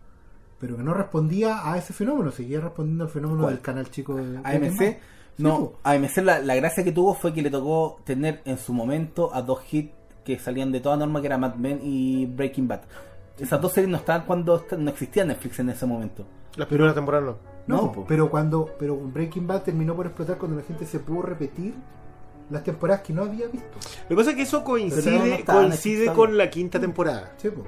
[0.64, 3.55] pero que no respondía a ese fenómeno, seguía respondiendo al fenómeno ¿Cuál?
[3.55, 4.97] del canal chico de AMC,
[5.39, 5.74] no.
[5.84, 9.41] AMC la, la gracia que tuvo fue que le tocó tener en su momento a
[9.41, 9.91] dos hits
[10.24, 12.80] que salían de toda norma, que era Mad Men y Breaking Bad.
[13.38, 16.26] Esas dos series no estaban cuando no existía Netflix en ese momento.
[16.55, 17.38] Las primeras temporadas no.
[17.68, 21.24] No, No, pero cuando pero Breaking Bad terminó por explotar cuando la gente se pudo
[21.24, 21.74] repetir
[22.49, 23.80] las temporadas que no había visto.
[24.03, 27.34] Lo que pasa es que eso no coincide, coincide con la quinta temporada.
[27.36, 27.66] Sí, po.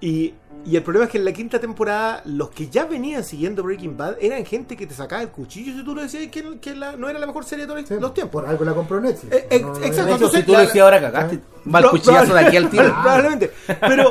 [0.00, 0.34] Y,
[0.66, 3.96] y el problema es que en la quinta temporada, los que ya venían siguiendo Breaking
[3.96, 6.96] Bad eran gente que te sacaba el cuchillo si tú le decías que, que la-
[6.96, 8.12] no era la mejor serie de todos Sí, los po.
[8.12, 8.42] tiempos.
[8.42, 9.32] Por algo la compró Netflix.
[9.34, 11.40] Eh, eh, No, no, no, exacto, entonces, si tú lo decías ahora cagaste,
[11.74, 12.82] va el Pro- cuchillazo de aquí al tiro.
[12.84, 13.50] Proba- Probablemente.
[13.80, 14.10] Pero,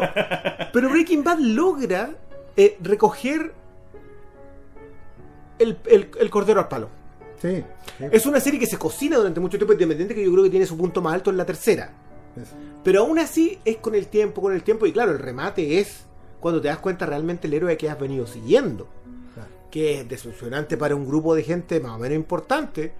[0.73, 2.09] pero Breaking Bad logra
[2.57, 3.53] eh, recoger
[5.59, 6.89] el, el- el cordero al palo.
[7.41, 7.63] Sí,
[7.99, 10.49] sí, Es una serie que se cocina durante mucho tiempo independiente que yo creo que
[10.49, 11.91] tiene su punto más alto en la tercera.
[12.83, 14.85] Pero aún así es con el tiempo, con el tiempo.
[14.85, 16.05] Y claro, el remate es
[16.39, 18.87] cuando te das cuenta realmente el héroe que has venido siguiendo.
[19.33, 19.49] Claro.
[19.71, 22.93] Que es decepcionante para un grupo de gente más o menos importante.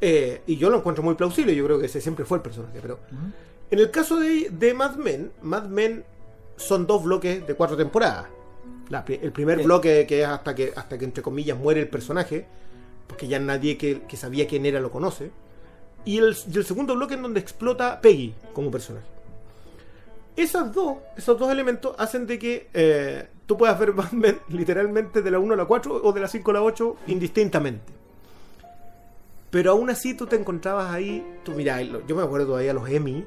[0.00, 1.54] eh, y yo lo encuentro muy plausible.
[1.56, 2.78] Yo creo que ese siempre fue el personaje.
[2.80, 2.98] Pero
[3.70, 6.04] en el caso de, de Mad Men, Mad Men
[6.56, 8.26] son dos bloques de cuatro temporadas.
[8.88, 9.64] La el primer Sí.
[9.64, 12.46] bloque que es hasta que, hasta que entre comillas muere el personaje,
[13.06, 15.30] porque ya nadie que, que sabía quién era lo conoce.
[16.08, 19.04] Y el, y el segundo bloque en donde explota Peggy como personaje.
[20.34, 25.20] Esas dos, esos dos elementos hacen de que eh, tú puedas ver Mad Men literalmente
[25.20, 27.92] de la 1 a la 4 o de la 5 a la 8 indistintamente.
[29.50, 33.26] Pero aún así tú te encontrabas ahí, tú mira, yo me acuerdo todavía los Emmy,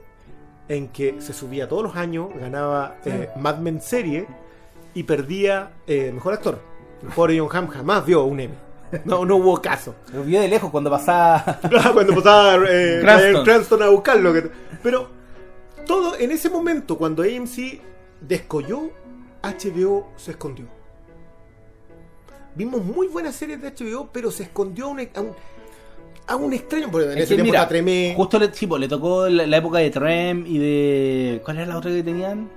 [0.67, 4.25] en que se subía todos los años, ganaba eh, Mad Men serie
[4.95, 6.59] y perdía eh, mejor actor.
[7.15, 8.70] Pobre John Hamm jamás vio un Emmy.
[9.05, 9.95] No, no hubo caso.
[10.13, 11.59] Lo vio de lejos cuando pasaba.
[11.93, 13.43] Cuando pasaba eh, Cranston.
[13.45, 14.33] Cranston a buscarlo.
[14.83, 15.09] Pero
[15.85, 17.81] todo en ese momento, cuando AMC
[18.21, 18.91] descolló,
[19.41, 20.65] HBO se escondió.
[22.55, 25.35] Vimos muy buenas series de HBO, pero se escondió a un, a un,
[26.27, 26.89] a un extraño.
[26.91, 29.57] Porque en Es ese que tiempo mira, justo le, sí, po, le tocó la, la
[29.57, 31.41] época de Trem y de.
[31.43, 32.49] ¿Cuál era la otra que tenían?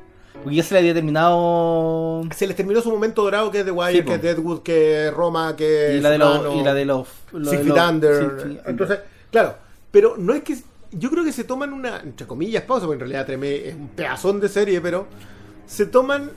[0.43, 2.22] Porque ya se le había terminado.
[2.35, 5.09] Se les terminó su momento dorado, que es The Wire, Sí, que es Deadwood, que
[5.09, 6.55] es Roma, que Y es la de los.
[6.57, 7.09] Y la de los.
[7.32, 8.62] lo de Six los- Under.
[8.66, 8.99] Entonces,
[9.30, 9.57] claro,
[9.91, 10.57] pero no es que.
[10.93, 13.89] Yo creo que se toman una, entre comillas, pausa, porque en realidad Tremé es un
[13.89, 15.07] pedazón de serie, pero
[15.66, 16.30] se toman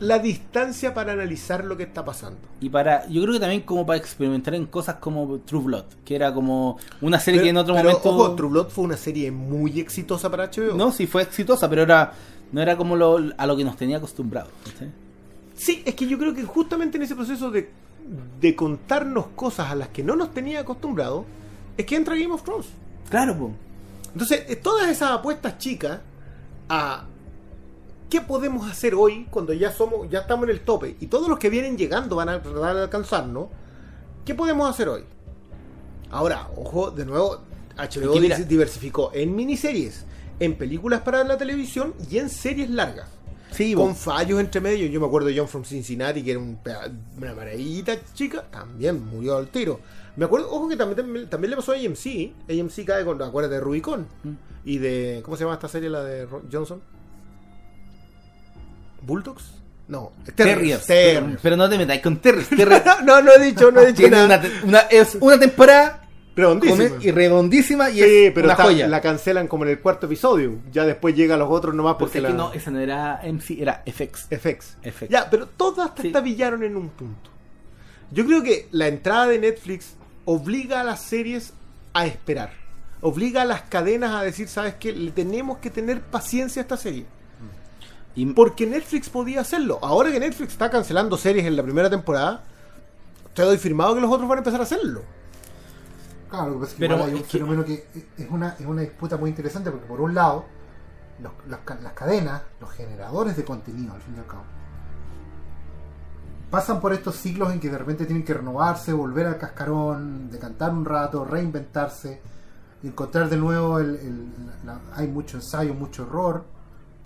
[0.00, 2.38] la distancia para analizar lo que está pasando.
[2.60, 6.14] Y para, yo creo que también como para experimentar en cosas como True Blood, que
[6.16, 8.10] era como una serie que en otro pero, momento.
[8.10, 10.74] Ojo, True Blood fue una serie muy exitosa para HBO.
[10.74, 12.12] No, sí fue exitosa, pero era
[12.52, 14.50] no era como lo, a lo que nos tenía acostumbrados.
[14.64, 14.90] ¿cachai?
[15.54, 17.70] Sí, es que yo creo que justamente en ese proceso de,
[18.40, 21.24] de contarnos cosas a las que no nos tenía acostumbrados,
[21.76, 22.66] es que entra Game of Thrones.
[23.10, 23.50] Claro, po.
[24.12, 26.00] Entonces, eh, todas esas apuestas chicas
[26.68, 27.06] a
[28.08, 31.38] qué podemos hacer hoy cuando ya somos, ya estamos en el tope y todos los
[31.38, 33.48] que vienen llegando van a tratar de alcanzarnos.
[34.24, 35.02] ¿Qué podemos hacer hoy?
[36.10, 37.40] Ahora, ojo, de nuevo,
[37.76, 40.04] HBO mira- diversificó en miniseries,
[40.40, 43.08] en películas para la televisión y en series largas.
[43.50, 44.86] Sí, con fallos entre medio.
[44.88, 46.58] Yo me acuerdo de John from Cincinnati, que era un
[47.18, 49.80] una maravillita chica, también murió al tiro.
[50.16, 52.32] Me acuerdo, ojo que también, también, le pasó a AMC.
[52.50, 54.06] AMC cae con, acuérdate de Rubicon.
[54.24, 54.30] Mm.
[54.64, 56.80] Y de, ¿cómo se llama esta serie, la de Johnson?
[59.02, 59.44] ¿Bulldogs?
[59.86, 60.86] No, Terriers.
[60.86, 60.86] Terriers.
[60.86, 62.48] Pero, pero no te metáis con Terriers.
[62.56, 64.24] Terriers no, no he dicho, no he dicho nada.
[64.24, 66.03] una, te- una- es una temporada
[66.36, 66.88] Redondísima.
[66.88, 68.88] come- y redondísima y Sí, es pero una está- joya.
[68.88, 70.58] la cancelan como en el cuarto episodio.
[70.72, 72.34] Ya después llegan los otros nomás Porque porque la...
[72.36, 74.26] no, esa no era MC, era FX.
[74.30, 74.76] FX.
[74.82, 75.08] FX.
[75.10, 76.10] Ya, pero todas Sí.
[76.10, 77.30] tabillaron en un punto.
[78.10, 81.52] Yo creo que la entrada de Netflix obliga a las series
[81.92, 82.50] a esperar.
[83.00, 84.92] Obliga a las cadenas a decir, ¿sabes qué?
[84.92, 87.04] Le tenemos que tener paciencia a esta serie.
[88.16, 89.78] Y, Porque Netflix podía hacerlo.
[89.82, 92.44] Ahora que Netflix está cancelando series en la primera temporada,
[93.34, 95.02] te doy firmado que los otros van a empezar a hacerlo.
[96.34, 97.86] Claro, lo que pasa es que Pero igual hay un es fenómeno que
[98.18, 100.44] es una, es una disputa muy interesante porque por un lado,
[101.20, 101.32] los-
[101.80, 104.42] las cadenas, los generadores de contenido, al fin y al cabo,
[106.50, 110.72] pasan por estos ciclos en que de repente tienen que renovarse, volver al cascarón, decantar
[110.72, 112.20] un rato, reinventarse,
[112.82, 114.32] encontrar de nuevo el, el-
[114.64, 116.44] la- hay mucho ensayo, mucho error,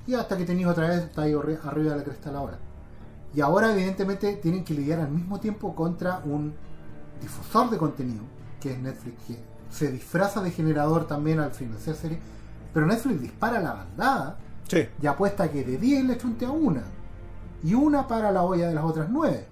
[0.07, 2.59] y hasta que tenéis otra vez, está ahí arri- arriba de la cresta la hora.
[3.35, 6.55] Y ahora evidentemente tienen que lidiar al mismo tiempo contra un
[7.21, 8.23] difusor de contenido,
[8.61, 9.39] que es Netflix, que
[9.71, 12.21] se disfraza de generador también al financiar series,
[12.73, 14.39] pero Netflix dispara la bandada
[14.69, 14.87] Sí.
[15.01, 16.83] y apuesta que de 10 le chunte a una,
[17.63, 19.47] y una para la olla de las otras 9.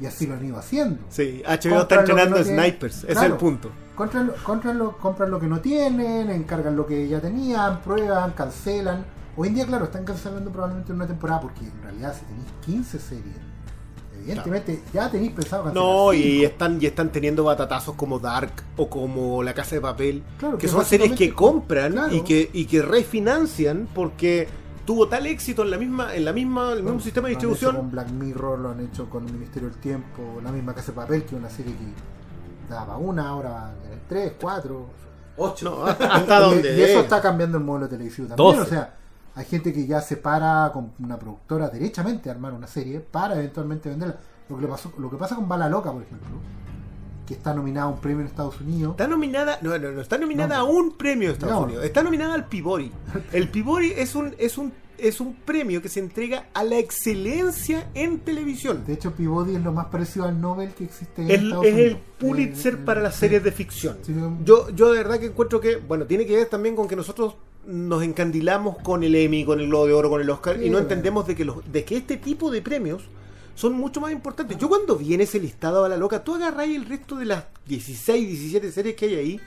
[0.00, 1.00] Y así lo han ido haciendo.
[1.08, 3.04] Sí, HBO está Compran entrenando no snipers.
[3.04, 3.34] Es Claro.
[3.34, 3.70] el punto.
[3.96, 9.04] Lo- lo, compran lo que no tienen, encargan lo que ya tenían, prueban, cancelan.
[9.38, 12.98] Hoy en día, claro, están cancelando probablemente una temporada porque en realidad si tenéis 15
[12.98, 13.36] series,
[14.30, 15.86] evidentemente ya tenéis pensado cancelar.
[15.88, 20.22] No, y están, y están teniendo batatazos como Dark o como La Casa de Papel,
[20.38, 22.14] Claro, que que son series que compran claro.
[22.14, 24.48] y que y que refinancian porque
[24.84, 27.38] tuvo tal éxito en la misma en la misma el mismo Bueno, sistema de lo
[27.38, 27.82] han hecho distribución.
[27.82, 30.96] con Black Mirror, lo han hecho con el Ministerio del Tiempo, la misma Casa de
[30.96, 33.72] Papel, que es una serie que daba una, ahora
[34.08, 34.86] tres, cuatro.
[35.62, 38.48] No, hasta Y- donde y, eso está cambiando el modelo televisivo también.
[38.56, 38.60] Doce.
[38.62, 38.94] O sea,
[39.36, 43.36] hay gente que ya se para con una productora derechamente a armar una serie para
[43.36, 44.16] eventualmente venderla.
[44.48, 46.28] Lo que, le pasó, lo que pasa con Bala Loca, por ejemplo,
[47.26, 48.92] que está nominada a un premio en Estados Unidos.
[48.92, 50.62] Está nominada, no, no, no, está nominada No.
[50.62, 51.62] a un premio de Estados No.
[51.62, 51.84] Unidos.
[51.84, 52.90] Está nominada al Pibori.
[53.32, 57.86] El Pibori es un es un es un premio que se entrega a la excelencia
[57.92, 58.82] en televisión.
[58.86, 61.74] De hecho, Peabody es lo más parecido al Nobel que existe en El- Estados es
[61.76, 61.96] el.
[62.18, 63.20] Pulitzer Eh, para las sí.
[63.20, 63.98] series de ficción.
[64.02, 66.96] Sí, Yo, yo de verdad que encuentro que, bueno, tiene que ver también con que
[66.96, 67.34] nosotros
[67.66, 70.70] nos encandilamos con el Emmy, con el Globo de Oro, con el Oscar, Sí, y
[70.70, 73.02] no entendemos de que, los, de que este tipo de premios
[73.54, 74.58] son mucho más importantes.
[74.58, 78.28] Yo cuando viene ese listado a la loca, tú agarráis el resto de las 16,
[78.28, 79.40] 17 series que hay ahí,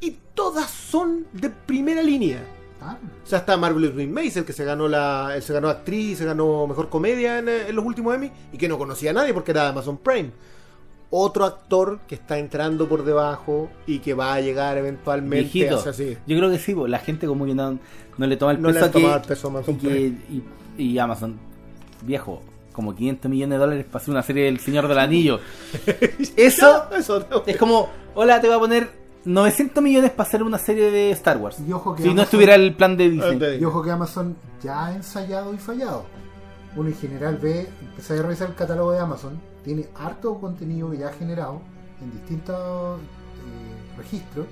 [0.00, 2.44] y todas son de primera línea.
[2.80, 6.16] Ah, O sea, está Marvelous Miss Maisel, que se ganó la, se ganó actriz y
[6.16, 9.14] se ganó mejor comedia en, eh, en los últimos Emmy y que no conocía a
[9.14, 10.30] nadie porque era Amazon Prime.
[11.16, 15.84] Otro actor que está entrando por debajo y que va a llegar eventualmente Viejito.
[16.26, 17.78] Yo creo que sí, po, la gente como que no,
[18.18, 19.78] no le toma el No le peso a que, tomado el peso a Amazon y,
[19.78, 20.44] que- y,
[20.76, 21.38] y Amazon,
[22.02, 22.42] viejo,
[22.72, 25.38] como 500 millones de dólares para hacer una serie del Señor del Anillo.
[26.36, 27.42] Eso Ya, eso no.
[27.46, 28.90] es como, hola, te voy a poner
[29.24, 31.58] 900 millones para hacer una serie de Star Wars.
[31.66, 33.60] Y ojo que Si no estuviera el plan de Disney.
[33.60, 36.06] Y ojo que Amazon ya ha ensayado y fallado.
[36.76, 40.98] Uno en general ve, empecé a revisar el catálogo de Amazon, tiene harto contenido que
[40.98, 41.60] ya ha generado
[42.02, 44.46] en distintos eh, registros.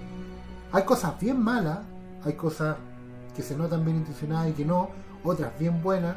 [0.73, 1.81] Hay cosas bien malas,
[2.25, 2.77] hay cosas
[3.35, 4.91] que se notan bien intencionadas y que no,
[5.25, 6.14] otras bien buenas.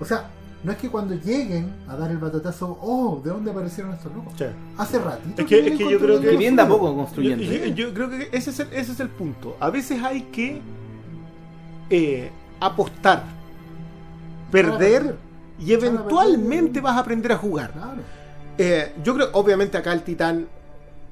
[0.00, 0.30] O sea,
[0.64, 4.32] no es que cuando lleguen a dar el batatazo, oh, ¿de dónde aparecieron estos locos?
[4.38, 4.44] Sí.
[4.78, 5.42] Hace ratito.
[5.42, 7.44] Es que- vienen es que yo creo que- bien poco construyendo.
[7.44, 9.56] yo- yo creo que ese es, el, ese es el punto.
[9.60, 10.62] A veces hay que
[11.90, 12.30] eh,
[12.60, 13.24] apostar,
[14.50, 15.31] perder perder.
[15.64, 17.72] Y eventualmente vas a aprender a jugar.
[17.72, 18.00] Claro.
[18.58, 20.48] Eh, yo creo, obviamente, acá el titán,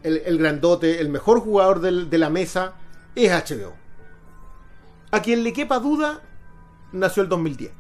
[0.03, 2.75] el, el grandote, el mejor jugador del- de la mesa
[3.15, 3.73] es HBO.
[5.11, 6.21] A quien le quepa duda,
[6.93, 7.73] nació el 2010.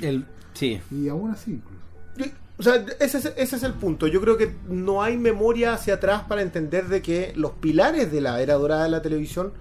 [0.00, 0.80] El, sí.
[0.90, 1.78] Y aún así, incluso.
[2.60, 4.08] O sea, ese es, ese es el punto.
[4.08, 8.20] Yo creo que no hay memoria hacia atrás para entender de que los pilares de
[8.20, 9.52] la era dorada de la televisión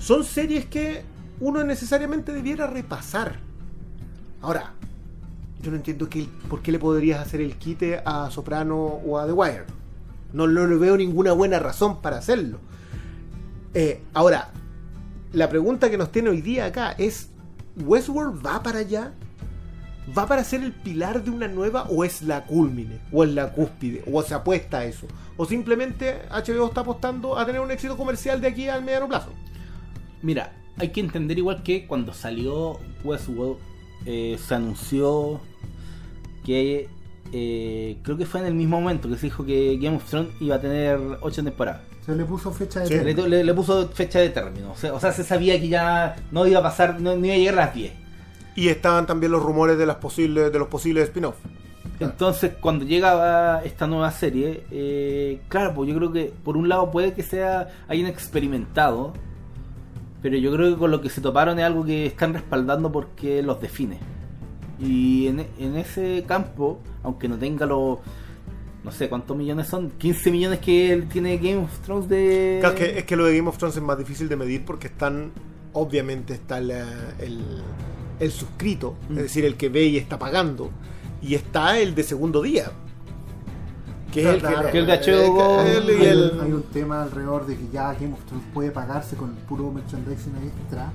[0.00, 1.04] son series que
[1.38, 3.38] uno necesariamente debiera repasar.
[4.40, 4.72] Ahora,
[5.62, 9.26] yo no entiendo que, por qué le podrías hacer el quite a Soprano o a
[9.26, 9.64] The Wire.
[10.32, 12.58] No, no le veo ninguna buena razón para hacerlo.
[13.74, 14.50] Eh, ahora,
[15.32, 17.30] la pregunta que nos tiene hoy día acá es
[17.76, 19.12] ¿Westworld va para allá?
[20.16, 22.98] ¿Va para ser el pilar de una nueva o es la culmine?
[23.12, 24.02] ¿O es la cúspide?
[24.12, 25.06] ¿O se apuesta a eso?
[25.36, 29.30] ¿O simplemente HBO está apostando a tener un éxito comercial de aquí al mediano plazo?
[30.22, 33.58] Mira, hay que entender igual que cuando salió Westworld
[34.04, 35.40] eh, se anunció
[36.44, 36.88] que
[37.32, 40.30] eh, creo que fue en el mismo momento que se dijo que Game of Thrones
[40.40, 41.80] iba a tener 8 temporadas.
[42.04, 42.94] Se le puso fecha de Sí.
[42.94, 43.26] Término.
[43.28, 44.72] le- le puso fecha de término.
[44.72, 47.34] O sea, o sea, se sabía que ya no iba a pasar, no, no iba
[47.34, 47.92] a llegar a las 10.
[48.56, 51.36] Y estaban también los rumores de, las posibles, de los posibles spin-off.
[52.00, 56.90] Entonces, cuando llega esta nueva serie, eh, claro, pues yo creo que por un lado
[56.90, 59.12] puede que sea hayan experimentado,
[60.20, 63.42] pero yo creo que con lo que se toparon es algo que están respaldando porque
[63.42, 63.98] los define.
[64.82, 67.98] Y en, en ese campo, aunque no tenga los,
[68.84, 72.58] no sé cuántos millones son, 15 millones que él tiene Game of Thrones de...
[72.60, 74.64] Claro, es, que, es que lo de Game of Thrones es más difícil de medir
[74.64, 75.30] porque están,
[75.72, 77.40] obviamente está la- el,
[78.18, 79.16] el suscrito, Mm.
[79.18, 80.70] es decir, el que ve y está pagando,
[81.22, 82.72] y está el de segundo día.
[84.12, 87.56] Que es el Claro, que, que el de HBO un, hay un tema alrededor de
[87.56, 90.92] que ya Game of Thrones puede pagarse con el puro merchandising extra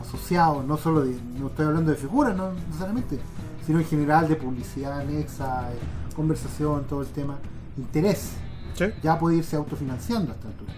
[0.00, 3.18] asociado, no solo de, no estoy hablando de figuras, no necesariamente,
[3.66, 5.76] sino en general de publicidad anexa, eh,
[6.14, 7.38] conversación, todo el tema,
[7.76, 8.32] interés.
[8.74, 8.84] ¿Sí?
[9.02, 10.72] Ya puede irse autofinanciando hasta altura.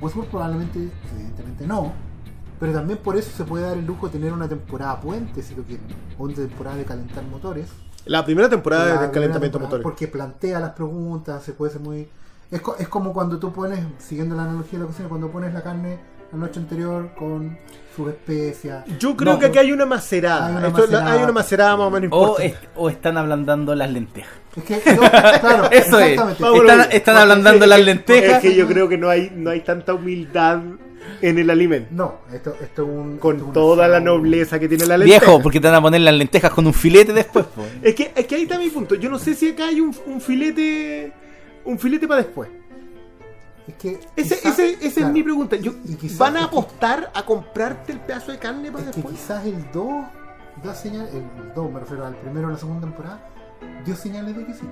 [0.00, 1.92] Westworld probablemente, evidentemente no,
[2.58, 5.54] pero también por eso se puede dar el lujo de tener una temporada puente, si
[5.54, 5.86] lo quieren,
[6.18, 7.68] o una temporada de calentar motores.
[8.06, 9.82] La primera temporada La de primera calentamiento temporada, motores.
[9.84, 12.08] Porque plantea las preguntas, se puede ser muy...
[12.50, 15.52] Es, co- es como cuando tú pones, siguiendo la analogía de la cocina, cuando pones
[15.54, 15.98] la carne
[16.32, 17.58] la noche anterior con
[17.96, 18.84] sus especias.
[18.98, 20.46] Yo creo No, que aquí hay una macerada.
[20.46, 21.16] Hay una Esto es la- macerada.
[21.18, 22.36] hay una macerada más o menos O,
[22.76, 24.32] o están ablandando las lentejas.
[24.56, 26.20] Es que, no, claro, Eso es.
[26.92, 28.36] están ablandando las lentejas.
[28.36, 30.60] Es que yo creo que no hay, no hay tanta humildad
[31.22, 31.88] en el alimento.
[31.92, 33.18] No, esto, esto es un...
[33.18, 35.20] Con esto es un toda la nobleza que tiene la lenteja.
[35.20, 37.44] Viejo, porque te van a poner las lentejas con un filete después.
[37.46, 37.62] po.
[37.82, 38.94] Es que, es que ahí está mi punto.
[38.94, 41.12] Yo no sé si acá hay un, un filete.
[41.64, 42.48] Un filete para después.
[43.70, 45.56] Es que Ese, quizá- ese- esa claro, es mi pregunta.
[45.56, 49.16] Yo- quizás- ¿Van a apostar a comprarte el pedazo de carne para Es que después?
[49.16, 50.04] quizás el 2
[50.62, 53.28] da señal, el 2 me refiero al primero o la segunda temporada,
[53.84, 54.66] dio señales de que sí.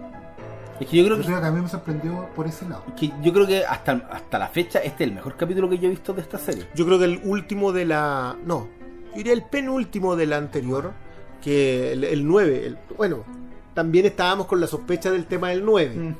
[0.80, 2.84] Es que yo creo Yo que, creo que a mí me sorprendió por ese lado.
[2.96, 5.86] que yo creo que hasta, hasta la fecha este es el mejor capítulo que yo
[5.86, 6.68] he visto de esta serie.
[6.74, 8.36] Yo creo que el último de la.
[8.44, 8.68] No,
[9.10, 10.92] yo diría el penúltimo de la anterior.
[11.42, 12.66] Que el, el 9.
[12.66, 13.22] el- bueno,
[13.74, 15.94] también estábamos con la sospecha del tema del 9.
[15.96, 16.14] Mm.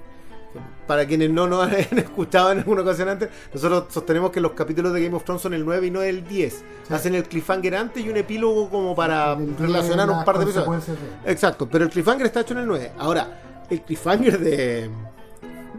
[0.89, 1.62] Para quienes no nos
[1.93, 5.43] han escuchado en alguna ocasión antes, nosotros sostenemos que los capítulos de Game of Thrones
[5.43, 6.53] son el 9 y no el 10.
[6.89, 6.93] Sí.
[6.95, 10.86] Hacen el cliffhanger antes y un epílogo como para relacionar un par de episodios.
[10.86, 12.93] de- Exacto, pero el cliffhanger está hecho en el 9.
[12.99, 14.91] Ahora, el cliffhanger de,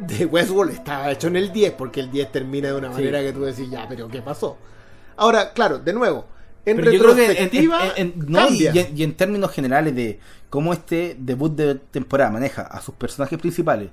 [0.07, 2.93] de Westworld está hecho en el 10, porque el 10 termina de una Sí.
[2.93, 4.57] manera que tú decís, ya, pero ¿qué pasó?
[5.17, 6.25] Ahora, claro, de nuevo,
[6.65, 8.71] en Pero en, retrospectiva, en- en- no, y, cambia.
[8.75, 10.19] y en, y en términos generales de
[10.51, 13.89] cómo este debut de temporada maneja a sus personajes principales,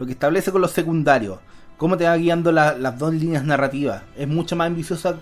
[0.00, 1.38] lo que establece con los secundarios,
[1.76, 5.16] cómo te va guiando la- las dos líneas narrativas, es mucho más ambiciosa.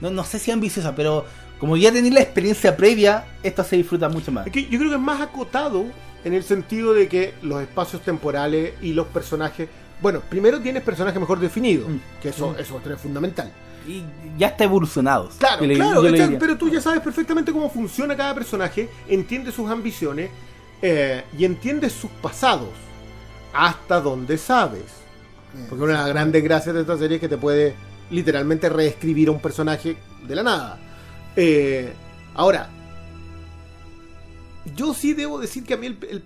[0.00, 1.24] No, no sé si ambiciosa, pero
[1.60, 4.46] como ya tenéis la experiencia previa, esto se disfruta mucho más.
[4.46, 5.84] Es que yo creo que es más acotado
[6.24, 9.68] en el sentido de que los espacios temporales y los personajes.
[10.00, 11.96] Bueno, primero tienes personajes mejor definidos, Mm.
[12.22, 13.52] que eso, eso es fundamental.
[13.86, 14.02] Y
[14.38, 15.28] ya está evolucionado.
[15.38, 16.02] Claro, le- claro,
[16.40, 20.30] pero tú ya sabes perfectamente cómo funciona cada personaje, entiendes sus ambiciones
[20.82, 22.68] eh, y entiendes sus pasados,
[23.54, 24.84] hasta donde sabes.
[25.68, 27.74] Porque una de las grandes gracias de esta serie es que te puede
[28.10, 29.96] literalmente reescribir a un personaje
[30.26, 30.78] de la nada.
[31.36, 31.92] Eh,
[32.34, 32.68] ahora,
[34.74, 36.24] yo sí debo decir que a mí el, el,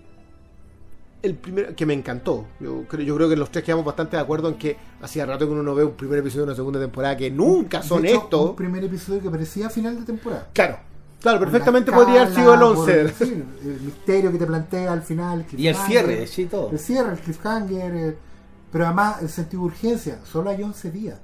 [1.22, 2.46] el primer, que me encantó.
[2.58, 5.46] Yo creo, yo creo que los tres quedamos bastante de acuerdo en que hacía rato
[5.46, 8.08] que uno no ve un primer episodio de una segunda temporada que nunca son de
[8.08, 8.50] hecho, estos.
[8.50, 10.48] Un primer episodio que parecía final de temporada.
[10.54, 10.78] Claro,
[11.20, 13.14] claro, perfectamente podría haber sido el escala, por 11.
[13.24, 15.44] sí, el misterio que te plantea al final.
[15.56, 16.70] Y el cierre, sí, todo.
[16.70, 17.94] El cierre, el cliffhanger.
[17.94, 18.16] el-
[18.70, 20.18] pero además el sentido de urgencia.
[20.30, 21.18] Solo hay 11 días.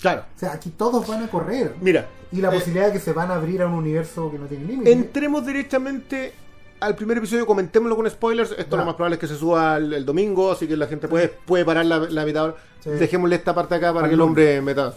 [0.00, 1.74] Claro, O sea, aquí todos van a correr.
[1.80, 2.06] mira.
[2.32, 4.46] Y la eh, posibilidad de que se van a abrir a un universo que no
[4.46, 4.92] tiene límite.
[4.92, 6.32] Entremos directamente
[6.78, 8.52] al primer episodio, comentémoslo con spoilers.
[8.52, 8.80] Esto Ya.
[8.80, 11.28] lo más probable es que se suba el, el domingo, así que la gente puede,
[11.28, 12.54] puede parar la, la mitad.
[12.80, 12.90] Sí.
[12.90, 14.92] Dejémosle esta parte acá para Al que el hombre meta.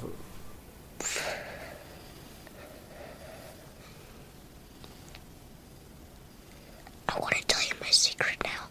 [7.19, 8.67] Want to tell you my secret now.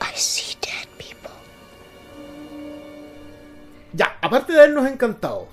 [0.00, 0.46] I see.
[3.92, 5.48] Ya, aparte de habernos encantado,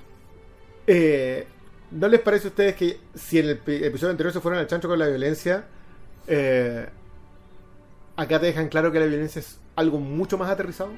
[0.86, 1.44] eh,
[1.90, 4.66] ¿no les parece a ustedes que si en el pi- episodio anterior se fueron al
[4.66, 5.64] chancho con la violencia,
[6.30, 6.86] Eh,
[8.18, 10.90] acá te dejan claro que la violencia es algo mucho más aterrizado.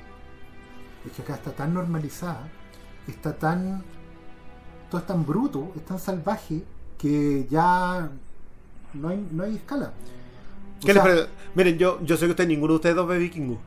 [1.07, 2.49] Es que acá está tan normalizada,
[3.07, 3.83] está tan.
[4.91, 6.63] Todo es tan bruto, es tan salvaje,
[6.99, 8.11] que ya
[8.95, 9.93] no hay, no hay escala.
[10.85, 11.27] ¿Qué les sea?
[11.55, 13.59] Miren, yo, yo sé que usted ninguno de ustedes dos ve Vikingo.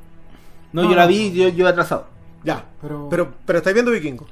[0.73, 1.35] No, No, yo la vi, no.
[1.35, 2.07] yo, yo he atrasado.
[2.43, 2.65] Ya.
[2.81, 4.25] Pero- Pero, pero, estáis viendo Vikingo.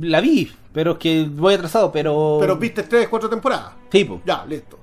[0.00, 2.38] La vi, pero es que voy atrasado, pero.
[2.40, 3.72] Pero viste tres, cuatro temporadas.
[3.90, 4.20] Tipo.
[4.24, 4.78] Ya, listo.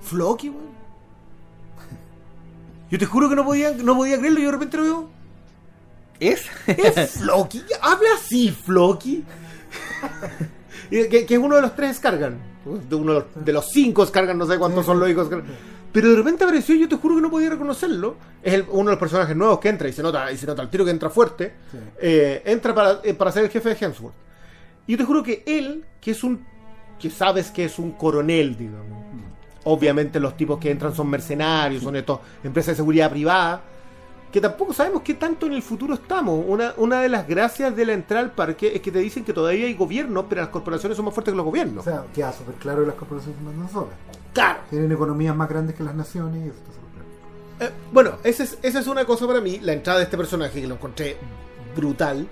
[0.00, 0.79] Floki, weón.
[2.90, 5.10] Yo te juro que no podía, no podía creerlo y de repente lo veo.
[6.18, 6.42] ¿Es?
[6.66, 7.62] ¿Es Floki?
[7.80, 9.24] ¿Habla así, Floki?
[10.90, 12.38] Y que, que es uno de los tres Scargan.
[12.88, 15.46] De uno de los, de los cinco Scargan, no sé cuántos son lógicos Scargan.
[15.92, 18.16] Pero de repente apareció y yo te juro que no podía reconocerlo.
[18.42, 20.62] Es el- uno de los personajes nuevos que entra y se nota, y se nota
[20.62, 21.54] el tiro que entra fuerte.
[21.72, 21.78] Sí.
[22.00, 24.14] Eh, entra para, eh, para ser el jefe de Hemsworth.
[24.86, 26.44] Y yo te juro que él, que es un.
[26.98, 29.04] que sabes que es un coronel, digamos.
[29.64, 33.62] Obviamente los tipos que entran son mercenarios, son estos empresas de seguridad privada.
[34.32, 36.44] Que tampoco sabemos qué tanto en el futuro estamos.
[36.46, 39.32] Una, una de las gracias de la entrada al parque es que te dicen que
[39.32, 41.84] todavía hay gobierno, pero las corporaciones son más fuertes que los gobiernos.
[41.84, 43.94] O sea, queda súper claro que las corporaciones mandan solas.
[44.32, 44.60] claro.
[44.70, 46.90] Tienen economías más grandes que las naciones y eso está súper
[47.58, 47.72] claro.
[47.72, 50.60] Eh, bueno, esa es, esa es una cosa para mí, la entrada de este personaje
[50.60, 51.16] que lo encontré
[51.74, 52.28] brutal.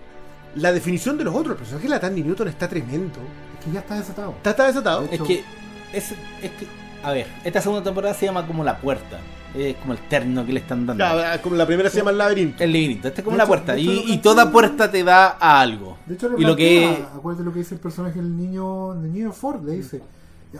[0.55, 3.19] La definición de los otros, el personaje de la Tandy Newton está tremendo.
[3.59, 4.31] Es que ya está desatado.
[4.37, 5.09] Está, está desatado.
[5.11, 5.45] Es que,
[5.93, 6.67] es, es que,
[7.03, 9.19] a ver, esta segunda temporada se llama como la puerta.
[9.57, 11.03] Es como el término que le están dando.
[11.03, 12.63] Ya, como la primera se llama el laberinto.
[12.63, 13.79] El librito, este es como De la hecho- puerta.
[13.79, 15.97] Y, y toda puerta te da a algo.
[16.07, 16.99] De hecho, y lo que.
[17.17, 19.65] Acuérdate lo que dice el personaje del niño, del niño Ford.
[19.65, 20.03] Le dice: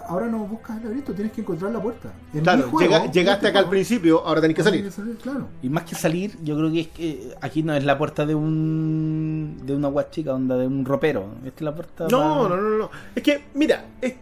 [0.09, 2.11] Ahora no buscas el laberinto, tienes que encontrar la puerta.
[2.33, 4.91] En Claro, juego, llega- en llegaste este acá al principio, ahora tenés que salir.
[5.23, 5.49] Claro.
[5.63, 8.35] Y más que salir, yo creo que es que aquí no es la puerta de
[8.35, 9.59] un.
[9.65, 11.27] de una guachica, onda de un ropero.
[11.45, 12.07] Esta es la puerta.
[12.11, 12.91] No, no, no, no.
[13.15, 14.15] Es que, mira, es,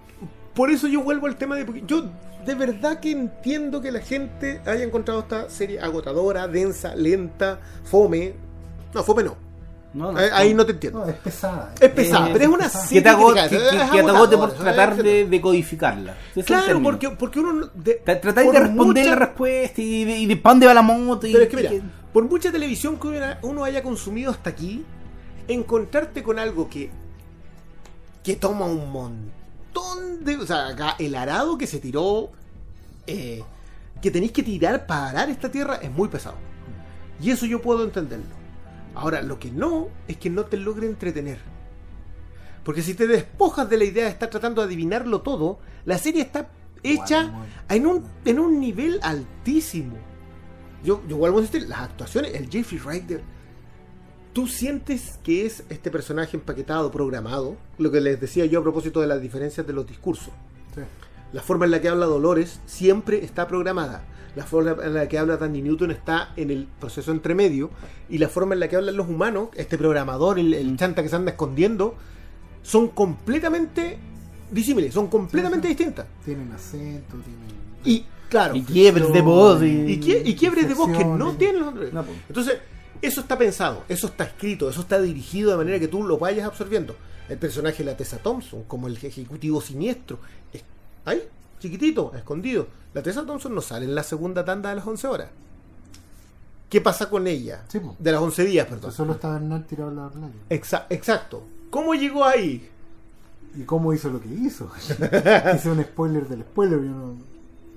[0.56, 1.64] por eso yo vuelvo al tema de.
[1.64, 2.06] Porque yo
[2.44, 8.34] de verdad que entiendo que la gente haya encontrado esta serie agotadora, densa, lenta, fome.
[8.94, 9.36] No, fome no.
[9.94, 10.98] No, no, Ahí, no te entiendo.
[11.00, 11.72] No, es pesada.
[11.80, 12.84] Es pesada, Eh, pero es una pesada.
[12.86, 16.12] serie Que te, que, que- que agote por tratar de, de codificarla.
[16.32, 17.66] Ese es el Claro, porque, porque uno.
[17.74, 20.36] De, Tratáis de responder mucha- la respuesta y de, y de
[20.66, 21.26] va la moto.
[21.26, 21.82] Y, Pero es que mira, y
[22.12, 23.08] por mucha televisión que
[23.42, 24.84] uno haya consumido hasta aquí,
[25.48, 26.90] encontrarte con algo que
[28.22, 29.35] que toma un montón
[30.20, 32.30] de, o sea, acá el arado que se tiró
[33.06, 33.42] eh,
[34.00, 36.36] que tenéis que tirar para arar esta tierra es muy pesado.
[37.20, 38.34] Y eso yo puedo entenderlo.
[38.94, 41.38] Ahora, lo que no es que no te logre entretener.
[42.64, 46.22] Porque si te despojas de la idea de estar tratando de adivinarlo todo, la serie
[46.22, 46.48] está
[46.82, 47.32] hecha
[47.68, 49.96] en un, en un nivel altísimo.
[50.82, 53.20] Yo, yo vuelvo a insistir, las actuaciones, el Jeffrey Wright,
[54.36, 59.00] tú sientes que es este personaje empaquetado, programado, lo que les decía yo a propósito
[59.00, 60.28] de las diferencias de los discursos.
[60.74, 60.82] Sí.
[61.32, 64.04] La forma en la que habla Dolores siempre está programada.
[64.34, 67.70] La forma en la que habla Tandy Newton está en el proceso entremedio.
[68.10, 70.76] Y la forma en la que hablan los humanos, este programador, el, el Mm.
[70.76, 71.94] chanta que se anda escondiendo,
[72.62, 73.96] son completamente
[74.50, 75.78] disímiles, son completamente Sí, sí.
[75.78, 76.06] distintas.
[76.26, 77.56] Tienen acento, tienen.
[77.84, 79.62] Y claro, y quiebres de voz.
[79.62, 81.92] Y, y, quie- y quiebres de voz que no tienen los otros.
[81.94, 82.18] No, pues.
[82.28, 82.58] Entonces,
[83.06, 86.46] eso está pensado, eso está escrito, eso está dirigido de manera que tú lo vayas
[86.46, 86.94] absorbiendo.
[87.28, 90.18] El personaje de la Tessa Thompson, como el ejecutivo siniestro,
[90.52, 90.62] es
[91.04, 91.22] ahí,
[91.58, 92.68] chiquitito, escondido.
[92.94, 95.28] La Tessa Thompson no sale en la segunda tanda de las 11 horas.
[96.68, 97.64] ¿Qué pasa con ella?
[97.68, 97.80] Sí.
[97.98, 98.92] De las 11 días, perdón.
[98.92, 100.32] Solo está Bernal tirado en la playa.
[100.50, 101.42] Exa- exacto.
[101.70, 102.68] ¿Cómo llegó ahí?
[103.56, 104.70] ¿Y cómo hizo lo que hizo?
[105.54, 106.78] Hice un spoiler del spoiler.
[106.78, 107.16] Yo no.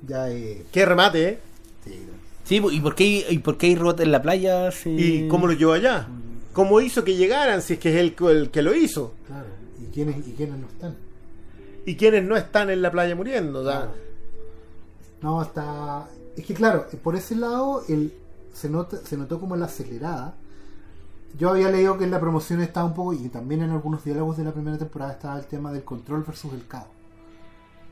[0.08, 1.40] Ya eh, Qué remate, ¿eh?
[1.86, 2.06] sí,
[2.50, 4.72] Sí, ¿y por qué, y por qué hay robots en la playa?
[4.72, 4.90] Sí.
[4.90, 6.08] ¿Y cómo lo llevó allá?
[6.52, 9.14] ¿Cómo hizo que llegaran si es que es él el que lo hizo?
[9.28, 9.46] claro.
[9.80, 10.98] ¿Y quiénes, ¿Y quiénes no están?
[11.86, 13.60] ¿Y quiénes no están en la playa muriendo?
[13.60, 13.92] O sea, Claro.
[15.22, 16.10] No, está.
[16.36, 18.16] Es que claro, por ese lado el,
[18.52, 20.34] se, nota, se notó como la acelerada.
[21.38, 24.38] Yo había leído que en la promoción estaba un poco, y también en algunos diálogos
[24.38, 26.88] de la primera temporada estaba el tema del control versus el caos.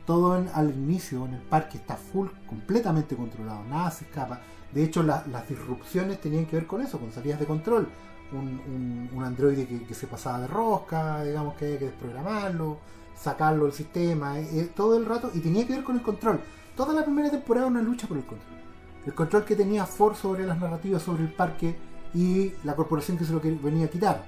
[0.07, 4.41] Todo en- al inicio en el parque está full, completamente controlado, nada se escapa.
[4.71, 7.87] De hecho, la- las disrupciones tenían que ver con eso, con salidas de control.
[8.31, 12.77] Un, un, un androide que, se pasaba de rosca, digamos que había que desprogramarlo,
[13.15, 16.41] sacarlo del sistema, eh, eh, todo el rato, y tenía que ver con el control.
[16.75, 18.57] Toda la primera temporada una lucha por el control.
[19.05, 21.77] El control que tenía Ford sobre las narrativas, sobre el parque
[22.13, 24.25] y la corporación que se lo venía a quitar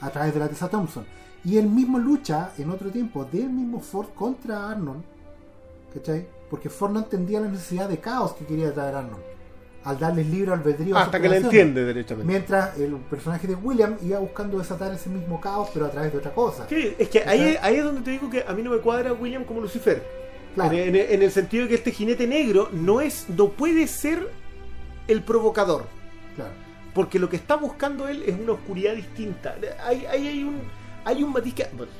[0.00, 1.04] a través de la Tessa Thompson.
[1.44, 5.02] Y él mismo lucha en otro tiempo del mismo Ford contra Arnold.
[5.94, 6.26] ¿Cachai?
[6.50, 9.22] Porque Ford no entendía la necesidad de caos que quería traer Arnold.
[9.84, 11.44] Al darles libre albedrío a sus hasta que creaciones.
[11.54, 12.26] entiende derechamente.
[12.30, 16.18] Mientras el personaje de William iba buscando desatar ese mismo caos, pero a través de
[16.18, 16.66] otra cosa.
[16.68, 19.12] Sí, es que ahí, ahí es donde te digo que a mí no me cuadra
[19.12, 20.02] William como Lucifer.
[20.54, 20.72] Claro.
[20.76, 24.28] En, en- en el sentido de que este jinete negro no es, no puede ser
[25.06, 25.84] el provocador.
[26.34, 26.50] Claro.
[26.92, 29.54] Porque lo que está buscando él es una oscuridad distinta.
[29.86, 30.60] Hay, hay, hay un,
[31.04, 31.68] hay un matiz que.
[31.76, 31.90] bueno,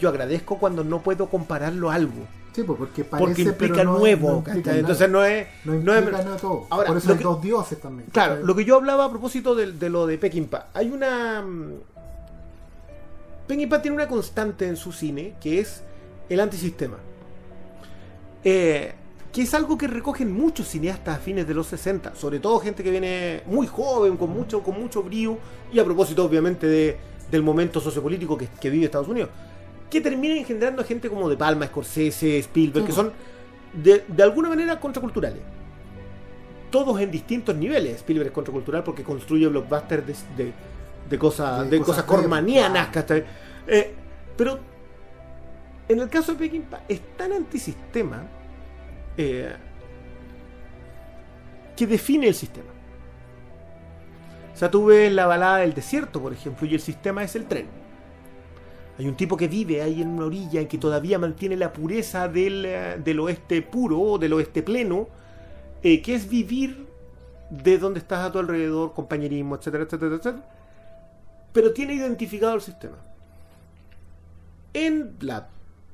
[0.00, 2.26] yo agradezco cuando no puedo compararlo a algo.
[2.52, 4.28] Sí, pues porque parece, Porque implica pero no- nuevo.
[4.30, 4.64] no implica ¿cachai?
[4.74, 4.78] nada.
[4.80, 5.46] Entonces no es.
[5.64, 6.66] no no implica es- nada todo.
[6.70, 8.08] Ahora, Por eso hay que- dos dioses también.
[8.12, 10.68] Claro, lo que yo hablaba a propósito de, de lo de Peckinpah.
[10.72, 11.42] Hay una.
[11.42, 11.72] mm,
[13.48, 15.82] Peckinpah tiene una constante en su cine que es
[16.28, 16.96] el antisistema.
[18.42, 18.94] Eh,
[19.32, 22.84] que es algo que recogen muchos cineastas a fines de los 60, sobre todo gente
[22.84, 25.38] que viene muy joven, con mucho, con mucho brío,
[25.72, 26.96] y a propósito obviamente de-
[27.30, 29.30] del momento sociopolítico que, que vive Estados Unidos,
[29.90, 33.06] que terminan engendrando gente como De Palma, Scorsese, Spielberg, Sí, que pues.
[33.06, 33.12] son
[33.72, 35.40] de, de alguna manera contraculturales.
[36.70, 37.96] Todos en distintos niveles.
[37.98, 40.52] Spielberg es contracultural porque construye blockbusters de, de,
[41.08, 42.88] de cosas, De de cosas cosas cormanianas.
[43.66, 43.94] Eh,
[44.36, 44.58] pero
[45.88, 48.24] en el caso de Peckinpah es tan antisistema
[49.16, 49.54] eh,
[51.76, 52.73] que define el sistema.
[54.54, 57.46] O sea, tú ves la balada del desierto, por ejemplo, y el sistema es el
[57.46, 57.66] tren.
[58.96, 62.28] Hay un tipo que vive ahí en una orilla en que todavía mantiene la pureza
[62.28, 65.08] del, eh, del oeste puro, del oeste pleno,
[65.82, 66.86] eh, que es vivir
[67.50, 70.48] de donde estás a tu alrededor, compañerismo, etcétera, etcétera, etcétera.
[71.52, 72.96] Pero tiene identificado el sistema.
[74.72, 75.48] En la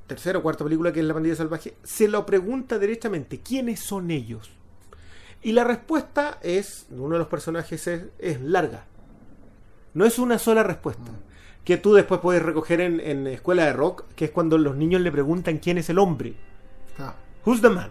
[0.05, 4.11] tercera o cuarta película, que es La Pandilla Salvaje, se lo pregunta derechamente, ¿quiénes son
[4.11, 4.51] ellos?
[5.43, 8.85] Y la respuesta es, uno de los personajes es, es larga.
[9.93, 11.11] No es una sola respuesta.
[11.65, 15.01] Que tú después puedes recoger en, en Escuela de Rock, que es cuando los niños
[15.01, 16.33] le preguntan quién es el hombre.
[16.95, 17.13] Claro.
[17.45, 17.89] Who's the man?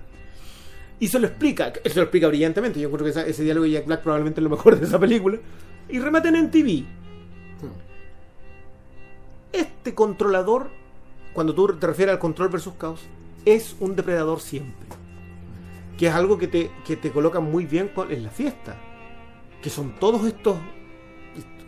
[0.99, 2.79] Y se lo explica, se lo explica brillantemente.
[2.81, 4.99] Yo creo que esa- ese diálogo de Jack Black probablemente es lo mejor de esa
[4.99, 5.39] película.
[5.89, 6.69] Y rematen en TV.
[6.71, 6.87] Sí.
[9.53, 10.71] Este controlador,
[11.33, 13.01] cuando tú te refieres al control versus caos,
[13.45, 14.87] es un depredador siempre.
[16.01, 18.75] Que es algo que te, que te coloca muy bien con- en la fiesta.
[19.63, 20.57] Que son todos estos.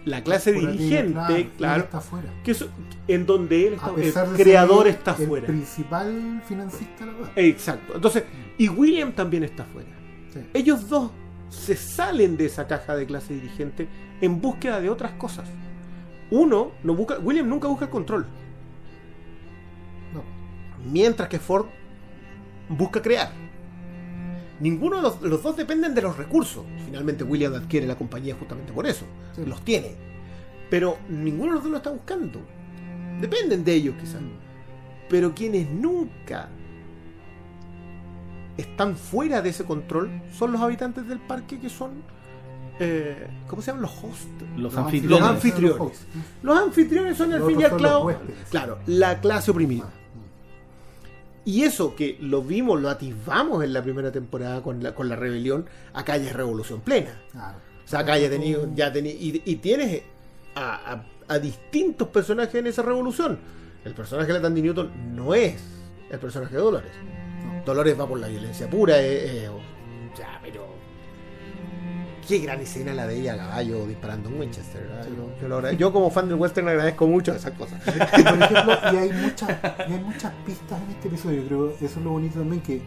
[0.07, 1.85] La clase dirigente, él claro.
[1.85, 2.29] está afuera.
[2.43, 2.67] que es-
[3.07, 5.47] en donde él está, el creador está el afuera.
[5.47, 7.13] principal financista la.
[7.37, 7.95] Exacto.
[7.95, 8.25] Entonces,
[8.59, 9.91] y William también está afuera.
[10.33, 10.41] Sí.
[10.55, 11.11] Ellos dos
[11.51, 13.87] se salen de esa caja de clase dirigente
[14.23, 15.49] en búsqueda de otras cosas.
[16.31, 18.27] Uno no busca, William nunca busca el control,
[20.15, 20.23] No.
[20.91, 21.67] mientras que Ford
[22.69, 23.31] busca crear.
[24.61, 26.65] Ninguno de los, los dos dependen de los recursos.
[26.85, 29.05] Finalmente William adquiere la compañía justamente por eso.
[29.35, 29.45] Sí.
[29.45, 29.95] Los tiene.
[30.71, 32.41] Pero ninguno de los dos lo está buscando.
[33.21, 34.21] Dependen de ellos quizás.
[35.09, 36.49] Pero quienes nunca
[38.57, 41.91] están fuera de ese control son los habitantes del parque que son...
[42.79, 43.83] eh, ¿Cómo se llaman?
[43.83, 44.29] Los hosts.
[44.57, 45.21] Los Los anfitriones.
[45.21, 46.07] Los anfitriones.
[46.43, 48.13] Los anfitriones son al fin y al cabo...
[48.51, 49.91] Claro, la clase oprimida.
[51.45, 55.17] Y eso que lo vimos, lo atisbamos en la primera temporada con la, con la
[55.17, 57.21] rebelión, acá ya es revolución plena.
[57.33, 57.59] Claro.
[57.85, 60.03] O sea, acá ya tenido, ya teni- y, y tienes
[60.55, 63.39] a, a- a distintos personajes en esa revolución.
[63.85, 65.57] El personaje de Tandy Newton no es
[66.11, 66.93] el personaje de Dolores.
[67.45, 67.65] No.
[67.65, 69.61] Dolores va por la violencia pura, eh, eh, o-
[70.43, 70.72] pero.
[72.27, 74.89] Qué gran escena la de ella a caballo disparando en Winchester.
[75.17, 77.81] Yo, yo lo agra- yo como fan del western agradezco mucho esas cosas.
[77.87, 79.51] Y, por ejemplo, y hay muchas,
[79.89, 81.45] y hay muchas pistas en este episodio.
[81.47, 82.81] Creo que eso es lo bonito también que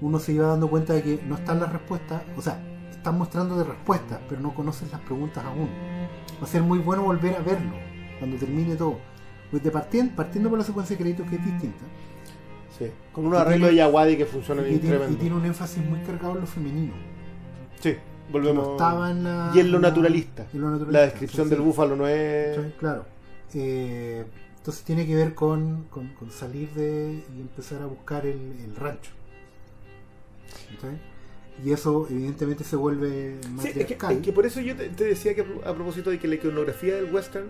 [0.00, 2.58] uno se iba dando cuenta de que no están las respuestas, o sea,
[2.90, 5.68] están mostrando de respuestas, pero no conoces las preguntas aún.
[6.40, 7.72] Va a ser muy bueno volver a verlo
[8.18, 8.98] cuando termine todo.
[9.50, 11.84] Pues de partiendo, partiendo por la secuencia de créditos que es distinta.
[12.78, 15.16] Sí, con un arreglo de Yawadi que funciona Y bien y tremendo.
[15.18, 16.92] tiene un énfasis muy cargado en lo femenino.
[17.80, 17.94] Sí,
[18.30, 18.66] volvemos.
[18.66, 20.46] no estaba en la, y en lo la- naturalista.
[20.52, 20.98] en lo naturalista.
[21.00, 22.58] La descripción del búfalo no es.
[22.78, 23.04] Claro.
[23.54, 24.24] Eh,
[24.56, 28.74] entonces tiene que ver con, con- con salir de y empezar a buscar el, el
[28.76, 29.10] rancho.
[31.64, 35.04] Y eso evidentemente se vuelve Sí, es que, es que por eso yo te, te
[35.04, 37.46] decía que a propósito de que la iconografía del western,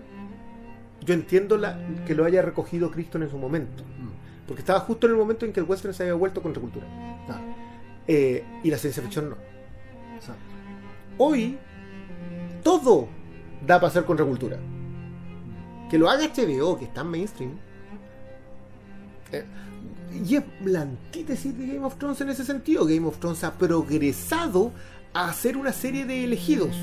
[1.03, 3.83] yo entiendo la, que lo haya recogido Cristo en su momento.
[3.83, 6.85] Mm, Porque estaba justo en el momento en que el western se había vuelto contracultura.
[7.25, 7.41] claro,
[8.07, 9.37] Eh, y la ciencia ficción no.
[10.15, 10.41] exacto.
[11.17, 11.57] Hoy,
[12.63, 13.07] todo
[13.65, 14.57] da para ser contracultura.
[15.89, 17.51] Que lo haga HBO, que está en mainstream.
[19.31, 19.45] eh,
[20.25, 22.85] y es la antítesis de Game of Thrones en ese sentido.
[22.85, 24.71] Game of Thrones ha progresado
[25.13, 26.75] a hacer una serie de elegidos.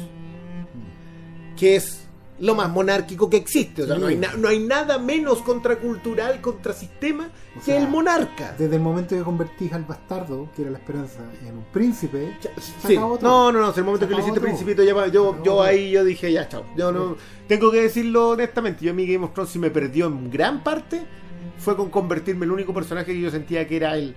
[1.56, 2.06] Que es
[2.40, 3.82] lo más monárquico que existe.
[3.82, 4.00] O sea, Sí.
[4.00, 8.54] no, hay no hay nada menos contracultural, contrasistema O que sea, el monarca.
[8.58, 12.50] Desde el momento que convertís al bastardo, que era la esperanza, en un príncipe, Ya,
[12.60, 12.94] sí.
[12.96, 13.18] todo.
[13.20, 16.04] No, no, no, es el momento que le hiciste principito, ya, yo, yo ahí yo
[16.04, 16.64] dije, ya, chao.
[16.76, 20.30] Yo no, tengo que decirlo honestamente, yo mi Game of Thrones si me perdió en
[20.30, 21.02] gran parte,
[21.58, 24.16] fue con convertirme en el único personaje que yo sentía que era el,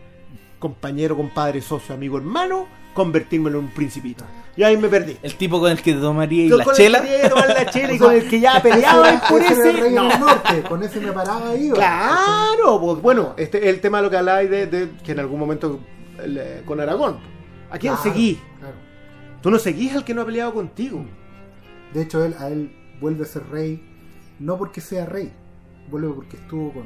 [0.60, 4.24] compañero, compadre, socio, amigo, hermano, convertírmelo en un principito.
[4.58, 5.18] Y ahí me perdí.
[5.22, 7.00] El tipo con el que tomaría Yo la con chela.
[7.00, 9.84] el que tomar la chela y con el que ya peleaba por ese no.
[10.08, 11.70] del norte, con ese me paraba ahí.
[11.72, 15.40] Claro, pues bueno, este el tema de lo que habláis de, de que en algún
[15.40, 15.80] momento
[16.24, 17.20] el, con Aragón.
[17.70, 18.38] ¿A quién Claro, seguís?
[18.60, 18.76] claro.
[19.42, 21.06] Tú no seguís al que no ha peleado contigo.
[21.94, 23.84] De hecho, él, a él vuelve a ser rey,
[24.40, 25.34] no porque sea rey,
[25.90, 26.84] vuelve porque estuvo con.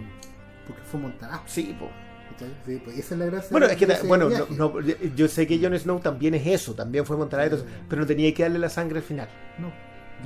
[0.65, 1.41] porque fue Montaraz.
[1.45, 1.91] Sí, pues.
[2.39, 2.55] ¿Cachai?
[2.65, 3.49] Sí, pues esa es la gracia.
[3.51, 4.79] Bueno, es que, bueno, no, no,
[5.15, 7.65] yo sé que Jon Snow también es eso, también fue Montaraz, Sí.
[7.89, 9.27] pero no tenía que darle la sangre al final.
[9.57, 9.71] No.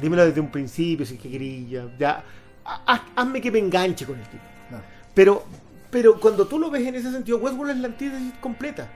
[0.01, 2.23] Dímelo desde un principio, si es que quería, ya.
[2.65, 4.43] ha- haz- Hazme que me enganche con el tipo.
[4.69, 4.83] Claro.
[5.13, 5.43] Pero,
[5.91, 8.89] pero cuando tú lo ves en ese sentido, Westworld es la antítesis completa.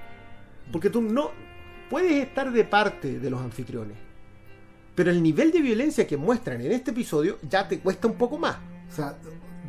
[0.71, 1.31] Porque tú no
[1.89, 3.97] puedes estar de parte de los anfitriones.
[4.95, 8.37] Pero el nivel de violencia que muestran en este episodio ya te cuesta un poco
[8.39, 8.57] más.
[8.91, 9.15] O sea,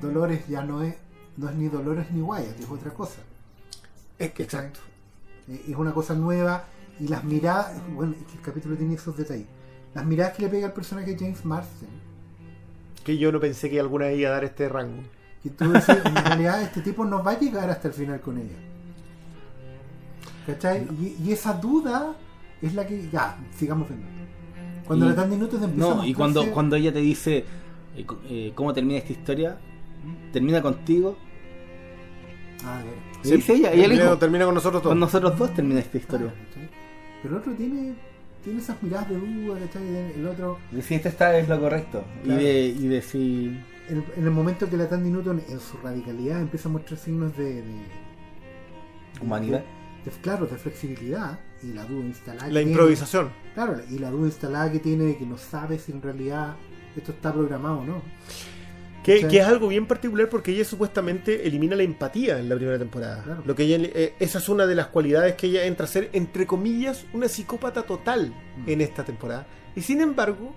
[0.01, 0.95] Dolores ya no es,
[1.37, 3.21] no es ni Dolores ni Wyatt, es otra cosa.
[4.19, 4.81] Es que exacto.
[5.49, 6.65] Eh, Es una cosa nueva
[7.01, 9.47] y las miradas, bueno, es que el capítulo tiene esos detalles.
[9.95, 11.89] Las miradas que le pega al personaje de James Marsden,
[13.05, 15.03] Que yo no pensé que alguna vez iba a dar este rango.
[15.43, 18.37] que tú decís, en realidad este tipo no va a llegar hasta el final con
[18.39, 18.57] ella.
[20.47, 20.87] ¿Cachai?
[21.01, 22.15] Y, y esa duda
[22.63, 23.09] es la que.
[23.11, 24.07] Ya, sigamos viendo.
[24.87, 27.45] Cuando Y- la dan minutos empieza a No, y cuando, cuando ella te dice
[27.97, 29.59] eh, eh, cómo termina esta historia,
[30.33, 31.17] termina contigo.
[32.65, 34.93] Ah, de Le dice ella, ella le Termina, dijo, termina con nosotros todos.
[34.93, 36.29] con nosotros dos termina esta historia.
[36.49, 36.69] ¿cachai?
[37.23, 37.95] Pero el otro tiene,
[38.45, 39.97] tiene esas miradas de duda, ¿cachai?
[40.17, 42.05] El otro, esta está es lo correcto.
[42.25, 42.41] Claro.
[42.41, 43.59] Y, de, y de si.
[43.89, 47.37] en, en el momento que la Tandy Newton, en su radicalidad, empieza a mostrar signos
[47.37, 47.63] de.
[47.63, 48.09] de-
[49.21, 49.65] Humanidad.
[50.05, 52.47] de- claro, de flexibilidad y la duda instalada.
[52.47, 52.71] La tiene.
[52.71, 53.31] improvisación.
[53.55, 56.55] Claro, y la duda instalada que tiene de que no sabe si en realidad
[56.97, 58.03] esto está programado o no.
[59.03, 59.29] Que, Sí.
[59.29, 63.23] que es algo bien particular porque ella supuestamente elimina la empatía en la primera temporada.
[63.23, 63.43] Claro.
[63.47, 66.11] Lo que ella, eh, esa es una de las cualidades que ella entra a ser,
[66.13, 68.69] entre comillas, una psicópata total Mm.
[68.69, 69.47] en esta temporada.
[69.77, 70.53] Y sin embargo,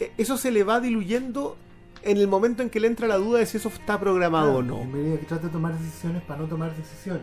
[0.00, 1.56] eh, eso se le va diluyendo
[2.02, 4.60] en el momento en que le entra la duda de si eso está programado o
[4.62, 4.96] Claro, En no.
[4.98, 7.22] medida que trata de tomar decisiones para no tomar decisiones.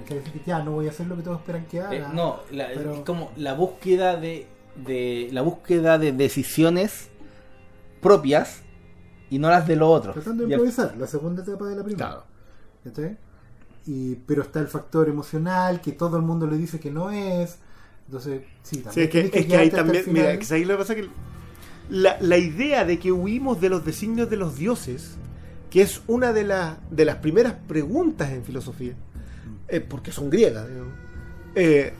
[0.00, 1.94] Es que decir que ya no voy a hacer lo que todos esperan que haga.
[1.94, 4.46] Eh, no, la- pero- es como la búsqueda de,
[4.76, 7.10] de la búsqueda de decisiones
[8.00, 8.62] propias
[9.32, 10.14] y no las de los otros.
[10.14, 12.06] Tratando de improvisar, la segunda etapa de la primera.
[12.06, 12.24] Claro.
[12.84, 13.16] ¿cachai?
[13.86, 17.56] Y, pero está el factor emocional que todo el mundo le dice que no es.
[18.06, 18.92] Entonces, sí, también.
[18.92, 21.00] Sí, es que, tienes es que ahí también, mira, que ahí lo que pasa es
[21.00, 21.08] que
[21.88, 25.16] la, la idea de que huimos de los designios de los dioses,
[25.70, 28.92] que es una de, las de las primeras preguntas en filosofía,
[29.68, 30.68] eh, porque son griegas,
[31.54, 31.94] eh,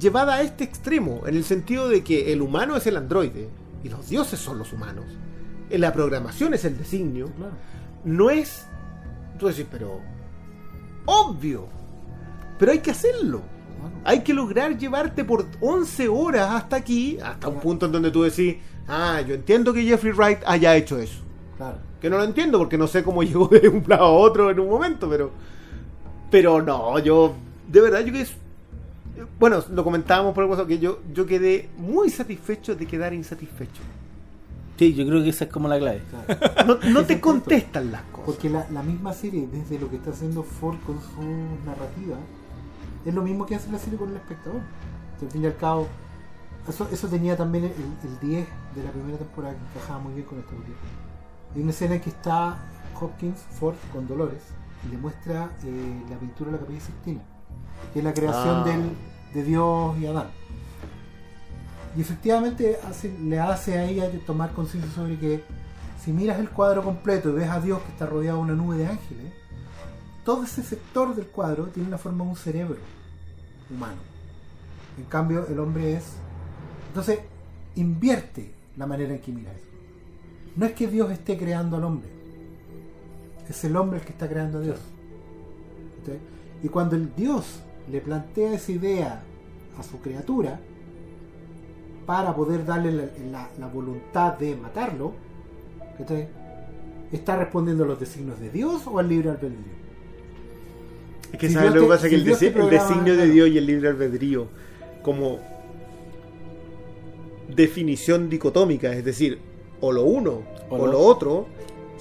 [0.00, 3.88] llevada a este extremo, en el sentido de que el humano es el androide y
[3.88, 5.04] los dioses son los humanos,
[5.70, 7.52] eh, la programación es el designio, Claro.
[8.04, 8.66] no es.
[9.38, 10.00] Tú decís, pero.
[11.06, 11.66] Obvio.
[12.58, 13.42] Pero hay que hacerlo.
[13.80, 13.94] Claro.
[14.04, 18.22] Hay que lograr llevarte por 11 horas hasta aquí, hasta un punto en donde tú
[18.22, 18.56] decís,
[18.86, 21.20] ah, yo entiendo que Jeffrey Wright haya hecho eso.
[21.56, 21.78] Claro.
[22.00, 24.60] Que no lo entiendo porque no sé cómo llegó de un lado a otro en
[24.60, 25.30] un momento, pero.
[26.30, 27.34] Pero no, yo.
[27.68, 28.34] De verdad, yo que es.
[29.42, 33.82] Bueno, lo comentábamos por el WhatsApp que yo, yo quedé muy satisfecho de quedar insatisfecho.
[34.78, 36.00] Sí, yo creo que esa es como la clave.
[36.08, 36.78] claro.
[36.92, 37.20] No, te punto.
[37.20, 38.24] contestan las cosas.
[38.26, 41.22] Porque la, la misma serie, desde lo que está haciendo Ford con su
[41.66, 42.18] narrativa,
[43.04, 44.60] es lo mismo que hace la serie con el espectador.
[45.20, 45.88] Al fin y al cabo,
[46.68, 48.46] eso, eso tenía también el, el 10
[48.76, 50.76] de la primera temporada que encajaba muy bien con esta película.
[51.56, 52.58] Hay una escena en que está
[53.00, 54.42] Hopkins, Ford, con Dolores,
[54.86, 57.22] y le muestra eh, la pintura de la Capilla Sixtina,
[57.92, 58.64] que es la creación Ah.
[58.64, 58.90] del,
[59.34, 60.28] de Dios y Adán.
[61.96, 65.44] Y efectivamente hace- le hace a ella tomar conciencia sobre que
[66.02, 68.76] si miras el cuadro completo y ves a Dios que está rodeado de una nube
[68.78, 69.32] de ángeles,
[70.24, 72.78] todo ese sector del cuadro tiene la forma de un cerebro
[73.70, 74.00] humano.
[74.98, 76.04] En cambio, el hombre es...
[76.88, 77.20] Entonces,
[77.76, 79.66] invierte la manera en que mira eso.
[80.56, 82.08] No es que Dios esté creando al hombre,
[83.48, 84.78] es el hombre el que está creando a Dios.
[86.62, 87.60] Y cuando el Dios
[87.90, 89.22] le plantea esa idea
[89.78, 90.60] a su criatura,
[92.06, 95.12] para poder darle la, la- la voluntad de matarlo,
[95.98, 96.28] ¿cachai?
[97.12, 99.82] ¿está respondiendo a los designios de Dios o al libre albedrío?
[101.32, 103.28] Es que Si sabes lo que pasa si que el, el designio de.
[103.30, 104.46] Dios y el libre albedrío
[105.02, 105.38] como
[107.54, 109.38] definición dicotómica, es decir,
[109.80, 111.46] o lo uno o, O lo lo- otro,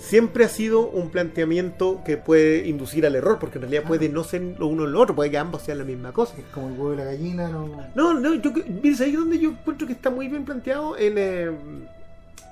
[0.01, 4.23] siempre ha sido un planteamiento que puede inducir al error, porque en realidad puede no
[4.23, 6.35] ser lo uno o lo otro, puede que ambos sean la misma cosa.
[6.37, 7.69] Es como el huevo y la gallina, no...
[7.95, 8.51] No, no, yo
[8.81, 11.51] mira, ahí donde yo encuentro que está muy bien planteado en, eh,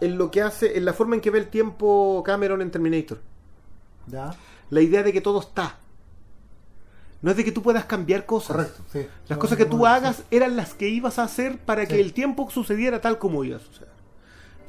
[0.01, 3.19] en lo que hace, en la forma en que ve el tiempo Cameron en Terminator.
[4.07, 4.33] ¿Ya?
[4.69, 5.77] La idea de que todo está.
[7.21, 8.55] No es de que tú puedas cambiar cosas.
[8.55, 9.05] Correcto, sí.
[9.27, 12.13] Las No, cosas que tú hagas eran las que ibas a hacer para que el
[12.13, 13.88] tiempo sucediera tal como iba a suceder.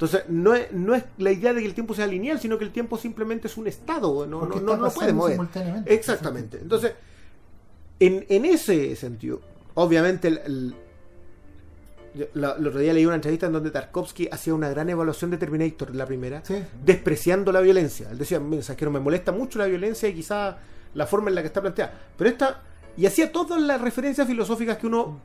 [0.01, 2.63] Entonces, no es, no es la idea de que el tiempo sea lineal, sino que
[2.63, 5.33] el tiempo simplemente es un estado, no, Porque no, no, no puede mover.
[5.33, 5.93] simultáneamente.
[5.93, 6.57] Exactamente.
[6.59, 6.93] Entonces,
[7.99, 9.41] en, en ese sentido,
[9.75, 10.75] obviamente, el, el-
[12.33, 15.93] la- otro día leí una entrevista en donde Tarkovsky hacía una gran evaluación de Terminator,
[15.95, 16.55] la primera, Sí.
[16.83, 18.09] despreciando la violencia.
[18.11, 20.57] Él decía, no me molesta mucho la violencia y quizá
[20.95, 21.93] la forma en la que está planteada.
[22.17, 22.63] Pero esta,
[22.97, 25.19] y hacía todas las referencias filosóficas que uno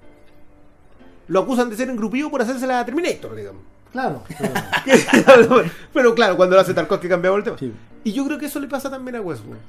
[1.29, 3.63] lo acusan de ser engrupido por hacérsela a Terminator, digamos.
[3.93, 4.23] Claro.
[5.27, 7.59] pero- Pero claro, cuando lo hace Tarkovsky cambiamos el tema.
[7.59, 7.73] Sí.
[8.05, 9.61] Y yo creo que eso le pasa también a Westworld.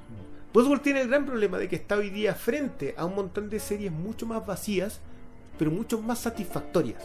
[0.54, 3.60] Westworld tiene el gran problema de que está hoy día frente a un montón de
[3.60, 5.00] series mucho más vacías,
[5.58, 7.04] pero mucho más satisfactorias.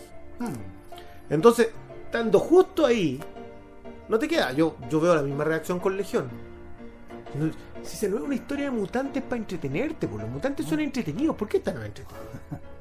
[1.31, 1.69] Entonces,
[2.07, 3.21] estando justo ahí,
[4.09, 4.53] no te queda.
[4.53, 6.29] Yo, yo veo la misma reacción con Legión.
[7.39, 7.51] No-
[7.83, 11.35] si se no es una historia de mutantes para entretenerte, pues los mutantes son entretenidos.
[11.37, 12.27] ¿Por qué están entretenidos?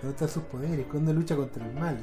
[0.00, 0.86] ¿Dónde están sus poderes?
[0.90, 1.98] ¿Cuándo lucha contra el mal?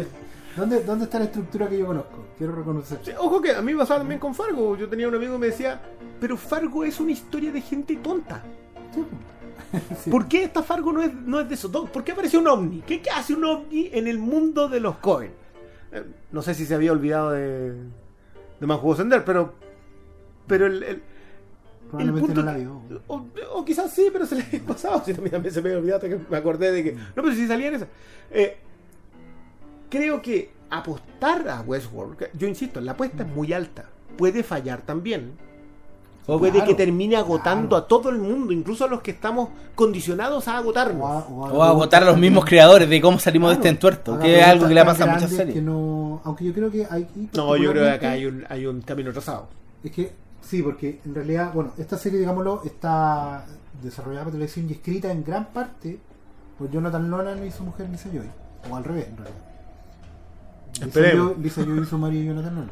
[0.56, 2.24] ¿Dónde, ¿Dónde está la estructura que yo conozco?
[2.36, 2.98] Quiero reconocer.
[3.02, 4.76] Sí, ojo que a mí me pasaba también con Fargo.
[4.76, 5.80] Yo tenía un amigo que me decía,
[6.20, 8.42] pero Fargo es una historia de gente tonta.
[8.94, 10.10] Sí.
[10.10, 11.88] ¿Por qué esta Fargo no es, no es de dos?
[11.90, 12.82] ¿Por qué apareció un ovni?
[12.82, 15.32] ¿Qué, qué hace un ovni en el mundo de los Cohen?
[15.92, 17.72] Eh, no sé si se había olvidado de,
[18.60, 19.54] de Manjugo Sender, pero.
[20.46, 20.82] Pero el.
[20.82, 21.02] el-
[21.92, 22.80] Probablemente punto no la vio.
[23.06, 23.24] O,
[23.54, 25.02] o quizás sí, pero se le había pasado.
[25.04, 26.92] Si a mí también se me había olvidado hasta que me acordé de que.
[26.94, 27.86] No, pero si salía en esa.
[28.30, 28.56] Eh,
[29.90, 33.84] creo que apostar a Westworld, yo insisto, la apuesta es muy alta.
[34.16, 35.32] Puede fallar también.
[36.26, 37.84] O- Puede claro, que termine agotando claro.
[37.84, 41.02] a todo el mundo, incluso a los que estamos condicionados a agotarnos.
[41.02, 43.68] O a, o a- O agotar a los mismos creadores de cómo salimos de este
[43.68, 45.54] entuerto, que es algo que le pasa a muchas series.
[45.56, 47.08] que no- aunque yo creo que hay.
[47.34, 49.48] No, yo creo que acá hay un, hay un camino trazado.
[49.82, 50.12] Es que
[50.42, 53.44] sí, porque en realidad, bueno, esta serie, digámoslo, está
[53.82, 55.98] desarrollada para televisión y escrita en gran parte
[56.58, 58.30] por Jonathan Nolan y su mujer Lisa Joy.
[58.70, 59.38] O al revés, en realidad.
[60.74, 61.32] Lisa Esperemos.
[61.34, 62.70] Joy, Lisa Joy y su marido Jonathan Nolan.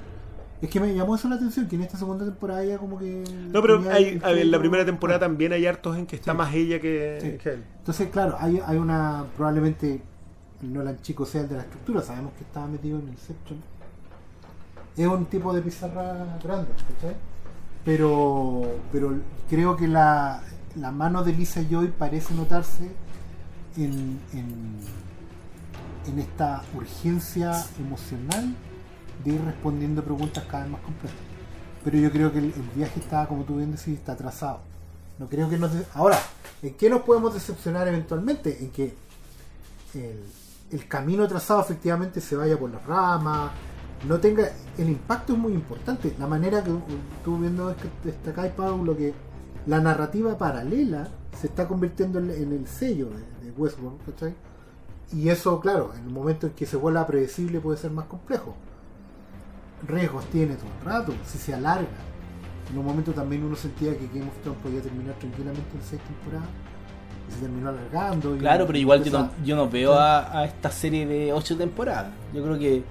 [0.63, 3.25] Es que me llamó eso la atención, que en esta segunda temporada ya como que...
[3.51, 6.37] No, pero hay, el en la primera temporada también hay hartos en que está Sí.
[6.39, 7.39] más ella que, Sí.
[7.43, 7.65] que él.
[7.79, 9.25] Entonces, claro, hay, hay una...
[9.37, 10.03] Probablemente
[10.63, 13.59] el Nolan chico sea el de la estructura, sabemos que estaba metido en Inception.
[14.99, 17.17] Es un tipo de pizarra grande, ¿cachai?
[17.91, 19.19] Pero, pero
[19.49, 20.45] creo que la,
[20.77, 22.89] la mano de Lisa Joy parece notarse
[23.77, 27.51] en, en, esta urgencia
[27.81, 28.55] emocional
[29.25, 31.19] de ir respondiendo preguntas cada vez más complejas.
[31.83, 34.61] Pero yo creo que el, viaje está, como tú bien decís, está atrasado.
[35.19, 35.59] No creo que
[35.95, 36.21] Ahora,
[36.63, 38.57] ¿en qué nos podemos decepcionar eventualmente?
[38.63, 38.95] En que
[39.95, 40.23] el,
[40.71, 43.51] el camino trazado efectivamente se vaya por las ramas,
[44.09, 44.49] no tenga...
[44.79, 46.15] El impacto es muy importante.
[46.19, 46.71] La manera que
[47.25, 49.13] tú viendo es que destacáis, Pablo, que
[49.67, 51.09] la narrativa paralela
[51.39, 54.35] se está convirtiendo en, en el sello de, de Westworld, ¿cachai?
[55.13, 58.55] Y eso, claro, en el momento en que se vuelva predecible puede ser más complejo.
[59.87, 61.89] Riesgos tiene todo el rato, si se alarga.
[62.71, 66.01] En un momento también uno sentía que Game of Thrones podía terminar tranquilamente en seis
[66.03, 66.49] temporadas
[67.29, 68.37] y se terminó alargando.
[68.37, 71.57] y- Claro, pero igual yo no, yo no veo a, a esta serie de ocho
[71.57, 72.13] temporadas.
[72.33, 72.85] Yo creo que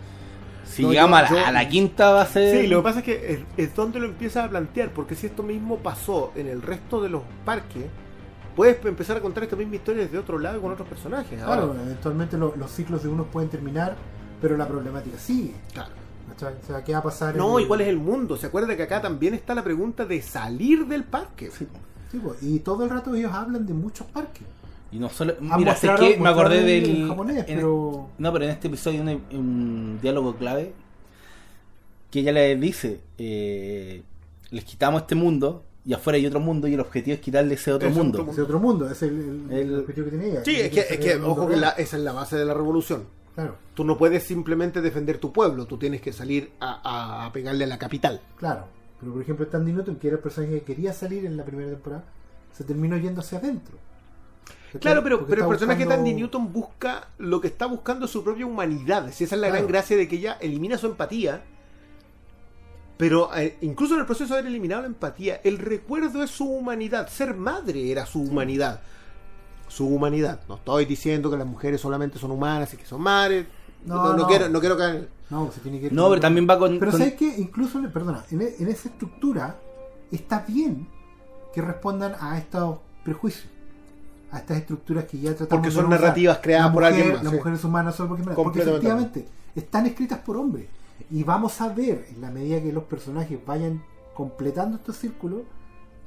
[0.70, 2.62] si No, llegamos yo- a, la, yo- a la quinta va a ser...
[2.62, 5.28] Sí, lo que pasa es que es, es donde lo empiezas a plantear, porque si
[5.28, 7.86] esto mismo pasó en el resto de los parques,
[8.56, 11.42] puedes empezar a contar esta misma historia desde otro lado y con otros personajes.
[11.42, 13.96] Ahora, Claro, eventualmente lo- los ciclos de unos pueden terminar,
[14.42, 15.54] pero la problemática sigue.
[15.74, 15.90] claro.
[16.30, 16.54] ¿cachai?
[16.64, 17.36] O sea, ¿qué va a pasar?
[17.36, 18.38] No, el- ¿y cuál es el mundo?
[18.38, 21.50] ¿Se acuerda que acá también está la pregunta de salir del parque?
[21.50, 21.66] Sí,
[22.24, 24.44] pues, y todo el rato ellos hablan de muchos parques.
[24.92, 25.36] Y no solo...
[25.40, 26.90] Mira, sé que me acordé del...
[27.04, 28.10] el japonés, en- pero...
[28.18, 30.74] No, pero en este episodio hay un, un diálogo clave
[32.12, 34.02] que ella le dice, eh,
[34.50, 37.72] les quitamos este mundo y afuera hay otro mundo y el objetivo es quitarle ese
[37.72, 38.22] otro Ese mundo.
[38.22, 39.10] otro Es otro mundo, es el,
[39.50, 40.44] el- El- el objetivo que tiene ella.
[40.44, 43.06] Sí, es que, es que ojo que la- esa es la base de la revolución.
[43.36, 47.32] Claro, Tú no puedes simplemente defender tu pueblo, tú tienes que salir a, a- a
[47.34, 48.22] pegarle a la capital.
[48.38, 48.66] claro.
[49.00, 51.70] Pero por ejemplo, Tandy Newton, que era el personaje que quería salir en la primera
[51.70, 52.04] temporada,
[52.52, 53.78] se terminó yendo hacia adentro.
[54.80, 58.46] Claro, pero, pero el personaje buscando- Tandy Newton busca lo que está buscando su propia
[58.46, 59.12] humanidad.
[59.12, 61.42] Si esa es la gran gracia de que ella elimina su empatía.
[62.98, 66.46] Pero eh, incluso en el proceso de haber eliminado la empatía, el recuerdo es su
[66.46, 67.08] humanidad.
[67.08, 68.82] Ser madre era su humanidad.
[69.70, 70.42] Su humanidad.
[70.50, 73.46] No estoy diciendo que las mujeres solamente son humanas y que son madres.
[73.86, 74.28] No, No, no, no.
[74.28, 75.08] quiero, no quiero caer.
[75.30, 76.78] No, se tiene que No, pero también va con...
[76.80, 77.36] Pero con- ¿sabes qué?
[77.38, 79.58] Incluso, perdona, en, e- en esa estructura
[80.12, 80.88] está bien
[81.54, 83.46] que respondan a estos prejuicios,
[84.32, 86.08] a estas estructuras que ya tratamos Porque de son normalizar.
[86.10, 87.38] narrativas creadas por alguien más, Las sí.
[87.38, 90.68] mujeres humanas son porque, porque efectivamente están escritas por hombres.
[91.12, 93.82] Y vamos a ver, en la medida que los personajes vayan
[94.14, 95.42] completando estos círculos,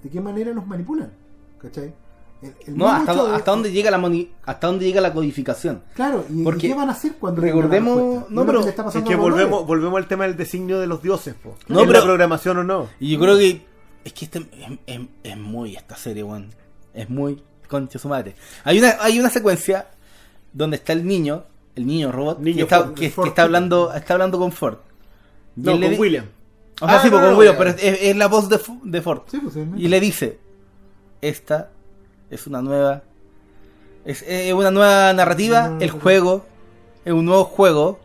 [0.02, 1.12] de qué manera los manipulan.
[1.60, 1.94] ¿Cachai?
[2.42, 5.82] El- el No, hasta, de- hasta dónde llega la moni- hasta dónde llega la codificación.
[5.94, 9.08] Claro, y, qué van a hacer cuando recordemos- no, Es lo pero que Es pasando
[9.08, 11.54] que a los volvemos, volvemos al tema del designio de los dioses, po.
[11.68, 12.88] No, ¿Es pero- la programación o no?
[12.98, 13.64] Y yo creo que
[14.04, 16.50] es que este es, es- es muy esta serie, weón.
[16.94, 17.42] Es muy
[17.72, 18.36] concha su madre.
[18.64, 19.88] Hay una, hay una secuencia
[20.52, 21.44] donde está el niño,
[21.74, 24.52] el niño robot, Niño que, está, Ford, que- Ford, que está hablando, está hablando con
[24.52, 24.76] Ford.
[25.56, 26.26] Y No, le con William.
[26.80, 29.02] O sea, Ah, sí, no, con no, William, pero es, es la voz de, de
[29.02, 29.22] Ford.
[29.28, 30.38] Sí, pues, sí, Y le dice,
[31.20, 31.70] esta
[32.30, 33.02] es una nueva
[34.04, 36.44] es, es una nueva narrativa, el juego
[37.04, 38.00] es un nuevo juego,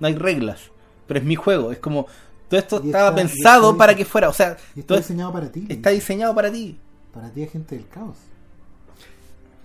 [0.00, 0.60] no hay reglas,
[1.06, 2.06] pero es mi juego, es como
[2.48, 4.98] todo esto Y estaba está- pensado está para que fuera, o sea, Y está todo
[4.98, 5.66] diseñado para ti.
[5.68, 6.78] está diseñado para ti.
[7.12, 8.16] Para ti, gente del caos.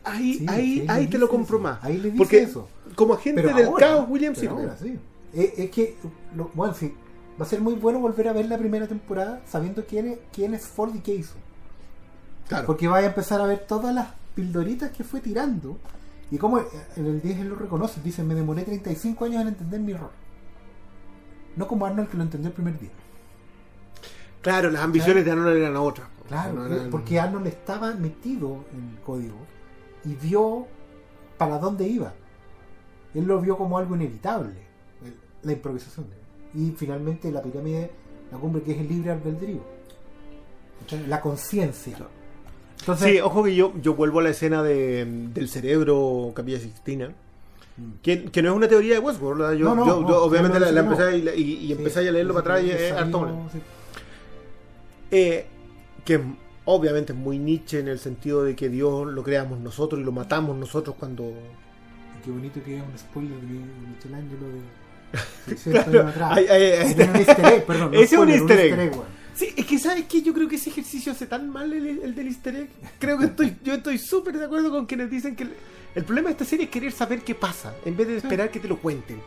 [0.07, 1.63] Ahí, Sí, ahí, ahí te lo compro eso.
[1.63, 1.83] más.
[1.83, 2.67] Ahí le dice Porque eso.
[2.95, 4.47] como agente Pero del ahora, caos, William sí.
[4.47, 4.97] ahora sí.
[5.33, 5.97] Es, es que,
[6.35, 6.93] lo- bueno, sí,
[7.39, 10.53] va a ser muy bueno volver a ver la primera temporada sabiendo quién es, quién
[10.53, 11.35] es Ford y qué hizo.
[12.47, 12.65] Claro.
[12.65, 15.77] Porque vaya a empezar a ver todas las pildoritas que fue tirando.
[16.31, 19.79] Y como en el 10 él lo reconoce, dice, me demoré 35 años en entender
[19.79, 20.11] mi error.
[21.55, 22.91] No como Arnold que lo entendió el primer día.
[24.41, 26.07] Claro, las ambiciones de Arnold eran otras.
[26.27, 29.35] Claro, No eran- porque Arnold estaba metido en el código
[30.07, 30.65] y vio
[31.37, 32.13] para dónde iba.
[33.13, 34.53] Él lo vio como algo inevitable,
[35.05, 36.05] el- la improvisación.
[36.53, 37.91] Y finalmente la pirámide,
[38.31, 39.61] la cumbre que es el libre albedrío.
[41.07, 41.97] La conciencia.
[42.79, 45.03] Entonces, Sí, ojo que yo, yo vuelvo a la escena de,
[45.33, 47.11] del cerebro Capilla Sixtina.
[48.01, 49.53] Que, que no es una teoría de Westworld, ¿verdad?
[49.53, 52.07] Yo, No, no, yo- no, yo obviamente la, empecé y, la- y- y sí, empecé
[52.07, 53.27] a leerlo para atrás y es harto.
[55.11, 55.45] Eh,
[56.03, 56.19] que
[56.67, 60.11] obviamente es muy Nietzsche en el sentido de que Dios lo creamos nosotros y lo
[60.11, 61.23] matamos nosotros cuando...
[61.23, 65.55] Y Qué bonito que es un spoiler de Michelangelo de...
[65.55, 66.31] de Claro, 600 años atrás.
[66.33, 66.95] ay, ay, ay.
[66.95, 67.91] Tiene un easter egg, perdón.
[67.93, 68.91] no es un easter egg.
[69.33, 72.15] Sí, es que sabes que yo creo que ese ejercicio hace tan mal el, el
[72.15, 72.69] del easter egg.
[72.99, 75.53] Creo que estoy, yo estoy súper de acuerdo con quienes dicen que el,
[75.95, 78.59] el problema de esta serie es querer saber qué pasa, en vez de esperar que
[78.59, 79.21] te lo cuenten.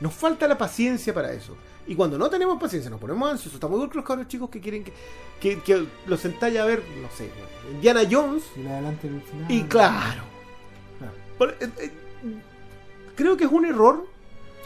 [0.00, 1.56] Nos falta la paciencia para eso.
[1.86, 3.54] Y cuando no tenemos paciencia, nos ponemos ansiosos.
[3.54, 4.92] Estamos igual que los cabros chicos que quieren que,
[5.40, 7.28] que, que los sentáis a ver, no sé,
[7.72, 8.44] Indiana Jones.
[8.56, 9.52] Y adelante final.
[11.38, 11.90] Claro, eh, eh,
[13.16, 14.06] creo que es un error,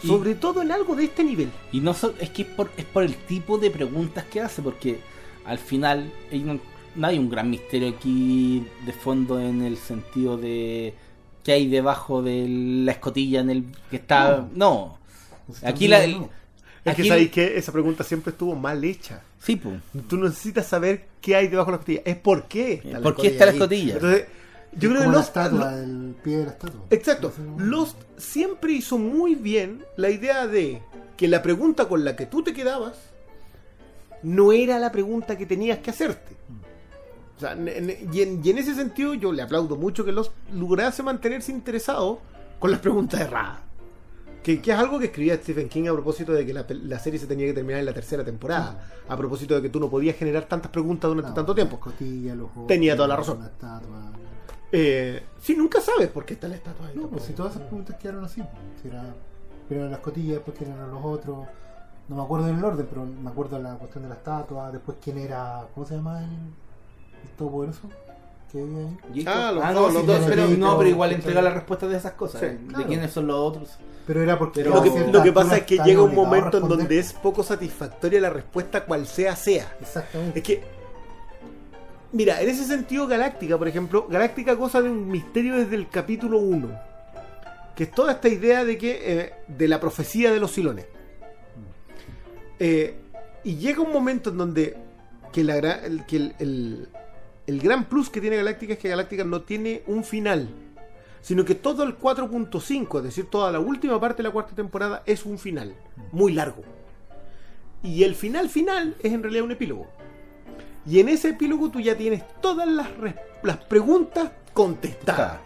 [0.03, 1.49] Y- sobre todo en algo de este nivel.
[1.71, 4.61] Y no so- es que es por, es por el tipo de preguntas que hace,
[4.61, 4.99] porque
[5.45, 6.59] al final no,
[6.95, 10.93] no hay un gran misterio aquí de fondo en el sentido de
[11.43, 14.47] qué hay debajo de la escotilla en el que está.
[14.53, 14.99] No,
[15.63, 16.29] aquí la- no.
[16.85, 19.21] Es Aquí- que sabéis que esa pregunta siempre estuvo mal hecha.
[19.39, 19.79] sí, pues.
[20.07, 22.01] Tú necesitas saber qué hay debajo de la escotilla.
[22.05, 22.73] Es por qué.
[22.83, 23.93] está ¿Por qué está la escotilla?
[23.95, 24.25] Entonces,
[24.73, 26.81] yo Es creo que como la Lost, estatua, Lo- el pie de la estatua.
[26.91, 27.33] Exacto.
[27.57, 30.81] Lost siempre hizo muy bien la idea de
[31.17, 32.93] que la pregunta con la que tú te quedabas
[34.23, 36.35] no era la pregunta que tenías que hacerte.
[37.37, 40.11] O sea, ne- ne- y, en, y en ese sentido yo le aplaudo mucho que
[40.11, 42.21] Lost lograse mantenerse interesado
[42.59, 43.59] con las preguntas erradas.
[44.45, 47.25] Que, que es algo que escribía Stephen King a propósito de que la, serie se
[47.25, 48.79] tenía que terminar en la tercera temporada.
[49.09, 51.79] A propósito de que tú no podías generar tantas preguntas durante No, tanto tiempo.
[51.83, 53.39] los ojos, Tenía toda la razón.
[53.39, 54.11] La estatua.
[54.71, 56.95] Eh, sí, nunca sabes por qué está la estatua ahí.
[56.95, 58.43] No, pues si todas esas preguntas quedaron así.
[58.83, 59.15] Si era,
[59.67, 61.47] primero las cotillas, después quién eran los otros.
[62.07, 64.71] No me acuerdo en el orden, pero me acuerdo de la cuestión de la estatua.
[64.71, 65.65] Después quién era.
[65.73, 67.89] ¿Cómo se llama el, el todopoderoso?
[68.51, 69.25] Que había ahí.
[69.25, 71.45] Ah, los Ah, dos, no, los sí, dos, pero, no, pero igual entrega sí.
[71.45, 72.41] la respuesta de esas cosas.
[72.41, 72.59] Sí, ¿eh?
[72.77, 73.79] de quiénes son los otros.
[74.07, 74.61] Pero era porque.
[74.61, 77.43] Pero Lo que, lo que pasa es que llega un momento en donde es poco
[77.43, 79.75] satisfactoria la respuesta cual sea sea.
[79.81, 80.39] Exactamente.
[80.39, 80.61] Es que,
[82.11, 86.37] mira, en ese sentido Galáctica, por ejemplo, Galáctica goza de un misterio desde el capítulo
[86.39, 86.69] 1.
[87.75, 90.85] Que es toda esta idea de que eh, de la profecía de los silones.
[92.59, 92.95] Eh,
[93.43, 94.77] y llega un momento en donde
[95.33, 95.59] que, la,
[96.07, 96.89] que el, el-
[97.47, 100.49] el gran plus que tiene Galáctica es que Galáctica no tiene un final,
[101.25, 105.01] sino que todo el 4.5, es decir, toda la última parte de la cuarta temporada
[105.07, 105.75] es un final,
[106.11, 106.61] muy largo.
[107.81, 109.87] Y el final final es en realidad un epílogo.
[110.85, 112.89] Y en ese epílogo tú ya tienes todas las,
[113.41, 115.39] las preguntas contestadas.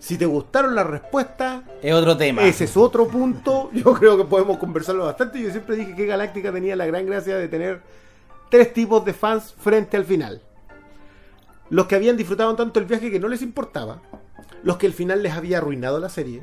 [0.00, 2.42] Si te gustaron las respuestas, Es otro tema.
[2.42, 3.70] ese es otro punto.
[3.72, 5.40] Yo creo que podemos conversarlo bastante.
[5.40, 7.82] Yo siempre dije que Galáctica tenía la gran gracia de tener
[8.50, 10.42] tres tipos de fans frente al final.
[11.68, 14.02] Los que habían disfrutado tanto el viaje que no les importaba.
[14.62, 16.42] Los que el final les había arruinado la serie.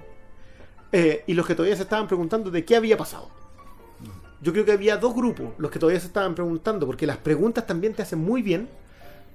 [0.92, 3.30] eh, y los que todavía se estaban preguntando de qué había pasado.
[4.42, 7.66] Yo creo que había dos grupos, los que todavía se estaban preguntando, porque las preguntas
[7.68, 8.70] también te hacen muy bien.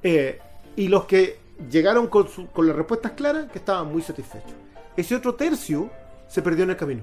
[0.03, 0.39] eh,
[0.77, 1.39] y los que
[1.71, 4.55] llegaron con, con las respuestas claras, que estaban muy satisfechos.
[4.97, 5.91] Ese otro tercio
[6.29, 7.03] se perdió en el camino.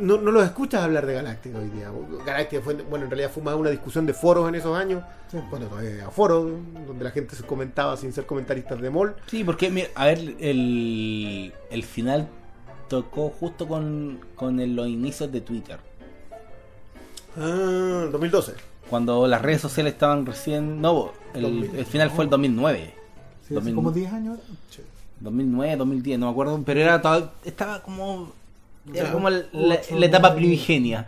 [0.00, 1.90] No, no los escuchas hablar de Galáctica hoy día.
[2.24, 5.02] Galáctica fue, bueno, en realidad fue más una discusión de foros en esos años.
[5.30, 5.38] Sí.
[5.50, 6.50] Bueno, todavía había foros
[6.86, 9.16] donde la gente se comentaba sin ser comentaristas de mall.
[9.26, 12.28] Sí, porque, mira, a ver, el, el final
[12.88, 15.78] tocó justo con, con el- los inicios de Twitter.
[17.36, 18.52] Ah, 2012.
[18.88, 20.80] Cuando las redes sociales estaban recién...
[20.80, 21.76] No, el, 2000.
[21.76, 22.94] el final fue el 2009.
[23.40, 23.74] Sí, hace 2000.
[23.74, 24.38] como 10 años.
[25.20, 26.96] 2009, 2010, no me acuerdo, pero era
[27.44, 28.32] estaba como...
[28.92, 29.12] Era Ya.
[29.12, 31.06] como la, la- Ocho, la etapa primigenia.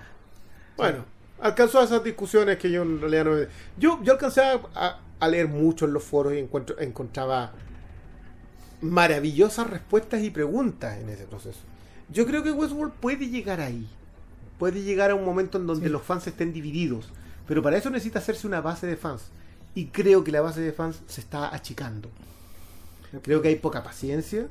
[0.76, 1.04] Bueno,
[1.40, 3.36] alcanzó a esas discusiones que yo en realidad no...
[3.78, 7.52] Yo, yo alcancé a, a- a leer mucho en los foros y encuentro, encontraba
[8.80, 11.60] maravillosas respuestas y preguntas en ese proceso.
[12.10, 13.88] Yo creo que Westworld puede llegar ahí.
[14.58, 15.92] Puede llegar a un momento en donde Sí.
[15.92, 17.08] los fans estén divididos.
[17.48, 19.22] Pero para eso necesita hacerse una base de fans.
[19.74, 22.08] Y creo que la base de fans se está achicando.
[23.22, 24.46] Creo que hay poca paciencia.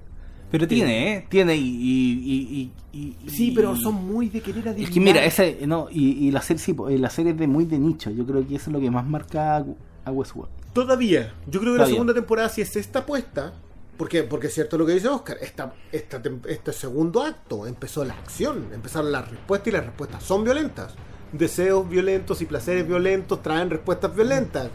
[0.53, 1.25] Pero tiene, ¿eh?
[1.29, 1.61] Tiene y...
[1.63, 4.93] y- y- y- y- Sí, pero son muy de querer Es adivinar.
[4.93, 7.65] que mira, ese, no, y, y la serie, sí, eh, la serie es de muy
[7.65, 8.11] de nicho.
[8.11, 9.65] Yo creo que eso es lo que más marca
[10.05, 10.51] a, Westworld.
[10.73, 11.33] Todavía.
[11.47, 13.51] Yo creo que la segunda temporada, si es esta apuesta,
[13.97, 18.13] porque, porque es cierto lo que dice Oscar, esta, esta, este segundo acto empezó la
[18.13, 20.93] acción, empezaron las respuestas y las respuestas son violentas.
[21.31, 24.69] Deseos violentos y placeres violentos traen respuestas violentas.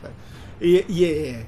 [0.60, 1.46] Y, y, eh,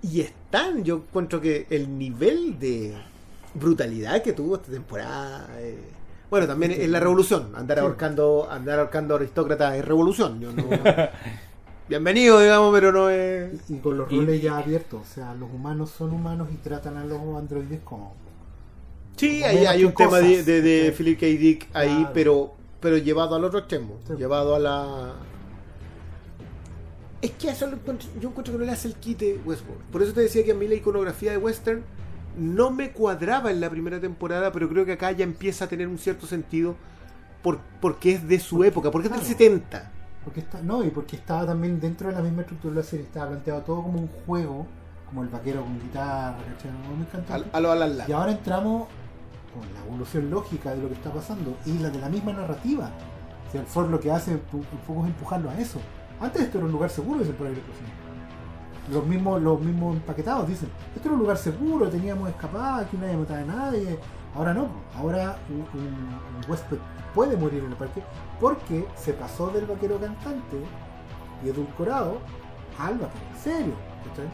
[0.00, 2.94] y están, yo encuentro que el nivel de
[3.58, 5.48] brutalidad que tuvo esta temporada.
[5.58, 5.78] eh,
[6.30, 7.52] bueno, también es la revolución.
[7.54, 7.84] Andar Sí.
[7.84, 10.38] ahorcando, andar ahorcando aristócratas es revolución.
[10.40, 10.62] Yo no-
[11.88, 13.50] bienvenido, digamos, pero no es.
[13.70, 15.00] Y con los Y- roles ya abiertos.
[15.00, 18.14] O sea, los humanos son humanos y tratan a los androides como.
[19.16, 20.92] Sí, Como hay, un tema de, de.
[20.96, 21.26] Philip K.
[21.26, 22.10] Dick ahí, Claro.
[22.14, 23.96] pero, pero llevado al otro extremo.
[24.06, 24.12] Sí.
[24.18, 25.12] Llevado a la.
[27.20, 29.82] Es que eso lo encuentro- yo encuentro que no le hace el quite Westworld.
[29.90, 31.82] Por eso te decía que a mí la iconografía de Western
[32.38, 35.88] no me cuadraba en la primera temporada, pero creo que acá ya empieza a tener
[35.88, 36.76] un cierto sentido
[37.42, 39.32] por, porque es de su época, porque es del Claro.
[39.38, 39.92] 70.
[40.24, 43.06] Porque está, no, y porque estaba también dentro de la misma estructura de la serie,
[43.06, 44.66] estaba planteado todo como un juego,
[45.06, 46.70] como el vaquero con guitarra, ¿cachai?
[47.52, 48.04] A, a lo.
[48.08, 48.88] Y ahora entramos
[49.54, 52.90] con la evolución lógica de lo que está pasando y la de la misma narrativa.
[53.48, 54.40] O sea, el Ford lo que hace un
[54.86, 55.78] poco es empujarlo a eso.
[56.20, 57.54] Antes esto era un lugar seguro, dicen por ahí.
[57.54, 57.64] Los
[59.06, 63.40] mismos, los mismos empaquetados dicen, esto era un lugar seguro, teníamos escapada, aquí nadie mataba
[63.40, 63.98] a nadie.
[64.34, 66.76] Ahora no, ahora un, un- un huésped
[67.14, 68.02] puede morir en el parque
[68.40, 70.56] porque se pasó del vaquero cantante
[71.44, 72.18] y edulcorado
[72.78, 73.74] al vaquero en serio.
[74.08, 74.28] ¿cachai?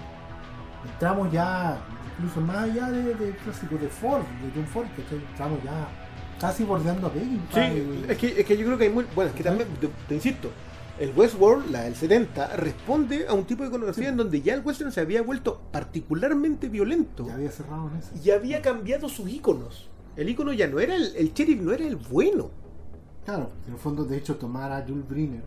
[0.93, 1.78] Entramos ya,
[2.18, 5.18] incluso más allá de, de clásicos de Ford, de John Ford, ¿cachai?
[5.31, 5.89] Entramos ya
[6.40, 7.40] casi bordeando a Peggy.
[7.55, 9.06] Sí, es que, es que yo creo que hay muy.
[9.14, 10.51] Bueno, es que también, te, te insisto,
[11.00, 14.10] el Westworld, la del 70, responde a un tipo de iconografía Sí.
[14.10, 18.10] en donde ya el western se había vuelto particularmente violento Ya había cerrado en eso.
[18.22, 19.88] y había cambiado sus iconos.
[20.16, 22.50] El icono ya no era el, el sheriff, no era el bueno.
[23.24, 25.42] Claro, en el fondo, de hecho, tomar a Jules Briner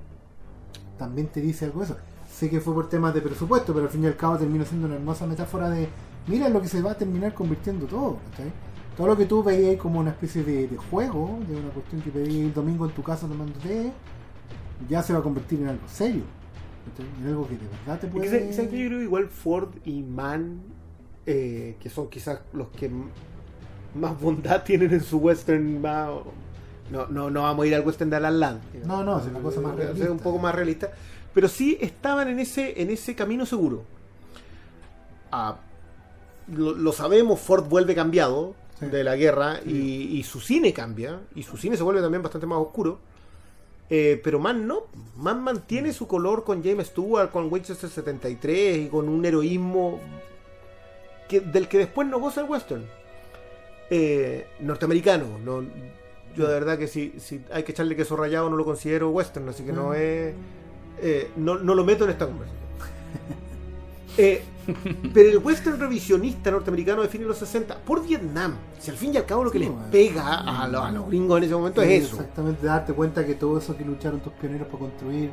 [0.98, 1.98] también te dice algo de eso.
[2.30, 4.88] Sé que fue por temas de presupuesto, pero al fin y al cabo termina siendo
[4.88, 5.88] una hermosa metáfora de
[6.28, 8.18] mira lo que se va a terminar convirtiendo todo.
[8.32, 8.52] ¿cachai?
[8.98, 12.10] Todo lo que tú veías como una especie de, de juego, de una cuestión que
[12.10, 13.92] pedías el domingo en tu casa tomando té,
[14.90, 16.24] ya se va a convertir en algo serio.
[16.92, 17.06] ¿cachai?
[17.22, 18.30] En algo que de verdad te Es puede...
[18.30, 20.62] ¿sabes- sabes que yo creo igual Ford y Mann,
[21.26, 22.90] eh, que son quizás los que
[23.96, 26.10] más bondad tienen en su western, más-
[26.92, 28.58] no, no, no vamos a ir al western de Alan Ladd.
[28.86, 30.12] No, no, es una cosa más Eh, es realista.
[30.12, 30.92] un poco más realista.
[31.34, 33.84] Pero sí estaban en ese, en ese camino seguro.
[35.32, 35.58] Ah,
[36.48, 38.86] lo, lo sabemos, Ford vuelve cambiado Sí.
[38.86, 39.72] de la guerra y,
[40.20, 41.20] y su cine cambia.
[41.36, 43.00] Y su cine se vuelve también bastante más oscuro.
[43.90, 44.84] Eh, pero Man no.
[45.16, 50.00] Man mantiene su color con James Stewart, con Winchester 73 y con un heroísmo
[51.30, 52.86] que, del que después no goza el western.
[53.90, 55.26] Eh, norteamericano.
[55.44, 55.62] No,
[56.36, 59.48] yo de verdad que si, si hay que echarle queso rallado no lo considero western,
[59.50, 59.94] así que no Mm.
[59.96, 60.34] es...
[61.02, 62.58] eh, no, no lo meto en esta conversación.
[65.14, 68.56] Pero el western revisionista norteamericano define los 60 por Vietnam.
[68.80, 69.90] Si al fin y al cabo lo que Sí, les bueno.
[69.92, 72.16] pega a, los- a los gringos en ese momento Sí, es eso.
[72.18, 75.32] Exactamente, darte cuenta que todo eso que lucharon tus pioneros para construir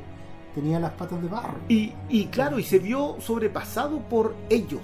[0.55, 1.59] tenía las patas de barro.
[1.69, 4.81] Y, y claro, y se vio sobrepasado por ellos.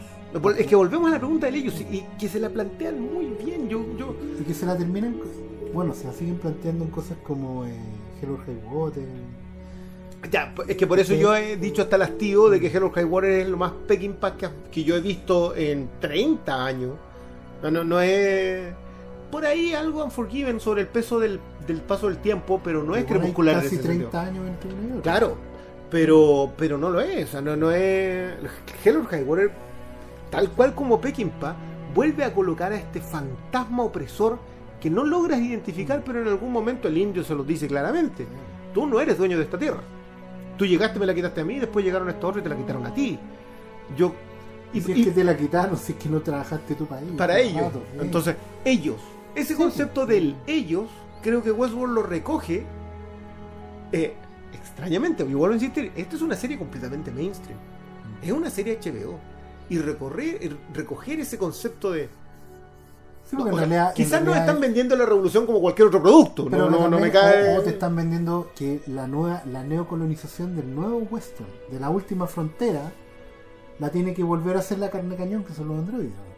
[0.59, 3.27] Es que volvemos a la pregunta de ellos y, y que se la plantean muy
[3.45, 3.69] bien.
[3.69, 5.17] Yo, yo, Y que se la terminan,
[5.75, 7.75] bueno, se la siguen planteando en cosas como eh,
[8.23, 9.05] Hello High Water.
[10.29, 13.05] Ya, es que por eso yo he dicho hasta el hastío de que Hello High
[13.05, 16.93] Water es lo más Peking Pack que, yo he visto en 30 años.
[17.63, 18.73] No, no, no es.
[19.31, 23.03] Por ahí algo Unforgiven sobre el peso del, del paso del tiempo, pero no es
[23.03, 24.21] Igual crepuscular en Casi ese 30 sentido.
[24.21, 25.03] años uno y otro.
[25.03, 25.37] Claro,
[25.91, 27.29] pero, pero no lo es.
[27.29, 28.35] O sea, no, no es.
[28.85, 29.51] Hell High Water,
[30.31, 31.57] tal cual como Peckinpah,
[31.95, 34.39] vuelve a colocar a este fantasma opresor
[34.81, 38.27] que no logras identificar, pero en algún momento el indio se los dice claramente.
[38.75, 39.81] Tú no eres dueño de esta tierra.
[40.61, 42.85] Tú llegaste, me la quitaste a mí, después llegaron estos otros y te la quitaron
[42.85, 43.19] a ti.
[43.97, 44.15] Yo...
[44.75, 47.17] Y si es que te la quitaron, si es que no trabajaste tú para ellos.
[47.17, 47.63] para ellos.
[47.63, 47.99] rato, sí.
[47.99, 49.01] Entonces, ellos.
[49.35, 50.13] Ese Sí, concepto sí.
[50.13, 50.91] del ellos,
[51.23, 52.67] creo que Westworld lo recoge
[53.91, 54.15] eh,
[54.53, 55.23] extrañamente.
[55.23, 57.59] Y vuelvo a insistir, esta es una serie completamente mainstream.
[58.21, 59.19] Es una serie HBO.
[59.71, 62.11] Y recorrer, recoger ese concepto de...
[63.31, 66.49] Sí, No, en realidad- quizás están es- vendiendo la revolución como cualquier otro producto.
[66.51, 67.57] Pero no, no, no me también- cae...
[67.57, 71.91] o- o te están vendiendo que la nueva, la neocolonización del nuevo western, de la
[71.91, 72.91] última frontera,
[73.79, 76.31] la tiene que volver a hacer la carne cañón que son los androides ahora.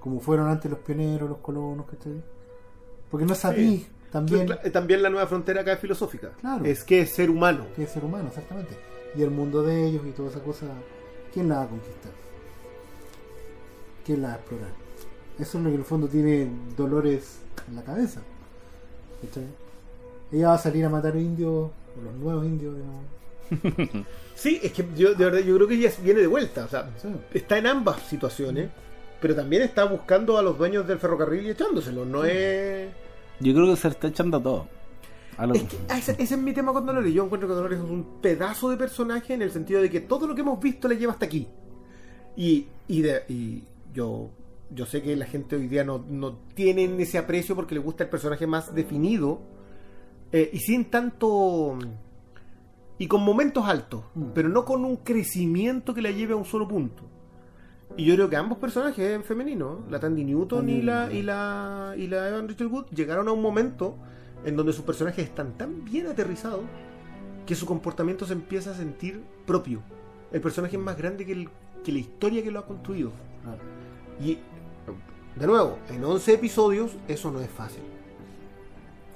[0.00, 2.22] Como fueron antes los pioneros, los colonos, ¿cachai?
[3.10, 6.32] Porque no sabí también Cla- eh, También la nueva frontera acá es filosófica.
[6.40, 6.64] Claro.
[6.66, 7.64] Es que es ser humano.
[7.74, 8.76] que es ser humano, exactamente.
[9.16, 10.66] Y el mundo de ellos y toda esa cosa,
[11.32, 12.12] ¿quién la va a conquistar?
[14.04, 14.87] ¿Quién la va a explorar?
[15.38, 18.20] Eso es lo que en el fondo tiene Dolores en la cabeza.
[19.22, 19.44] ¿cachai?
[20.32, 23.04] Ella va a salir a matar indios, o los nuevos indios, digamos.
[24.34, 26.64] Sí, es que yo, de verdad, yo creo que ella viene de vuelta.
[26.64, 27.08] O sea, Sí.
[27.34, 28.70] está en ambas situaciones,
[29.20, 32.06] pero también está buscando a los dueños del ferrocarril y echándoselos.
[32.06, 32.88] No es.
[33.40, 34.68] Yo creo que se está echando a todo.
[35.38, 37.12] A lo- Es que ese, ese es mi tema con Dolores.
[37.12, 40.28] Yo encuentro que Dolores es un pedazo de personaje en el sentido de que todo
[40.28, 41.48] lo que hemos visto le lleva hasta aquí.
[42.36, 44.30] Y, y, de- y yo,
[44.70, 48.04] yo sé que la gente hoy día no, no tienen ese aprecio porque le gusta
[48.04, 49.40] el personaje más definido
[50.32, 51.78] eh, y sin tanto.
[53.00, 54.24] y con momentos altos, Mm.
[54.34, 57.04] pero no con un crecimiento que la lleve a un solo punto.
[57.96, 61.94] Y yo creo que ambos personajes en femenino, la Tandy Newton y la, y la
[61.96, 63.96] y la Evan Rachel Wood, llegaron a un momento
[64.44, 66.60] en donde sus personajes están tan bien aterrizados
[67.46, 69.80] que su comportamiento se empieza a sentir propio.
[70.32, 71.48] El personaje es más grande que, el-
[71.82, 73.10] que la historia que lo ha construido.
[74.20, 74.38] Y,
[75.38, 77.82] de nuevo, en 11 episodios eso no es fácil.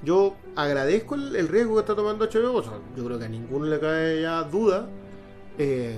[0.05, 2.55] Yo agradezco el, el riesgo que está tomando HBO.
[2.57, 4.89] o sea, yo creo que a ninguno le cae ya duda.
[5.59, 5.97] eh,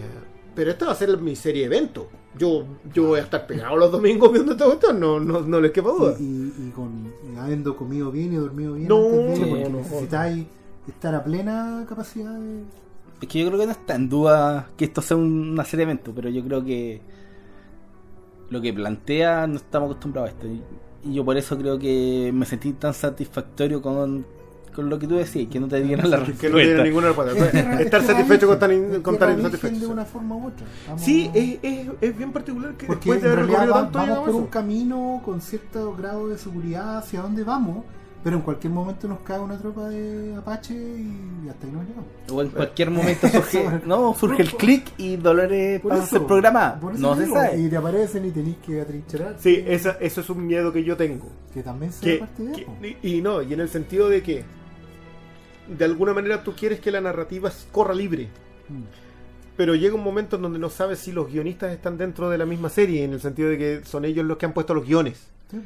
[0.55, 2.09] pero esta va a ser mi serie evento.
[2.39, 5.71] Yo, yo voy a estar pegado los domingos viendo esta cuestión, no, no, no les
[5.73, 6.15] quepa duda.
[6.19, 9.49] Y, y- y con y habiendo comido bien y dormido bien, No, antes de- no,
[9.51, 10.47] porque no, necesitáis
[10.89, 12.63] estar a plena capacidad de.
[13.21, 15.87] Es que yo creo que no está en duda que esto sea un- una serie
[15.87, 17.01] de eventos, pero yo creo que
[18.55, 20.47] lo que plantea no estamos acostumbrados a esto.
[20.47, 20.63] Y,
[21.11, 24.25] y yo por eso creo que me sentí tan satisfactorio con,
[24.75, 26.59] con lo que tú decías, que no te dieran la que no respuesta.
[26.59, 27.81] tiene ninguna respuesta.
[27.83, 29.81] Estar satisfecho con estar, in- es con estar tierra insatisfecho.
[29.81, 30.67] de una forma u otra.
[30.81, 33.99] Estamos- Sí, es, es, es bien particular que Porque después de haber recorrido va- tanto
[33.99, 34.51] vamos por a un eso.
[34.51, 37.85] camino con cierto grado de seguridad hacia dónde vamos,
[38.25, 42.07] pero en cualquier momento nos cae una tropa de Apache y hasta ahí nos llegamos.
[42.33, 46.17] O en cualquier momento surge, no, surge el clic y Dolores Por pasa a eso,
[46.19, 46.81] ser programa.
[46.81, 47.61] por eso No se sabe.
[47.61, 49.37] Y te aparecen y tenéis que atrincherar.
[49.39, 51.29] Sí, esa, eso es un miedo que yo tengo.
[51.53, 52.71] Que también sea parte de que- eso.
[53.03, 54.43] y, y no, y en el sentido de que
[55.69, 58.29] de alguna manera tú quieres que la narrativa corra libre,
[58.69, 58.83] Mm.
[59.59, 62.47] pero llega un momento en donde no sabes si los guionistas están dentro de la
[62.47, 65.27] misma serie, en el sentido de que son ellos los que han puesto los guiones.
[65.51, 65.61] Sí.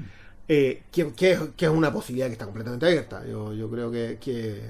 [0.49, 3.23] Eh, que, que- que es una posibilidad que está completamente abierta.
[3.27, 4.63] Yo, yo creo que, que-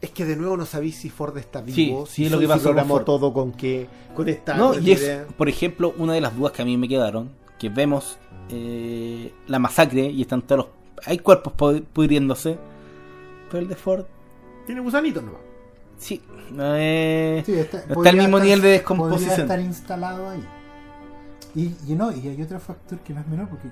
[0.00, 2.38] es que de nuevo no sabéis si Ford está vivo, Sí, si, sí, es lo
[2.38, 3.04] que pasó con Ford.
[3.04, 6.52] todo con que con esta No, con y es, por ejemplo, una de las dudas
[6.52, 8.18] que a mí me quedaron, que vemos
[8.50, 11.06] eh, la masacre y están todos los...
[11.06, 12.58] Hay cuerpos pu- pudriéndose,
[13.50, 14.04] pero el de Ford,
[14.66, 15.40] tiene gusanitos nomás.
[15.98, 16.20] sí,
[16.52, 17.44] no es...
[17.46, 19.40] Sí, está, No está podría al mismo estar- nivel de Podría descomposición.
[19.40, 20.44] estar instalado ahí.
[21.54, 23.68] Y, y no, y hay otro factor que no es menor, porque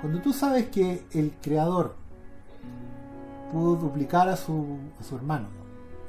[0.00, 1.94] cuando tú sabes que el creador
[3.52, 5.48] pudo duplicar a su, a su hermano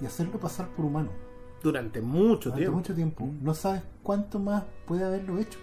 [0.02, 1.10] y hacerlo pasar por humano
[1.64, 2.78] Durante mucho durante tiempo.
[2.78, 5.60] mucho tiempo, no sabes cuánto más puede haberlo hecho.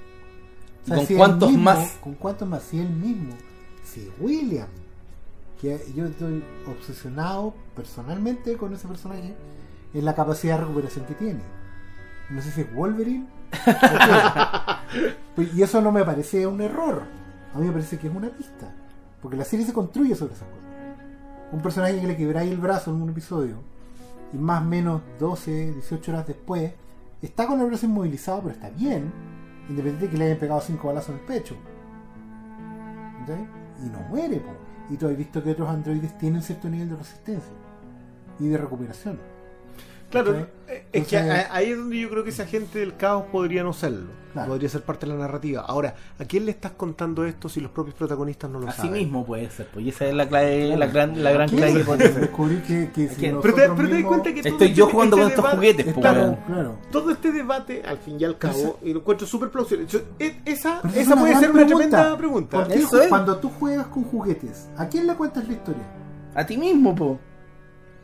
[0.87, 1.99] ¿Y con si cuántos mismo- más?
[2.03, 3.33] Con cuántos más, si él mismo,
[3.85, 4.69] si William,
[5.61, 9.35] que yo estoy obsesionado personalmente con ese personaje,
[9.95, 11.41] en la capacidad de recuperación que tiene.
[12.31, 13.27] No sé si es Wolverine.
[13.53, 15.11] o qué.
[15.35, 17.03] Pues, y eso no me parece un error.
[17.55, 18.73] A mí me parece que es una pista.
[19.23, 20.65] Porque la serie se construye sobre esas cosas.
[21.53, 23.59] Un personaje que le quebráis el brazo en un episodio
[24.33, 26.73] y más o menos 12, 18 horas después
[27.23, 29.13] está con el brazo inmovilizado, pero está bien,
[29.69, 31.57] independiente de que le hayan pegado 5 balazos en el pecho.
[33.21, 33.49] ¿Entendés?
[33.85, 34.53] Y no muere, po.
[34.91, 37.53] Y tú has visto que otros androides tienen cierto nivel de resistencia
[38.39, 39.19] y de recuperación.
[40.23, 43.63] Claro, eh, es que ahí es donde yo creo que ese agente del caos podría
[43.63, 44.25] no serlo.
[44.33, 44.49] Claro.
[44.49, 45.61] Podría ser parte de la narrativa.
[45.61, 48.95] Ahora, ¿a quién le estás contando esto si los propios protagonistas no lo Así saben?
[48.95, 51.73] mismo puede ser, pues y esa es la clave, la gran, la gran ¿Qué clave
[51.75, 52.21] que puede ser.
[52.23, 53.39] Descubrir que, que si quién?
[53.41, 55.45] Pero te, pero te das cuenta que todo Estoy este- yo jugando este con estos
[55.45, 56.05] debate- juguetes, pues,
[56.49, 56.79] Claro.
[56.91, 59.87] Todo este debate, al fin y al cabo, Esa- y lo encuentro súper plausible.
[59.87, 62.57] Yo- e- esa esa es esa puede ser una tremenda pregunta.
[62.59, 63.09] ¿Por qué Eso es.
[63.09, 65.85] Cuando tú juegas con juguetes, ¿a quién le cuentas la historia?
[66.35, 67.21] A ti mismo, po.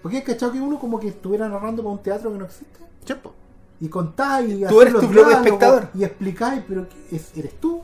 [0.02, 2.81] Porque has cachado que uno como que estuviera narrando para un teatro que no existe.
[3.05, 3.35] Chepo.
[3.81, 5.89] Y contás y Tú eres tu propio espectador.
[5.94, 7.36] Y explicáis, pero ¿qué es?
[7.36, 7.81] ¿eres tú?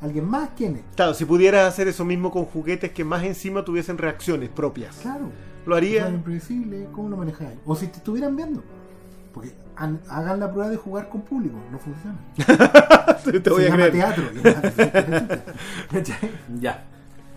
[0.00, 0.50] ¿Alguien más?
[0.56, 0.82] ¿Quién es?
[0.96, 4.96] Claro, si pudieras hacer eso mismo con juguetes que más encima tuviesen reacciones propias.
[4.96, 5.26] Claro.
[5.66, 6.04] Lo haría.
[6.04, 7.58] Son impredecibles, ¿cómo lo manejáis?
[7.66, 8.62] O si te estuvieran viendo.
[9.34, 12.18] Porque han- hagan la prueba de jugar con público, no funciona.
[13.42, 14.24] te voy Se a llama teatro.
[14.32, 15.38] es.
[16.60, 16.84] Ya.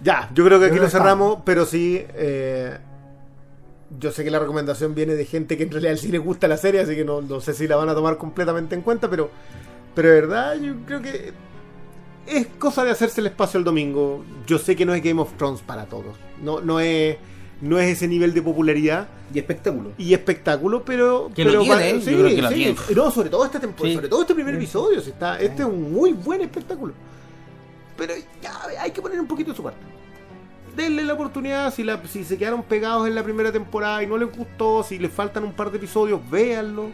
[0.04, 2.06] Ya, yo creo que aquí Pero lo cerramos, pero sí.
[2.14, 2.78] eh,
[4.00, 6.58] yo sé que la recomendación viene de gente que en realidad sí le gusta la
[6.58, 9.30] serie, así que no, no sé si la van a tomar completamente en cuenta, pero,
[9.96, 11.32] pero de verdad yo creo que
[12.26, 14.24] es cosa de hacerse el espacio el domingo.
[14.48, 17.18] Yo sé que no es Game of Thrones para todos, no, no, es,
[17.62, 19.92] no es ese nivel de popularidad Y espectáculo.
[19.98, 21.30] y espectáculo, pero.
[21.36, 22.00] Que lo pero tiene, pa- ¿eh?
[22.00, 22.76] Yo creo que lo tiene.
[22.96, 23.94] No, sobre todo este tempo- Sí.
[23.96, 25.02] sobre todo este primer episodio.
[25.02, 26.94] si está, este es un muy buen espectáculo.
[27.98, 29.80] Pero ya hay que poner un poquito de su parte.
[30.76, 34.18] Denle la oportunidad, si, la, si se quedaron pegados en la primera temporada y no
[34.18, 36.90] les gustó, si les faltan un par de episodios, véanlo.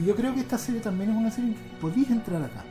[0.00, 2.64] Y yo creo que esta serie también es una serie en que podéis entrar acá.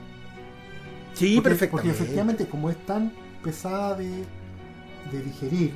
[1.13, 1.69] Sí, porque, perfectamente.
[1.71, 3.11] Porque efectivamente, como es tan
[3.43, 4.09] pesada de,
[5.11, 5.73] de digerir,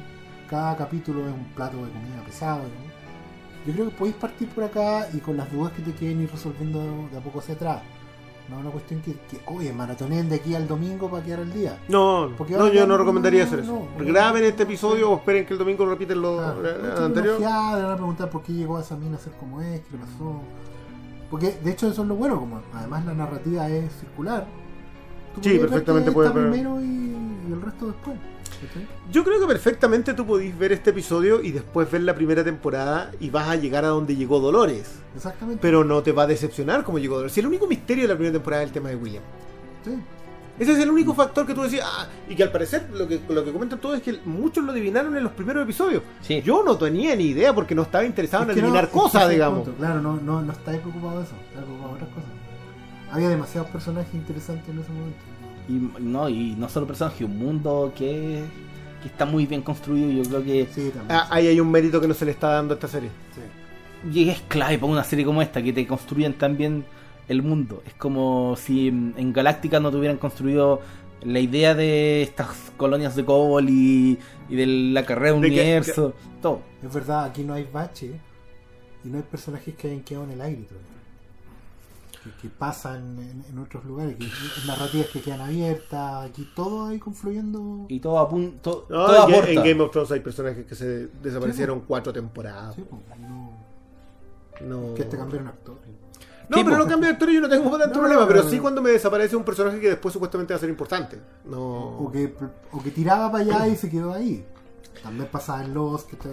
[0.49, 2.63] cada capítulo es un plato de comida pesado.
[2.63, 3.65] ¿no?
[3.65, 6.31] Yo creo que podéis partir por acá y con las dudas que te queden ir
[6.31, 7.81] resolviendo de a poco hacia atrás.
[8.49, 11.51] No es una cuestión que, que oye, maratoneen de aquí al domingo para quedar al
[11.53, 11.77] día.
[11.89, 13.87] No, Porque no, yo no- recomendaría no, hacer eso.
[13.97, 14.05] no.
[14.05, 17.41] Graben este episodio o esperen que el domingo repiten lo no la tiene anterior.
[17.41, 19.97] van a preguntar por qué llegó a esa mina a ser como es, qué le
[19.97, 20.41] pasó.
[21.29, 24.47] Porque de hecho eso es lo bueno, como además la narrativa es circular.
[25.35, 26.85] Tú Sí, perfectamente puede primero y,
[27.49, 28.15] y el resto después.
[29.11, 33.11] Yo creo que perfectamente tú podís ver este episodio y después ver la primera temporada
[33.19, 34.99] y vas a llegar a donde llegó Dolores.
[35.15, 35.59] Exactamente.
[35.61, 37.33] Pero no te va a decepcionar como llegó Dolores.
[37.33, 39.23] Si el único misterio de la primera temporada es el tema de William.
[39.83, 39.91] Sí.
[40.59, 43.21] Ese es el único factor que tú decías, ah, y que al parecer lo que,
[43.29, 46.01] lo que comentan todos es que muchos lo adivinaron en los primeros episodios.
[46.21, 46.41] Sí.
[46.41, 49.29] Yo no tenía ni idea porque no estaba interesado Es en no, adivinar que cosas,
[49.29, 49.65] digamos.
[49.65, 49.77] punto.
[49.77, 52.29] Claro, no, no, no estáis preocupado de eso, estáis preocupado de otras cosas.
[53.11, 55.17] Había demasiados personajes interesantes en ese momento.
[55.69, 58.43] Y no, y no solo personaje, un mundo que,
[59.01, 60.09] que está muy bien construido.
[60.11, 61.05] Yo creo que Sí, también.
[61.09, 63.09] Ah, ahí hay un mérito que no se le está dando a esta serie.
[63.35, 63.41] Sí.
[64.21, 66.85] y es clave para una serie como esta, que te construyen también
[67.27, 67.83] el mundo.
[67.85, 70.81] Es como si en Galáctica no te hubieran construido
[71.23, 74.17] la idea de estas colonias de Cobol y,
[74.49, 76.61] y de la carrera de De que- universo, todo.
[76.81, 78.11] Es verdad, aquí no hay bache
[79.03, 80.87] y no hay personajes que hayan quedado en el aire todavía.
[82.35, 84.27] Que, que pasan en, en otros lugares, que,
[84.67, 87.85] narrativas que quedan abiertas, aquí todo ahí confluyendo.
[87.89, 89.51] Y todo apunta, No, todo en, Ga- aporta.
[89.51, 92.75] en Game of Thrones hay personajes que se desaparecieron Sí, cuatro temporadas.
[92.75, 93.51] Sí, pues, no,
[94.61, 95.75] No, que te cambiaron actor.
[96.49, 96.77] no pero po.
[96.77, 98.21] no cambio de actor y yo no tengo tanto No, problema.
[98.21, 98.61] no, pero no, sí no.
[98.63, 101.19] cuando me desaparece un personaje que después supuestamente va a ser importante.
[101.45, 101.59] No.
[101.99, 102.33] O que,
[102.71, 104.45] o que tiraba para allá y se quedó ahí.
[105.03, 106.29] También pasaba en los que te,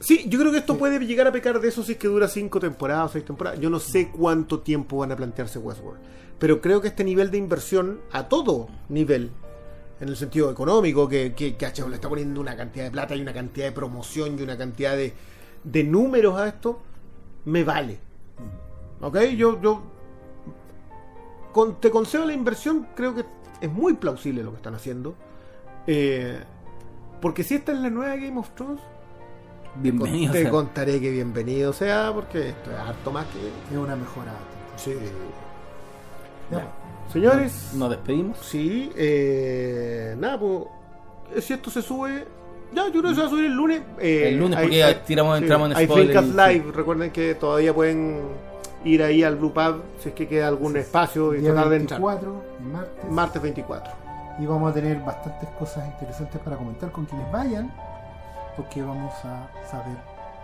[0.00, 2.28] Sí, yo creo que esto puede llegar a pecar de eso si es que dura
[2.28, 3.58] cinco temporadas o seis temporadas.
[3.58, 6.00] Yo no sé cuánto tiempo van a plantearse Westworld.
[6.38, 9.30] Pero creo que este nivel de inversión, a todo nivel,
[10.00, 13.16] en el sentido económico, que, que, que HBO le está poniendo una cantidad de plata
[13.16, 15.14] y una cantidad de promoción y una cantidad de,
[15.64, 16.82] de números a esto,
[17.46, 17.98] me vale.
[19.00, 19.18] ¿Ok?
[19.36, 19.82] Yo, yo
[21.80, 23.24] te concedo la inversión, creo que
[23.60, 25.14] es muy plausible lo que están haciendo.
[25.86, 26.38] Eh,
[27.20, 28.80] porque si esta es la nueva Game of Thrones,
[29.80, 30.32] Bienvenido.
[30.32, 30.50] te sea.
[30.50, 33.74] contaré que bienvenido sea, porque esto es harto más que.
[33.74, 34.32] es una mejora.
[34.76, 34.94] Sí.
[36.50, 36.66] Ya.
[37.12, 38.38] Señores, Nos despedimos.
[38.38, 41.44] sí, eh, nada, pues.
[41.44, 42.24] Si esto se sube.
[42.74, 43.82] Ya, yo creo que se va a subir el lunes.
[44.00, 46.24] eh, El lunes, porque hay- tiramos, sí, entramos en Hay spoiler.
[46.24, 46.72] Live.
[46.72, 48.20] Recuerden que todavía pueden
[48.84, 50.78] ir ahí al Blue Pub si es que queda algún Sí.
[50.80, 52.00] espacio y Día tratar de entrar.
[52.00, 52.42] 24,
[52.72, 53.10] martes.
[53.10, 53.92] Martes 24.
[54.40, 57.72] Y vamos a tener bastantes cosas interesantes para comentar con quienes vayan.
[58.56, 59.96] Porque vamos a saber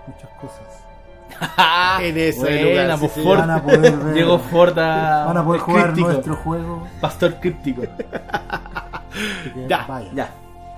[0.06, 0.84] muchas cosas.
[2.02, 3.10] en ese buena, lugar.
[3.10, 3.22] sí.
[3.22, 3.38] Ford.
[3.38, 5.24] Van a poder ver- Llegó Ford a.
[5.26, 6.08] Van a poder el jugar críptico.
[6.08, 6.88] nuestro juego.
[7.00, 7.82] Pastor críptico.
[7.82, 10.14] Así que Ya, vayan.
[10.14, 10.30] Ya.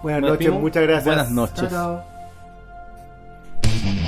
[0.03, 0.63] Buenas Nos noches, despedimos.
[0.63, 1.05] muchas gracias.
[1.05, 2.05] Buenas Chao,
[3.63, 4.04] noches.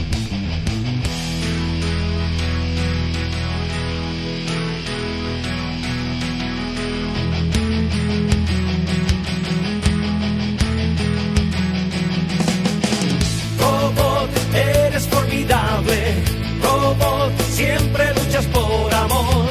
[15.46, 16.14] inolvidable,
[16.62, 19.48] robot, siempre luchas por amor.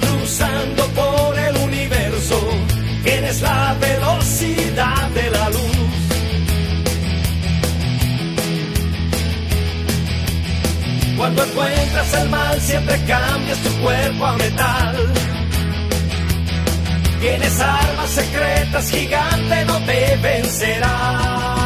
[0.00, 2.40] Cruzando por el universo,
[3.04, 5.62] tienes la velocidad de la luz.
[11.16, 15.21] Cuando encuentras el mal, siempre cambias tu cuerpo a metal.
[17.22, 21.61] Tienes armas secretas, gigante no te vencerá.